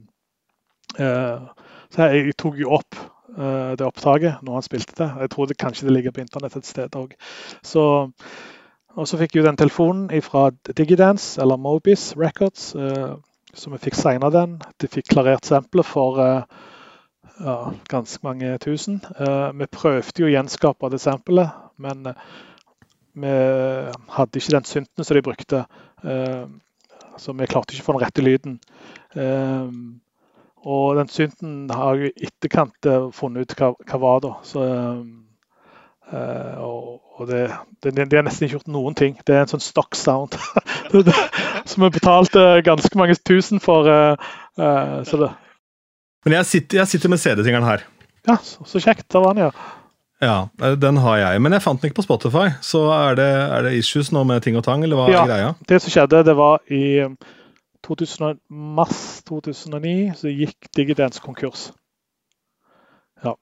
[0.99, 1.47] uh,
[1.93, 2.97] så jeg, tok jo opp
[3.33, 5.07] det opptaket når han spilte det.
[5.23, 7.15] Jeg tror det kanskje det ligger på internett et sted òg.
[8.93, 13.17] Og så fikk jeg den telefonen fra Digidance, eller Mobis Records, uh,
[13.55, 14.59] så vi fikk signa den.
[14.81, 16.43] De fikk klarert samplet for uh,
[17.41, 17.57] ja,
[17.89, 19.01] ganske mange tusen.
[19.19, 21.49] Eh, vi prøvde jo å gjenskape det samplet,
[21.81, 22.05] men
[23.19, 23.33] vi
[24.15, 25.63] hadde ikke den synten som de brukte.
[27.19, 28.59] Så vi klarte ikke å få den rette lyden.
[29.17, 29.73] Eh,
[30.63, 34.33] og den synten har jeg i etterkant funnet ut hva, hva var da.
[34.47, 34.63] Så
[36.13, 37.45] øh, og, det,
[37.83, 39.17] det, det, de har nesten ikke gjort noen ting.
[39.27, 40.39] Det er en sånn stock sound.
[41.71, 43.89] som vi betalte ganske mange tusen for.
[43.91, 45.33] Øh, så det.
[46.25, 47.87] Men jeg sitter, jeg sitter med CD-tingeren her.
[48.29, 49.09] Ja, så, så kjekt.
[49.11, 49.53] Da var den, ja.
[50.23, 50.47] Ja,
[50.79, 52.53] den har jeg, men jeg fant den ikke på Spotify.
[52.63, 55.31] Så er det, er det issues nå med ting og tang, eller hva ja, er
[55.31, 55.49] greia?
[55.67, 56.85] Det som skjedde, det var i
[57.87, 61.71] 2000, mars 2009 så gikk Digidance konkurs.
[63.25, 63.35] Ja.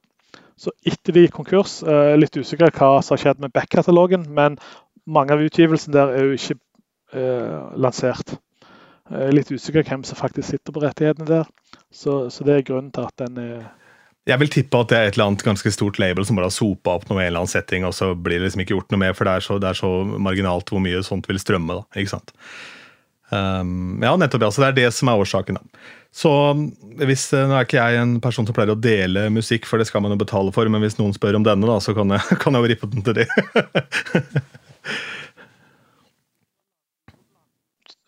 [0.61, 4.59] Så etter de gikk konkurs, eh, litt usikker hva som har skjedd med back-katalogen, men
[5.07, 6.57] mange av utgivelsene der er jo ikke
[7.17, 8.37] eh, lansert.
[9.11, 11.49] Jeg er litt usikker hvem som faktisk sitter på rettighetene der.
[11.91, 13.55] Så, så, det er grunnen til at den er
[14.29, 16.55] Jeg vil tippe at det er et eller annet ganske stort label som bare har
[16.55, 18.93] sopa opp noe i en eller annen setting, og så blir det liksom ikke gjort
[18.95, 21.81] noe mer, for det er så, det er så marginalt hvor mye sånt vil strømme.
[21.81, 22.31] da, ikke sant?
[23.31, 24.43] Um, ja, nettopp.
[24.43, 25.59] ja, så Det er det som er årsaken.
[25.61, 25.81] da.
[26.11, 26.31] Så
[26.99, 29.87] hvis, eh, Nå er ikke jeg en person som pleier å dele musikk, for det
[29.87, 32.21] skal man jo betale for, men hvis noen spør om denne, da, så kan jeg,
[32.43, 33.29] kan jeg jo rippe den til de.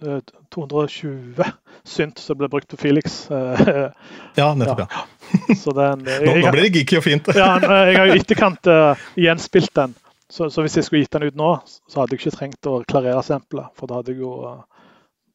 [0.02, 0.18] Eh,
[0.50, 1.44] 220
[1.86, 3.30] synt som ble brukt på Felix.
[3.30, 3.86] eh,
[4.40, 4.90] ja, nettopp.
[4.90, 5.54] ja.
[5.54, 7.30] Så den, Nå, nå blir det geeky og fint.
[7.38, 7.52] ja,
[7.86, 9.94] jeg har jo etterkant uh, gjenspilt den.
[10.26, 11.52] Så, så, hvis jeg skulle gitt den ut nå,
[11.86, 13.70] så hadde jeg ikke trengt å klarere samplet.
[13.78, 14.58] For da hadde jeg jo uh,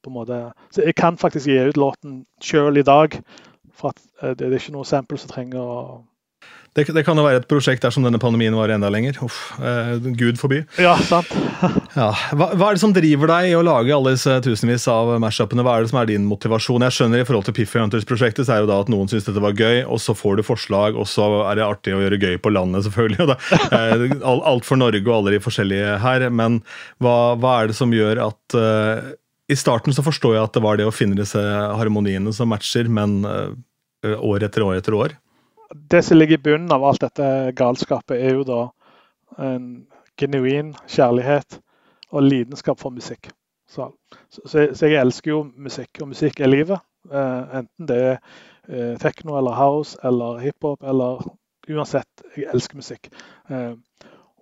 [0.08, 0.42] på en måte
[0.74, 3.20] Så jeg kan faktisk gi ut låten sjøl i dag.
[3.78, 5.82] For at uh, det, det, er ikke noe sample som trenger å
[6.78, 9.18] det, det, kan jo være et prosjekt dersom denne pandemien var enda lenger.
[9.26, 10.60] Uff, eh, Gud forby.
[10.78, 11.32] Ja, sant.
[11.98, 12.12] ja.
[12.38, 15.66] Hva, hva, er det som driver deg i å lage alle disse tusenvis av mashupene?
[15.66, 16.86] Hva er det som er din motivasjon?
[16.86, 19.42] Jeg skjønner i forhold til Piffy Hunters-prosjektet så er jo da at noen syns dette
[19.42, 22.38] var gøy, og så får du forslag, og så er det artig å gjøre gøy
[22.46, 23.40] på landet, selvfølgelig.
[23.74, 24.06] Eh,
[24.54, 26.30] alt for Norge og alle de forskjellige her.
[26.30, 26.62] Men
[27.02, 29.16] hva, hva er det som gjør at uh,
[29.48, 32.90] I starten så forstår jeg at det var det å finne disse harmoniene som matcher,
[32.92, 33.54] men uh,
[34.04, 35.16] år etter år etter år?
[35.74, 38.62] det som ligger i bunnen av alt dette galskapet, er jo da
[39.44, 39.88] en
[40.20, 41.60] genuin kjærlighet
[42.12, 43.30] og lidenskap for musikk.
[43.68, 43.92] Så,
[44.30, 46.80] så, så jeg elsker jo musikk, og musikk er livet.
[47.12, 51.28] Eh, enten det er eh, tekno eller house eller hiphop eller
[51.68, 53.12] uansett, jeg elsker musikk.
[53.52, 53.74] Eh,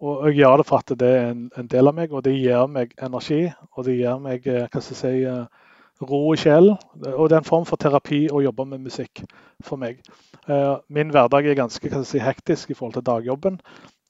[0.04, 2.36] og jeg gjør det for at det er en, en, del av meg, og det
[2.36, 3.46] gir meg energi.
[3.76, 5.72] Og det gir meg eh, hva skal jeg si, eh,
[6.04, 6.76] ro i sjelen.
[7.14, 9.24] Og det er en form for terapi å jobbe med musikk
[9.64, 10.04] for meg.
[10.52, 13.60] Eh, min hverdag er ganske si, hektisk i forhold til dagjobben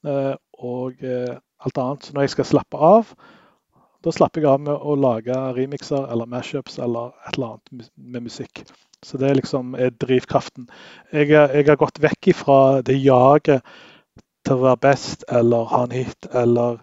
[0.06, 2.04] og alt annet.
[2.04, 3.08] Så når jeg skal slappe av,
[4.06, 8.26] da slapper jeg av med å lage remixer eller mashups eller et eller annet med
[8.28, 8.62] musikk.
[9.02, 10.68] Så det liksom er drivkraften.
[11.10, 13.66] Jeg, jeg har gått vekk ifra det jaget
[14.46, 16.78] til å være best eller ha en hit eller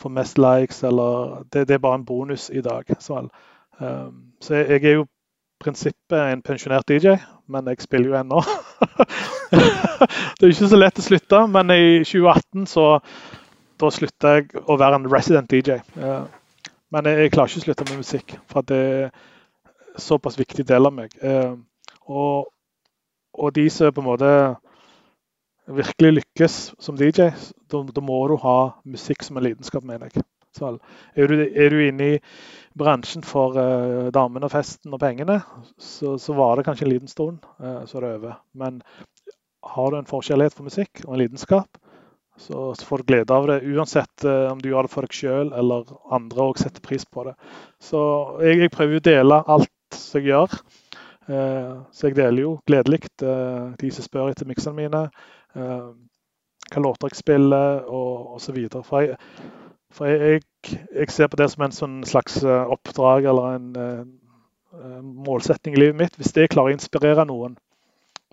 [0.00, 2.84] få mest likes eller Det, det er bare en bonus i dag.
[2.98, 3.28] Så,
[3.80, 5.06] um, så jeg, jeg er jo
[5.62, 7.16] prinsippet en pensjonert DJ,
[7.46, 8.42] men jeg spiller jo ennå.
[10.38, 12.88] det er ikke så lett å slutte, men i 2018 så
[13.80, 15.78] da slutta jeg å være en resident DJ.
[16.94, 19.14] Men jeg, jeg klarer ikke å slutte med musikk, for det er
[20.00, 21.14] såpass viktig del av meg.
[21.22, 21.54] Uh,
[22.10, 22.50] og,
[23.34, 24.30] og de som på en måte
[25.66, 27.30] virkelig lykkes som DJ,
[27.70, 30.24] da, da må du ha musikk som en lidenskap, mener jeg.
[30.54, 30.76] Så
[31.18, 32.18] er du, er du inne i
[32.78, 35.40] bransjen for uh, damene, festen og pengene,
[35.78, 38.36] så, så, var det kanskje en liten stund, uh, så er det over.
[38.54, 38.82] Men
[39.74, 41.80] har du en forskjellighet for musikk og en lidenskap,
[42.38, 43.60] så, så får du glede av det.
[43.66, 47.26] Uansett uh, om du gjør det for deg sjøl eller andre og setter pris på
[47.26, 47.34] det.
[47.82, 48.00] Så
[48.44, 50.58] jeg, jeg prøver å dele alt som jeg gjør.
[51.24, 55.06] så jeg deler jo gledelig de som spør etter miksene mine,
[55.54, 58.58] hva låter jeg spiller og osv.
[58.82, 59.16] For jeg,
[59.94, 60.42] for jeg,
[60.94, 64.14] jeg, ser på det som en sånn slags eh, oppdrag eller en, en,
[64.80, 66.16] eh, målsetting i livet mitt.
[66.18, 67.54] Hvis det klarer å inspirere noen,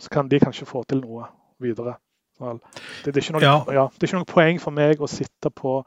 [0.02, 1.30] så kan de kanskje få til noe
[1.62, 2.00] videre.
[2.42, 3.58] Det, det, er noe, ja.
[3.70, 5.84] Ja, det, er ikke noe, poeng for meg å sitte på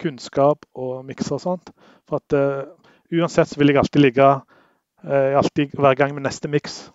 [0.00, 1.72] kunnskap og mikse og sånt.
[2.08, 2.70] For at uh,
[3.12, 6.86] uansett så vil jeg alltid ligge uh, alltid være i gang med neste miks.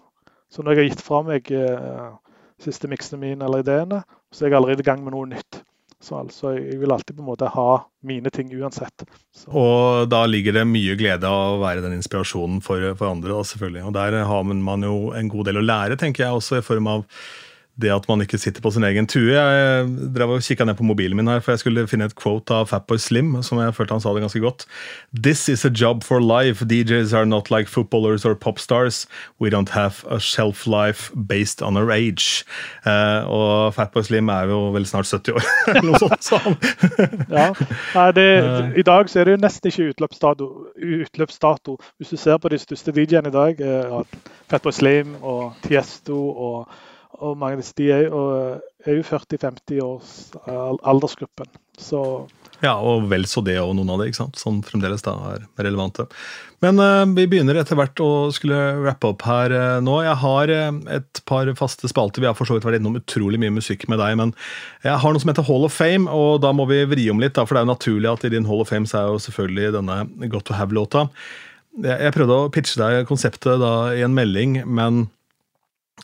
[0.49, 2.15] Så når jeg har gitt fra meg uh,
[2.61, 4.01] siste miksene mine eller ideene,
[4.34, 5.61] så er jeg allerede i gang med noe nytt.
[6.03, 7.67] Så altså, jeg vil alltid på en måte ha
[8.03, 9.05] mine ting uansett.
[9.31, 9.47] Så.
[9.55, 13.45] Og da ligger det mye glede av å være den inspirasjonen for, for andre, da,
[13.47, 13.85] selvfølgelig.
[13.88, 16.91] Og der har man jo en god del å lære, tenker jeg, også i form
[16.91, 17.05] av
[17.81, 19.33] det at man ikke sitter på sin egen tue.
[19.33, 22.53] Jeg drev og kikka ned på mobilen min her, for jeg skulle finne et quote
[22.53, 24.65] av Fatboy Slim, som jeg følte han sa det ganske godt.
[25.13, 26.65] This is a job for life.
[26.69, 29.07] DJs are not like footballers or popstars.
[29.41, 32.45] We don't have a shelf life based on our age.
[32.85, 36.57] Uh, og Fatboy Slim er jo vel snart 70 år, eller noe sånt, sa han.
[37.29, 37.49] ja.
[37.95, 38.29] Nei, det,
[38.77, 40.49] I dag så er det jo nesten ikke utløpsdato.
[40.77, 41.79] utløpsdato.
[41.97, 43.67] Hvis du ser på de største DJ-ene i dag,
[44.51, 46.81] Fatboy Slim og Tiesto og
[47.23, 48.07] og mange av disse de er,
[48.83, 50.15] er jo 40-50 års
[50.83, 51.47] aldersgruppen.
[51.79, 52.03] Så
[52.63, 54.39] ja, og vel så det og noen av det, ikke sant?
[54.39, 56.05] som fremdeles da er relevante.
[56.63, 59.97] Men uh, vi begynner etter hvert å skulle rappe opp her uh, nå.
[60.05, 62.23] Jeg har uh, et par faste spalter.
[62.23, 64.31] Vi har for så vidt vært innom utrolig mye musikk med deg, men
[64.85, 67.35] jeg har noe som heter Hall of Fame, og da må vi vri om litt,
[67.35, 69.25] da, for det er jo naturlig at i din Hall of Fame så er jo
[69.25, 71.09] selvfølgelig denne Got to Have-låta.
[71.83, 75.22] Jeg, prøvde å pitche deg konseptet da i en melding, men Eh,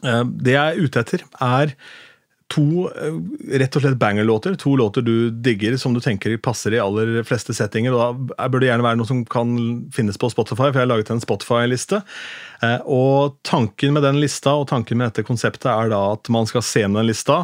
[0.02, 1.74] det jeg er ute etter, er
[2.50, 3.18] to eh,
[3.62, 4.56] rett og slett banger-låter.
[4.64, 7.94] To låter du digger som du tenker passer i aller fleste settinger.
[7.94, 9.56] og Da bør det gjerne være noe som kan
[9.94, 12.02] finnes på Spotify, for jeg har laget en Spotify-liste.
[12.66, 16.50] Eh, og Tanken med den lista og tanken med dette konseptet er da at man
[16.50, 17.44] skal se med den lista.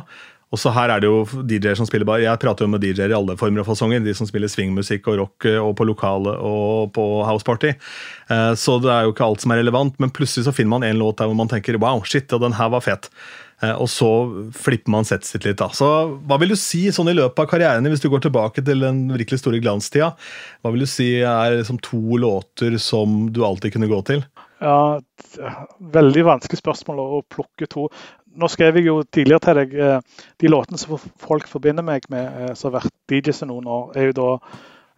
[0.53, 3.11] Og så her er det jo DJ-er som spiller bare, Jeg prater jo med DJ-er
[3.11, 4.03] i alle former og fasonger.
[4.05, 7.73] De som spiller swingmusikk og rock og på lokale og på houseparty.
[8.55, 11.01] Så det er jo ikke alt som er relevant, men plutselig så finner man en
[11.01, 13.09] låt der hvor man tenker wow, shit, ja, den her var fet.
[13.63, 14.09] Eh, og så
[14.55, 15.59] flipper man settet sitt litt.
[15.61, 15.69] da.
[15.75, 15.87] Så
[16.27, 19.05] Hva vil du si sånn i løpet av karrieren, hvis du går tilbake til den
[19.13, 20.13] virkelig store glanstida?
[20.61, 24.25] Hva vil du si er liksom to låter som du alltid kunne gå til?
[24.63, 24.99] Ja,
[25.95, 27.89] Veldig vanskelig spørsmål å plukke to.
[28.35, 32.25] Nå skrev jeg jo tidligere til deg eh, de låtene som folk forbinder meg med,
[32.25, 34.29] eh, som har vært DJs i noen år, er jo da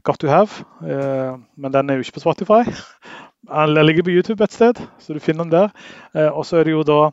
[0.07, 0.63] Got to Have.
[0.79, 2.61] Men den er jo ikke på Spotify.
[3.49, 6.29] Den ligger på YouTube et sted, så du finner den der.
[6.31, 7.09] Og så er det jo da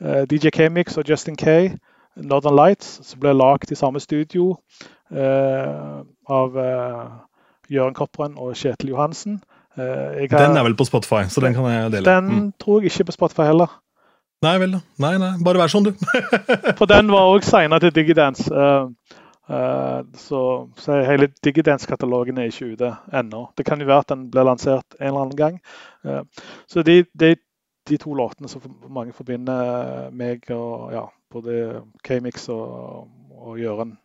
[0.00, 1.76] Eh, DJ K-Mix og Justin K,
[2.16, 4.54] Northern Lights, som ble lagd i samme studio
[5.12, 6.56] eh, av
[7.70, 9.40] Jøren Kopperen og Kjetil Johansen.
[9.76, 12.08] Den er vel på Spotify, så den kan jeg dele.
[12.08, 12.48] Den mm.
[12.60, 13.76] tror jeg ikke er på Spotify heller.
[14.40, 14.78] Nei vel, da.
[15.04, 15.90] Nei, nei, bare vær sånn, du.
[16.78, 18.46] For den var òg signa til Digidance.
[18.48, 19.18] Uh,
[19.52, 20.40] uh, så,
[20.80, 23.42] så, hele Digidance-katalogen er ikke ute ennå.
[23.58, 25.58] Det kan jo være at den blir lansert en eller annen gang.
[26.08, 26.22] Uh,
[26.72, 27.34] så de, de,
[27.90, 31.02] de to låtene som mange forbinder meg og ja,
[31.32, 33.98] både K-Mix og, og Jøren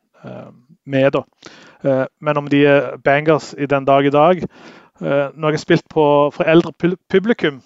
[0.90, 1.14] med.
[1.14, 2.08] da.
[2.24, 4.40] Men om de er bangers i den dag i dag
[4.98, 6.72] Når jeg har spilt på, for eldre
[7.12, 7.60] publikum,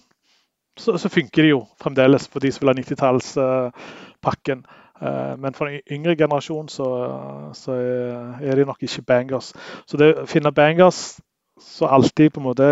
[0.79, 4.63] så, så, funker de jo fremdeles for de som vil ha 90-tallspakken.
[5.01, 6.87] Eh, men for den yngre generasjon så,
[7.53, 7.75] så,
[8.41, 9.53] er de nok ikke bangers.
[9.87, 11.19] Så det å finne bangers
[11.59, 12.69] som alltid på en måte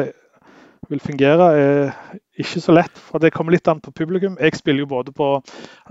[0.88, 2.98] vil fungere, er ikke så lett.
[2.98, 4.38] for Det kommer litt an på publikum.
[4.40, 5.42] Jeg spiller jo både på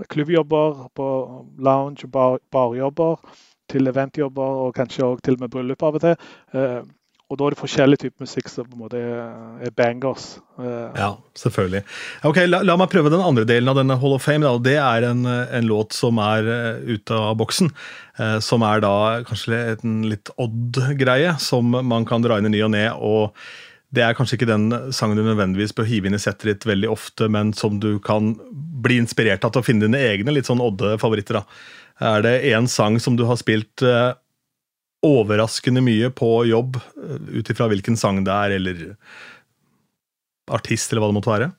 [0.09, 1.07] klubbjobber, på
[1.59, 3.19] lounge- og bar, barjobber,
[3.69, 6.15] til eventjobber og kanskje òg til og med bryllup av og til.
[7.27, 10.37] Eh, og da er det forskjellige typer musikk som på en måte er bangers.
[10.59, 11.83] Eh, ja, selvfølgelig.
[12.23, 14.45] Ok, la, la, meg prøve den andre delen av denne Hall of Fame.
[14.45, 14.57] Da.
[14.63, 17.71] Det er en, en låt som er uh, ute av boksen.
[18.17, 18.97] Eh, som er da
[19.27, 22.89] kanskje en litt odd greie, som man kan dra inn i ny og ne.
[22.95, 23.33] og
[23.95, 26.89] det er kanskje ikke den sangen du nødvendigvis bør hive inn i settet ditt veldig
[26.91, 28.33] ofte, men som du kan
[28.83, 31.39] bli inspirert av til å finne dine egne litt sånn Odde-favoritter.
[32.03, 34.11] Er det én sang som du har spilt eh,
[35.05, 38.83] overraskende mye på jobb, uh, ut ifra hvilken sang det er, eller
[40.47, 41.49] artist, eller hva det måtte være?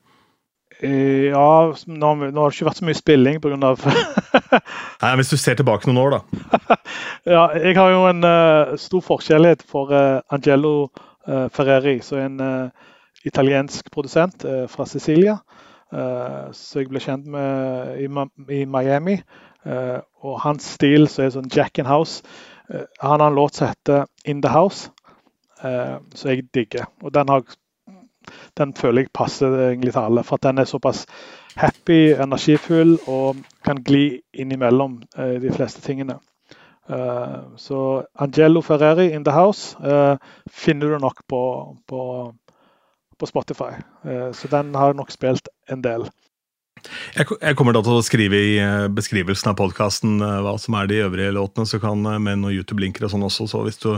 [0.79, 3.57] Eh, ja, nå, har det ikke vært så mye spilling pga.
[5.03, 6.79] Nei, Hvis du ser tilbake noen år, da.
[7.35, 10.75] ja, jeg har jo en uh, stor forskjellighet for uh, Angelo
[11.27, 12.87] uh, Ferreri, som er en eh,
[13.27, 15.39] italiensk produsent eh, fra Sicilia.
[15.89, 17.97] som jeg ble kjent med
[18.53, 19.15] i, Miami.
[20.21, 22.21] og hans stil som er sånn Jack in House.
[23.01, 24.91] Han har en låt som heter In The House,
[26.15, 26.85] som jeg digger.
[27.03, 27.43] Og den, har,
[28.59, 31.07] den føler jeg passer egentlig til alle, for den er såpass
[31.57, 36.19] happy, energifull og kan gli innimellom de fleste tingene.
[37.57, 39.77] Så Angelo Ferreri in the house
[40.51, 41.43] finner du nok på,
[41.89, 42.35] på,
[43.19, 43.75] på Spotify.
[44.33, 46.09] Så den har nok spilt en del.
[47.17, 48.55] Jeg kommer da til å skrive i
[48.95, 53.13] beskrivelsen av podkasten hva som er de øvrige låtene, så kan med noen YouTube-linker og
[53.13, 53.91] sånn også, så hvis du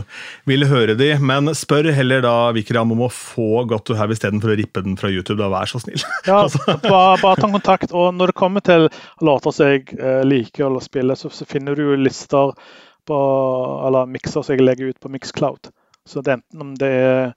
[0.49, 1.13] vil høre de.
[1.21, 4.97] Men spør heller da Vikram om å få Got to have istedenfor å rippe den
[4.99, 5.49] fra YouTube, da.
[5.53, 6.01] Vær så snill.
[6.27, 6.61] Ja, altså.
[6.83, 7.93] bare, bare, ta kontakt.
[7.95, 8.87] Og når det kommer til
[9.25, 9.97] låter som jeg
[10.27, 12.53] liker eller spiller, så, så finner du jo lister
[13.07, 13.21] på,
[13.87, 15.71] eller mikser som jeg legger ut på Mixcloud.
[16.05, 17.33] Så det, enten om det er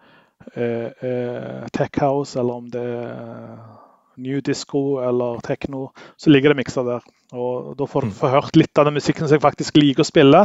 [0.55, 3.84] eh, eh, Tech House, eller om det er
[4.17, 7.05] New Disco eller Techno, så ligger det mikser der.
[7.33, 8.17] Og Da får du mm.
[8.19, 10.45] få hørt litt av den musikken som jeg faktisk liker å spille.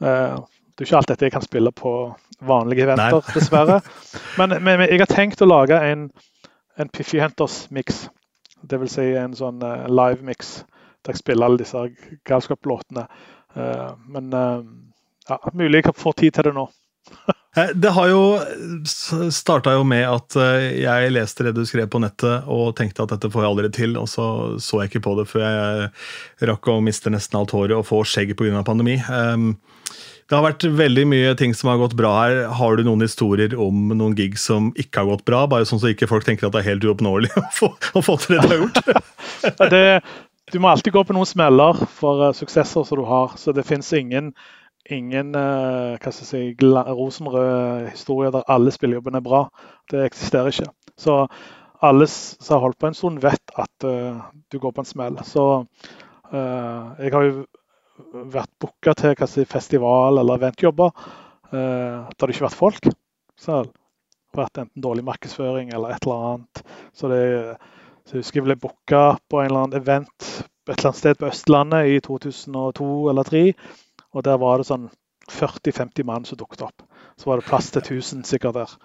[0.00, 0.36] Eh,
[0.76, 1.92] det er ikke alt dette jeg kan spille på
[2.46, 3.80] vanlige eventer, dessverre.
[4.38, 6.10] Men, men, jeg har tenkt å lage en,
[6.76, 8.06] en Piffy Hunters-miks.
[8.66, 8.96] Dvs.
[8.96, 10.58] Si en sånn uh, live-mix
[11.06, 11.82] der jeg spiller alle disse
[12.26, 13.06] galskap-låtene.
[13.56, 14.64] Eh, men eh,
[15.28, 16.66] ja, mulig jeg får tid til det nå.
[17.56, 18.24] Eh, det har jo
[19.32, 20.34] starta jo med at
[20.76, 23.94] jeg leste det du skrev på nettet og tenkte at dette får jeg aldri til,
[23.96, 24.26] og så
[24.60, 28.02] så jeg ikke på det før jeg rakk å miste nesten alt håret og få
[28.04, 28.60] skjegg pga.
[28.60, 28.98] pandemi.
[30.26, 32.36] Det har vært veldig mye ting som har gått bra her.
[32.58, 35.44] Har du noen historier om noen gigs som ikke har gått bra?
[35.46, 38.16] Bare sånn så ikke folk tenker at det er helt uoppnåelig å få, å få
[38.24, 38.80] til det du har gjort?
[39.74, 39.84] det,
[40.50, 43.36] du må alltid gå på noen smeller for uh, suksesser som du har.
[43.38, 44.32] Så det fins ingen,
[44.94, 49.42] ingen uh, hva skal jeg si, rosenrød historie der alle spillejobbene er bra.
[49.90, 50.70] Det eksisterer ikke.
[50.96, 51.18] Så
[51.84, 55.20] alle som har holdt på en stund, vet at uh, du går på en smell.
[55.24, 55.66] Så
[56.26, 57.44] jeg har jo
[58.34, 62.88] vært booka til hva si, festival eller eventjobber uh, der det ikke har vært folk.
[63.38, 66.62] Så det har vært enten dårlig markedsføring eller et eller annet.
[66.92, 67.22] Så, det,
[68.04, 70.30] så jeg husker jeg ble booka på en eller annen event
[70.66, 73.42] et eller annet sted på Østlandet i 2002 eller 2003.
[74.14, 74.90] Og der var det sånn
[75.32, 76.86] 40-50 mann som dukket opp.
[77.18, 78.76] Så var det plass til 1000 sikkert der.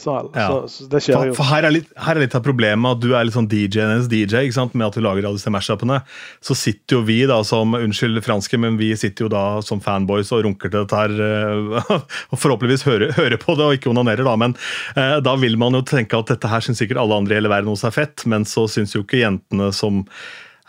[0.00, 0.46] Så, ja.
[0.46, 1.34] så, så, det skjer jo.
[1.36, 4.08] For, her, er litt, her, er litt, av problemet at du er litt sånn DJ-enes
[4.08, 4.76] DJ, ikke sant?
[4.78, 6.00] med at du lager alle disse mashupene.
[6.44, 10.32] Så sitter jo vi da som unnskyld franske, men vi sitter jo da som fanboys
[10.36, 11.16] og runker til dette her.
[11.26, 11.96] Eh,
[12.32, 14.36] og forhåpentligvis hører, hører, på det og ikke onanerer, da.
[14.40, 14.56] Men
[14.94, 17.52] eh, da vil man jo tenke at dette her syns sikkert alle andre i hele
[17.52, 20.06] verden også er fett, men så syns jo ikke jentene som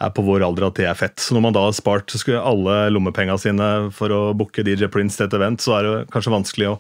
[0.02, 1.20] er på vår alder at det er fett.
[1.22, 5.28] Så når man da har spart alle lommepengene sine for å booke DJ Prince til
[5.28, 6.76] et event, så er det kanskje vanskelig å,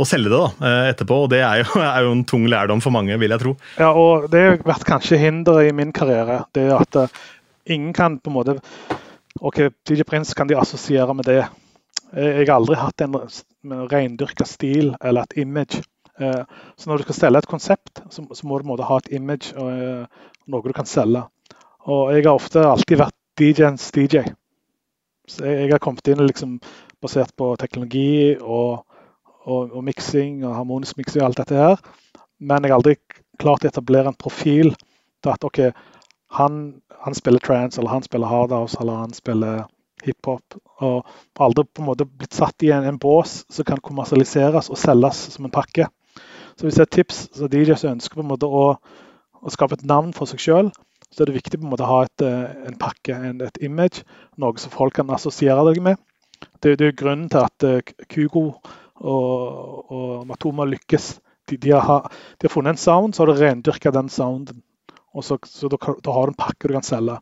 [0.00, 1.20] å selge det da, eh, etterpå.
[1.24, 3.54] Og det er jo, er jo, en tung lærdom for mange, vil jeg tro.
[3.80, 6.42] Ja, og det har vært kanskje hinderet i min karriere.
[6.56, 7.24] Det at uh,
[7.70, 8.58] ingen kan på en måte
[9.40, 11.42] OK, DJ Prince kan de assosiere med det.
[12.14, 13.16] Jeg har aldri hatt en
[13.90, 15.82] rendyrka stil eller et image.
[16.20, 16.46] Uh,
[16.78, 20.06] så når du skal selge et konsept, så, må du måte, ha et image og
[20.46, 21.24] noe du kan selge.
[21.84, 24.24] Og jeg har ofte alltid vært DJ-ens DJ.
[25.28, 26.56] Så jeg, jeg, har kommet inn liksom
[27.04, 28.84] basert på teknologi og,
[29.44, 31.82] og, og miksing og harmonisk miksing og alt dette her.
[32.40, 32.96] Men jeg har aldri
[33.40, 35.60] klart å etablere en profil til at OK,
[36.38, 36.62] han,
[37.04, 39.64] han spiller trance, eller han spiller hardhouse, eller han spiller
[40.04, 40.56] hiphop.
[40.84, 44.80] Og aldri på en måte blitt satt i en, en bås som kan kommersialiseres og
[44.80, 45.88] selges som en pakke.
[46.54, 48.66] Så hvis det er et tips så DJ som ønsker på en måte å,
[49.44, 50.72] å skape et navn for seg sjøl,
[51.14, 53.16] så er det viktig på en måte å ha et, eh, en pakke,
[53.46, 54.02] et image,
[54.42, 56.00] noe som folk kan assosiere deg med.
[56.60, 61.14] Det, det er grunnen til at Kugo og, og Matoma lykkes.
[61.50, 62.08] De, de, har,
[62.38, 64.62] de, har, funnet en sound, så har de rendyrka den sounden.
[65.14, 67.18] Og så, så da, da, har du en pakke du kan selge.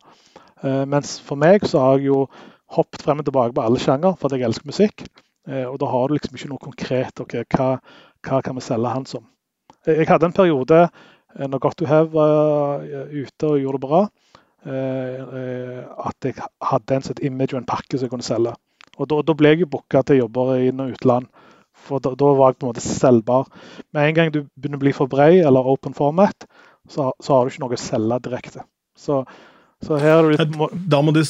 [0.62, 2.24] Eh, mens for meg så har jeg jo
[2.72, 5.04] hoppet frem og tilbake på alle sjanger fordi jeg elsker musikk.
[5.48, 7.20] Eh, og da har du liksom ikke noe konkret.
[7.20, 7.68] ok, hva,
[8.22, 9.26] hva kan vi selge han som?
[9.82, 10.84] Jeg hadde en periode
[11.38, 14.02] Eh, når Got to Have var eh, ute og gjorde det bra,
[14.66, 15.78] eh,
[16.08, 16.36] at jeg
[16.72, 18.54] hadde en sånn image og en pakke som jeg kunne selge.
[19.00, 21.30] Og Da, da ble jeg jo booka til jobber i inn- og utland.
[21.82, 23.48] For da, da, var jeg på en måte selgbar.
[23.92, 26.46] Med en gang du begynner å bli for brei eller open format,
[26.88, 28.66] så, så har du ikke noe å selge direkte.
[28.94, 29.22] Så,
[29.82, 30.76] så her er det litt...
[30.92, 31.22] Da må du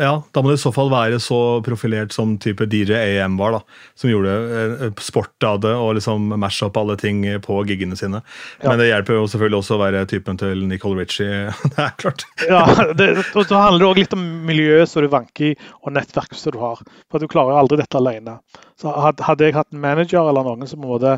[0.00, 3.58] ja, Da må det i så fall være så profilert som type DJ AM var,
[3.58, 3.60] da,
[3.98, 8.22] som gjorde eh, sport av det og liksom mash opp alle ting på giggene sine.
[8.62, 8.70] Ja.
[8.70, 11.52] Men det hjelper jo selvfølgelig også å være typen til Nicole Ritchie.
[11.76, 12.26] det er klart.
[12.48, 12.64] ja,
[12.96, 16.56] det, Så handler det òg litt om miljøet som du vanker i, og nettverket som
[16.56, 16.80] du har.
[17.12, 18.38] For Du klarer jo aldri dette alene.
[18.80, 21.16] Så Hadde jeg hatt en manager eller noen som på en måte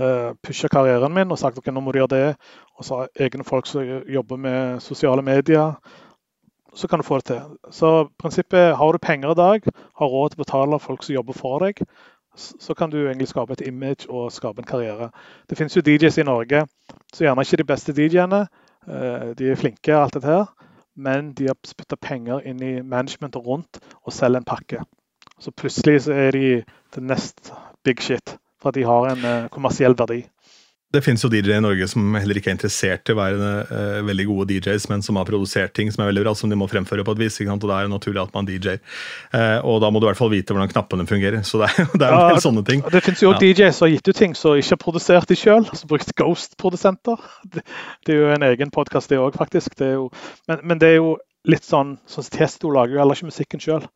[0.00, 2.26] uh, pusha karrieren min og sagt ok, nå må du gjøre det,
[2.78, 5.74] og så har egne folk som jobber med sosiale medier
[6.76, 7.56] så kan du få det til.
[7.72, 11.36] Så prinsippet har du penger i dag, har råd til å betale folk som jobber
[11.36, 11.80] for deg,
[12.36, 15.08] så kan du egentlig skape et image og skape en karriere.
[15.48, 16.66] Det finnes jo DJs i Norge
[17.14, 18.46] så gjerne ikke de beste DJ-ene.
[18.86, 20.46] Eh, de er flinke, alt dette her,
[20.96, 24.84] men de har spytta penger inn i managementet rundt og selger en pakke.
[25.40, 26.46] Så plutselig så er de
[26.92, 27.52] the next
[27.84, 30.24] big shit, for de har en eh, kommersiell verdi.
[30.94, 34.04] Det finnes jo DJ-er i Norge som heller ikke er interessert i å være uh,
[34.06, 36.68] veldig gode DJs, men som har produsert ting som er veldig bra, som de må
[36.70, 37.38] fremføre på et vis.
[37.42, 38.76] og Da er det naturlig at man DJ.
[39.34, 41.42] Uh, eh, og da må du i hvert fall vite hvordan knappene fungerer.
[41.46, 42.84] Så det er, det er ja, en del sånne ting.
[42.94, 43.40] Det finnes jo ja.
[43.42, 47.24] DJs som har gitt ut ting som ikke har produsert de sjøl, som brukt Ghost-produsenter.
[47.42, 47.64] Det,
[48.06, 49.74] det, er jo en egen podkast, det òg, faktisk.
[49.80, 50.06] Det jo,
[50.46, 51.16] men, men, det er jo
[51.50, 53.90] litt sånn sånn Testo lager jo heller ikke musikken sjøl.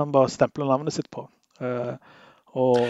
[0.00, 1.28] Han bare stempler navnet sitt på.
[1.62, 1.94] Uh,
[2.58, 2.82] og,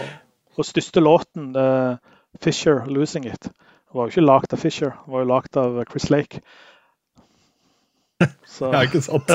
[0.57, 2.01] og største låten uh,
[2.41, 3.43] Fisher 'Losing It'.
[3.43, 6.41] Det var jo ikke lagd av Fisher, det var jo lagd av Chris Lake.
[8.47, 8.69] Så.
[8.69, 9.31] Ja, ikke sant?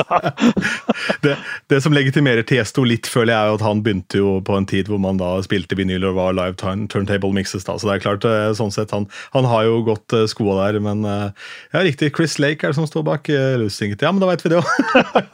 [1.25, 1.33] det,
[1.69, 4.87] det, som legitimerer Tiesto litt, føler jeg, er at han begynte jo på en tid
[4.89, 7.67] hvor man da spilte vinyl og var live turntable mixes.
[7.67, 10.55] da, Så det er klart, eh, sånn sett, han, han har jo gått uh, skoa
[10.61, 10.79] der.
[10.85, 13.29] Men uh, ja, riktig, Chris Lake er det som står bak
[13.59, 14.05] Lusinget.
[14.05, 14.71] Ja, men da veit vi det òg.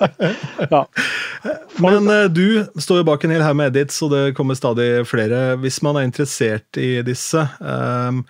[0.74, 0.84] ja.
[1.84, 5.58] Men du står jo bak en hel haug med edits, og det kommer stadig flere.
[5.62, 8.24] Hvis man er interessert i disse um,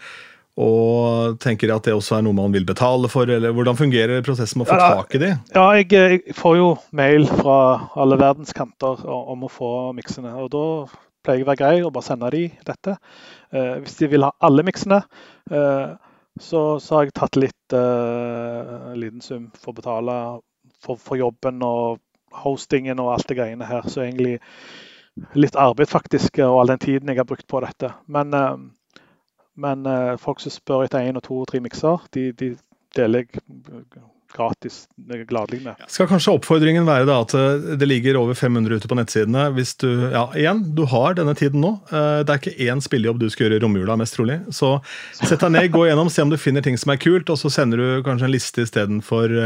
[0.56, 4.62] og tenker at det også er noe man vil betale for, eller hvordan fungerer prosessen
[4.62, 5.32] med å få ja, tak i de?
[5.52, 7.58] Ja, jeg, jeg, får jo mail fra
[8.00, 10.32] alle verdens kanter om å få miksene.
[10.40, 10.64] og da
[11.26, 12.96] pleier jeg å være grei og bare sende de dette.
[13.52, 15.02] Eh, hvis de vil ha alle miksene,
[15.52, 15.92] eh,
[16.40, 20.18] så, så, har jeg tatt litt eh, liten sum for å betale
[20.84, 22.02] for, for, jobben og
[22.44, 23.88] hostingen og alt det greiene her.
[23.88, 24.38] Så egentlig
[25.40, 27.94] litt arbeid faktisk, og all den tiden jeg har brukt på dette.
[28.12, 28.56] Men eh,
[29.56, 32.56] men uh, folk som spør etter én og to og tre mikser, de, de,
[32.96, 33.42] deler jeg
[34.36, 34.86] gratis
[35.30, 35.80] gladelig med.
[35.92, 37.34] Skal kanskje oppfordringen være da at
[37.80, 39.46] det ligger over 500 ute på nettsidene.
[39.56, 41.72] Hvis du, ja, igjen, du har denne tiden nå.
[41.88, 44.42] Det er ikke én spillejobb du skal gjøre i romjula, mest trolig.
[44.52, 44.74] Så
[45.22, 47.54] sett deg ned, gå gjennom, se om du finner ting som er kult, og så
[47.62, 49.40] sender du kanskje en liste istedenfor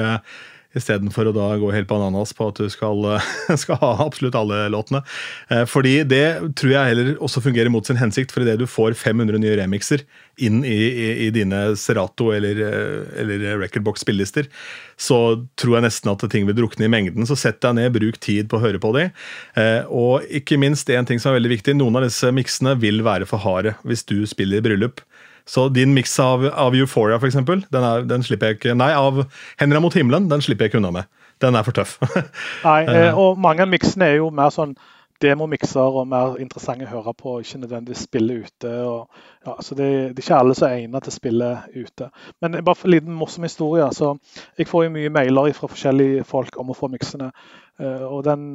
[0.78, 3.02] Istedenfor å da gå helt bananas på at du skal,
[3.62, 5.02] skal, ha absolutt alle låtene.
[5.50, 8.34] Eh, fordi det tror jeg heller også fungerer mot sin hensikt.
[8.36, 10.06] For idet du får 500 nye remixer
[10.38, 14.50] inn i, i, i dine Serato eller, eh, eller Recordbox spillelister,
[15.00, 15.20] så
[15.60, 17.26] tror jeg nesten at ting vil drukne i mengden.
[17.26, 19.10] Så sett deg ned, bruk tid på å høre på de.
[19.58, 23.02] Eh, og ikke minst en ting som er veldig viktig, noen av disse miksene vil
[23.08, 25.02] være for harde hvis du spiller i bryllup.
[25.50, 28.92] Så din miks av, av, Euphoria, for eksempel, den, er, den slipper jeg ikke Nei,
[28.94, 29.24] av
[29.58, 31.10] Henry mot himmelen, den slipper jeg ikke unna med.
[31.42, 31.98] Den er for tøff.
[32.68, 34.76] nei, eh, og mange av miksene er jo mer sånn
[35.20, 38.74] demomikser og mer interessante å høre på, ikke nødvendigvis spille ute.
[38.88, 42.12] Og, ja, så det, det, er ikke alle som er egnet til å spille ute.
[42.44, 43.90] Men bare for en liten morsom historie.
[43.96, 44.14] så
[44.58, 47.32] Jeg får jo mye mailer fra forskjellige folk om å få miksene.
[47.82, 48.46] Uh, og den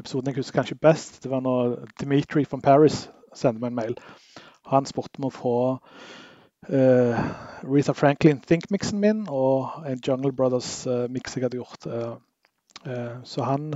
[0.00, 3.98] episoden jeg husker kanskje best, det var når Dimitri from Paris sendte meg en mail.
[4.72, 5.56] Han spurte om å få
[6.72, 7.24] uh,
[7.68, 11.88] Rita Franklin Think-miksen min og en Jungle Brothers-miks uh, jeg hadde gjort.
[11.88, 13.74] Uh, så han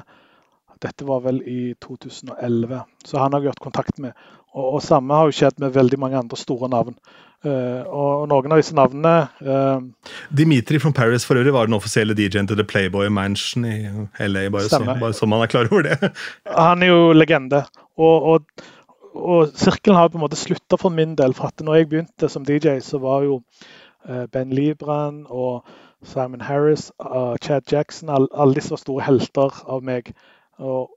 [0.83, 4.13] Dette var vel i 2011, så han har jeg hatt kontakt med.
[4.53, 6.99] Og, og samme har jo skjedd med veldig mange andre store navn.
[7.47, 9.13] Og noen av disse navnene
[10.35, 13.77] Dimitri from Paris for øvrig var den offisielle DJ-en til The Playboy Mansion i
[14.27, 14.49] LA.
[14.53, 16.13] Bare, så, bare så man er klar over det.
[16.51, 17.63] Han er jo legende.
[17.97, 18.67] Og, og
[19.17, 21.35] og sirkelen har på en måte slutta for min del.
[21.35, 23.41] for at når jeg begynte som DJ, så var jo
[24.09, 25.65] uh, Ben Libran og
[26.03, 30.13] Simon Harris, uh, Chad Jackson Alle, alle disse var store helter av meg.
[30.59, 30.91] Og,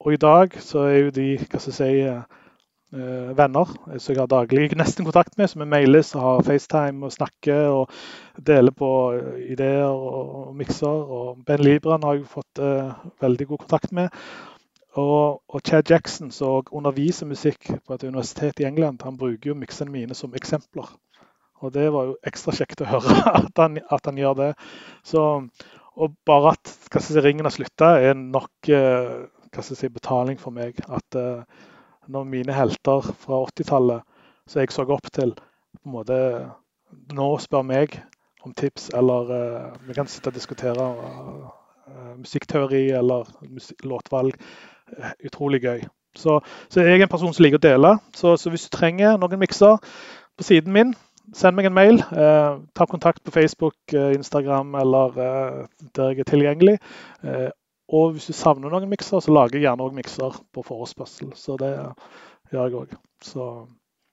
[0.00, 4.20] og, i dag så er jo de hva skal jeg si, uh, venner som jeg
[4.20, 7.90] har daglig nesten kontakt med, som er mailes og har FaceTime og snakker og
[8.36, 8.90] deler på
[9.48, 10.88] ideer og, og mikser.
[10.88, 12.60] Og Ben Libran har jeg fått
[13.20, 14.12] veldig god kontakt med.
[14.92, 19.56] Og, og, Chad Jackson, som underviser musikk på et universitet i England, han bruker jo
[19.56, 20.90] miksene mine som eksempler.
[21.62, 24.50] Og det var jo ekstra kjekt å høre at han, at han gjør det.
[25.06, 25.22] Så,
[25.96, 30.82] og bare at si, ringen har slutta, er nok eh, si, betaling for meg.
[30.92, 31.40] At uh,
[32.12, 34.04] når mine helter fra 80-tallet,
[34.50, 35.32] som jeg så opp til,
[35.78, 36.20] på en måte
[37.16, 37.96] nå spør meg
[38.44, 40.92] om tips, eller uh, vi kan sitte og diskutere
[42.16, 43.26] musikkteori eller
[43.84, 44.36] låtvalg
[45.24, 45.80] utrolig gøy.
[46.16, 47.94] Så, så, jeg er en person som liker å dele.
[48.16, 49.80] Så, så hvis du trenger noen mikser
[50.36, 50.92] på siden min,
[51.36, 52.02] send meg en mail.
[52.02, 55.58] Eh, ta kontakt på Facebook, eh, Instagram eller eh,
[55.96, 56.78] der jeg er tilgjengelig.
[57.24, 57.50] Eh,
[57.92, 61.32] og hvis du savner noen mikser, så lager jeg gjerne òg mikser på forespørsel.
[61.36, 61.72] Så det
[62.52, 62.96] gjør jeg òg.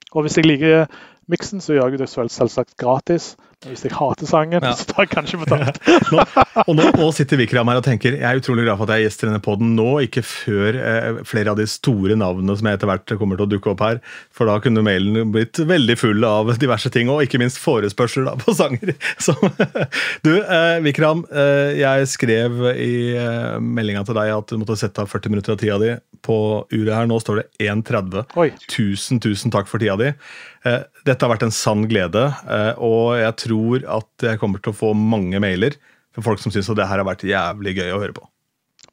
[0.09, 0.87] Og hvis jeg liker
[1.31, 3.35] miksen, så gjør jeg det selvsagt gratis.
[3.59, 4.69] Men Hvis jeg hater sangen, ja.
[4.79, 5.79] så tar jeg kanskje betalt.
[6.13, 6.23] nå,
[6.63, 9.03] og nå, nå, sitter Vikram her og tenker jeg er utrolig glad for at jeg
[9.03, 12.69] er gjest i denne poden nå, ikke før eh, flere av de store navnene som
[12.69, 13.99] jeg etter hvert kommer til å dukke opp her.
[14.31, 18.37] For da kunne mailen blitt veldig full av diverse ting, og ikke minst forespørsler da,
[18.39, 18.93] på sanger.
[19.25, 19.35] Så,
[20.23, 25.03] du, eh, Vikram, eh, jeg skrev i eh, meldinga til deg at du måtte sette
[25.03, 25.97] av 40 minutter av tida di.
[26.23, 26.39] På
[26.71, 28.23] uret her nå står det 1.30.
[28.71, 30.13] Tusen, tusen takk for tida di.
[30.67, 34.73] Eh, dette har vært en sann glede, eh, og jeg tror at jeg kommer til
[34.73, 35.77] å få mange mailer
[36.15, 38.27] for folk som syns det her har vært jævlig gøy å høre på.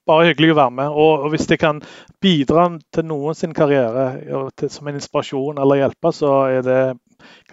[0.07, 0.99] Bare hyggelig å være med.
[1.03, 1.81] Og hvis det kan
[2.23, 4.23] bidra til noen sin karriere
[4.71, 6.81] som en inspirasjon eller hjelpe, så er det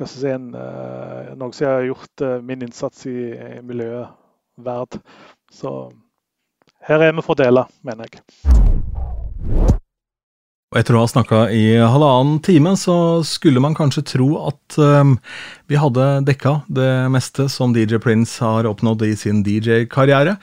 [0.05, 4.13] si, en, eh, noe som har gjort min innsats i, i miljøet
[4.61, 5.01] verd.
[5.49, 5.73] Så
[6.85, 9.81] her er vi for å dele, mener jeg.
[10.73, 15.19] Og etter å ha snakka i halvannen time, så skulle man kanskje tro at um,
[15.69, 20.33] vi hadde dekka det meste som DJ Prince har oppnådd i sin DJ-karriere.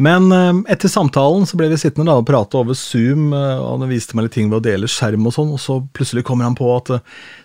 [0.00, 3.82] Men eh, etter samtalen så ble vi sittende da og prate over Zoom, eh, og
[3.82, 6.48] han viste meg litt ting ved å dele skjerm og sånn, og så plutselig kommer
[6.48, 7.02] han på at eh,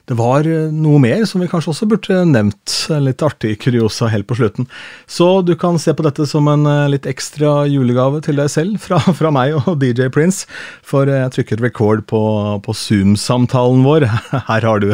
[0.08, 2.76] det var noe mer som vi kanskje også burde nevnt.
[3.04, 4.70] Litt artig kuriosa helt på slutten.
[5.04, 9.02] Så du kan se på dette som en litt ekstra julegave til deg selv fra,
[9.20, 10.48] fra meg og DJ Prince,
[10.80, 12.24] for jeg trykket record på,
[12.64, 14.08] på Zoom-samtalen vår.
[14.54, 14.94] Her har du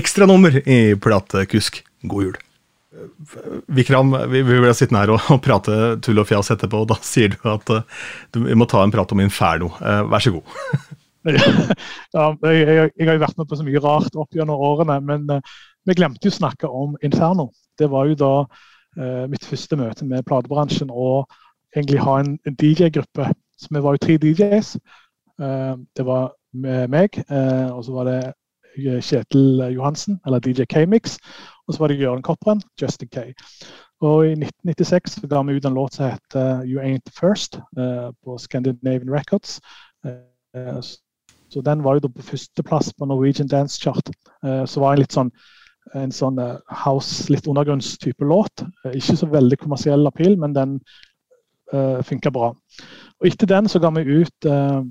[0.00, 1.82] ekstranummer i platekusk.
[2.08, 2.36] God jul.
[3.72, 7.34] Vikram, vi, ble sittende her og, og, prate tull og fjas etterpå, og da sier
[7.34, 8.04] du at uh,
[8.34, 9.70] du, vi må ta en prat om Inferno.
[9.80, 10.54] Uh, vær så god.
[12.16, 15.26] ja, jeg, jeg, jeg, har vært med på så mye rart opp gjennom årene, men
[15.32, 15.56] uh,
[15.86, 17.50] vi glemte jo å snakke om Inferno.
[17.78, 18.32] Det var jo da
[19.28, 21.26] mitt første møte med platebransjen og
[21.76, 23.26] egentlig ha en, en DJ-gruppe.
[23.60, 24.70] Så vi var jo tre DJs.
[25.36, 26.30] det var
[26.88, 28.16] meg, og så var det
[29.04, 31.18] Kjetil Johansen, eller DJ K-Mix.
[31.66, 33.32] Og så var det Jørgen Kopperen, Justin Kay.
[34.00, 37.58] Og i 1996 ga vi ut en låt som heter You Ain't The First
[38.24, 39.60] på Scandinavian Records.
[41.50, 44.10] så den var jo da på førsteplass på Norwegian Dance Chart.
[44.66, 45.30] så var det litt sånn
[45.94, 48.64] en sånn house, litt undergrunnstype låt.
[48.90, 50.80] Ikke så veldig kommersiell appeal, men den
[51.72, 52.52] uh, funka bra.
[53.20, 54.82] Og etter den så ga vi ut uh,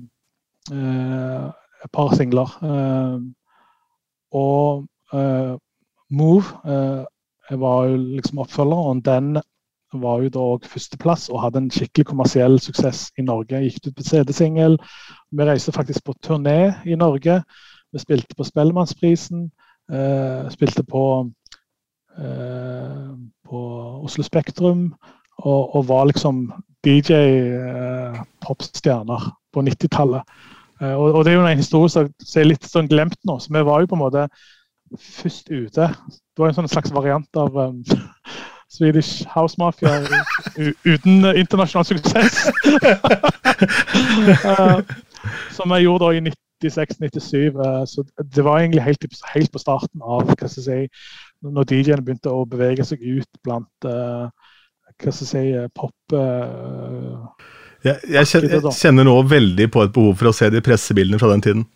[0.72, 1.46] uh,
[1.84, 2.56] et par singler.
[4.36, 4.86] og
[6.10, 7.06] Move
[7.50, 9.36] var jo liksom og den
[10.00, 13.62] var jo da òg førsteplass og hadde en skikkelig kommersiell suksess i Norge.
[13.62, 14.74] Gikk ut på CD-singel.
[15.30, 17.42] Vi reiste faktisk på turné i Norge.
[17.92, 19.50] Vi spilte på Spellemannsprisen.
[19.86, 21.30] Eh, spilte på,
[22.18, 23.10] eh,
[23.46, 23.58] på
[24.02, 24.94] Oslo Spektrum
[25.38, 26.52] og, og, var liksom
[26.86, 30.22] DJ-popstjerner uh, på 90-tallet.
[30.80, 33.38] Og, og, det er jo en historie som er litt sånn glemt nå.
[33.40, 34.28] så Vi var jo på en måte
[34.94, 35.88] først ute.
[35.90, 37.82] Det var en sånn slags variant av um,
[38.76, 40.00] Swedish House Mafia
[40.56, 42.50] uten internasjonal suksess.
[45.56, 47.36] som jeg gjorde da i 90 96-97.
[47.36, 48.04] Uh, så
[48.34, 51.06] det var egentlig helt, helt, på starten av hva skal jeg si,
[51.44, 54.28] når DJ-ene begynte å bevege seg ut blant uh,
[54.96, 57.26] hva skal jeg si, eh, pop uh,
[57.84, 61.20] jeg, jeg, kjenner, jeg, kjenner, nå veldig på et behov for å se de pressebildene
[61.20, 61.66] fra den tiden.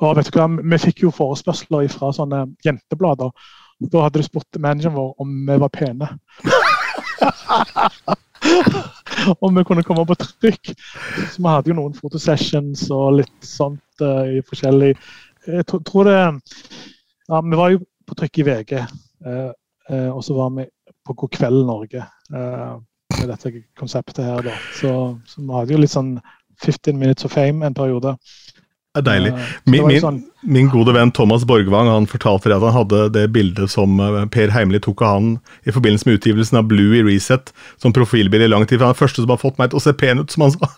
[0.00, 3.30] Og vet du hva, Vi fikk jo forespørsler fra sånne jenteblader.
[3.82, 6.08] Da hadde du spurt manageren vår om vi var pene.
[9.40, 10.74] om vi kunne komme på trykk.
[11.32, 14.92] Så vi hadde jo noen fotosessions og litt sånt uh, i forskjellig
[15.46, 18.72] Jeg tror det Ja, vi var jo på trykk i VG,
[19.26, 19.50] uh,
[19.90, 20.68] uh, og så var vi
[21.06, 24.54] på God kveld Norge med dette konseptet her, da.
[24.78, 24.92] Så,
[25.26, 26.14] så vi hadde jo litt sånn
[26.62, 28.14] 15 minutes of fame en periode.
[28.92, 29.30] Det er deilig.
[29.64, 30.18] Min, min, sånn...
[30.44, 34.52] min, gode venn Thomas Borgvang han fortalte at han hadde det bildet som eh, Per
[34.52, 35.30] Heimli tok av han
[35.64, 38.76] i forbindelse med utgivelsen av Blue i Reset som profilbilde i lang tid.
[38.76, 40.44] For han er den første som har fått meg til å se pen ut, som
[40.44, 40.68] han sa.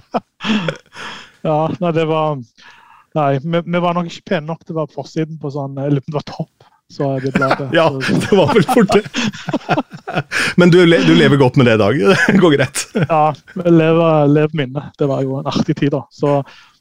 [1.50, 2.40] ja, nei, det var
[3.18, 5.76] Nei, vi, vi, var nok ikke pene nok til å være på forsiden på sånn
[5.82, 6.68] Eller det var topp.
[6.90, 7.68] Så det bladet.
[7.76, 9.02] ja, det var vel fort det.
[10.58, 12.00] Men du, du, lever godt med det i dag?
[12.26, 12.82] Det går greit?
[12.94, 13.22] ja,
[13.66, 14.90] lever, lever minnet.
[14.98, 16.06] Det var jo en artig tid, da.
[16.10, 16.40] Så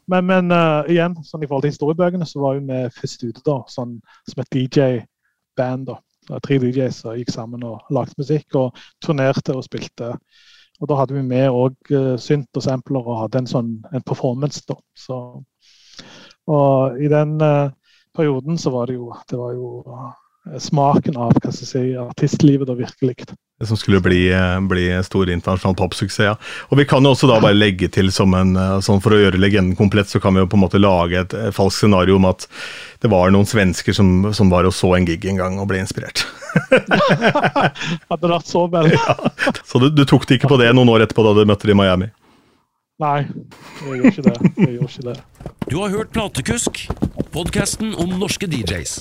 [0.09, 3.57] men, men uh, igjen, sånn i forhold til historiebøkene, så var vi først ute da,
[3.71, 3.97] sånn,
[4.29, 5.89] som et DJ-band.
[5.91, 5.99] da.
[6.45, 10.11] Tre DJs som gikk sammen og lagde musikk og turnerte og spilte.
[10.79, 14.05] Og da hadde vi med òg uh, synt og sampler og hadde en sånn en
[14.05, 14.61] performance.
[14.69, 14.77] da.
[14.97, 15.19] Så,
[16.49, 17.73] og i den uh,
[18.15, 19.69] perioden så var det jo, det var jo
[20.57, 23.15] smaken av hva skal jeg si, artistlivet da virkelig.
[23.59, 26.25] Det som skulle bli, eh, bli stor internasjonal toppsuksess.
[26.25, 26.35] Ja.
[26.69, 29.19] Og Vi kan jo også da bare legge til, som en, eh, sånn for å
[29.19, 32.25] gjøre legenden komplett, så kan vi jo på en måte lage et, falskt scenario om
[32.25, 32.47] at
[33.01, 35.79] det var noen svensker som, som var og så en gig en gang og ble
[35.79, 36.25] inspirert.
[38.09, 38.91] Hadde det vært så vel.
[38.95, 39.15] ja.
[39.65, 41.75] Så du, du, tok det ikke på det noen år etterpå da du møtte dem
[41.75, 42.09] i Miami?
[42.99, 44.55] Nei, jeg gjorde ikke det.
[44.55, 45.19] Jeg gjorde ikke det.
[45.67, 46.87] Du har hørt Platekusk,
[47.31, 48.99] podkasten om norske DJs.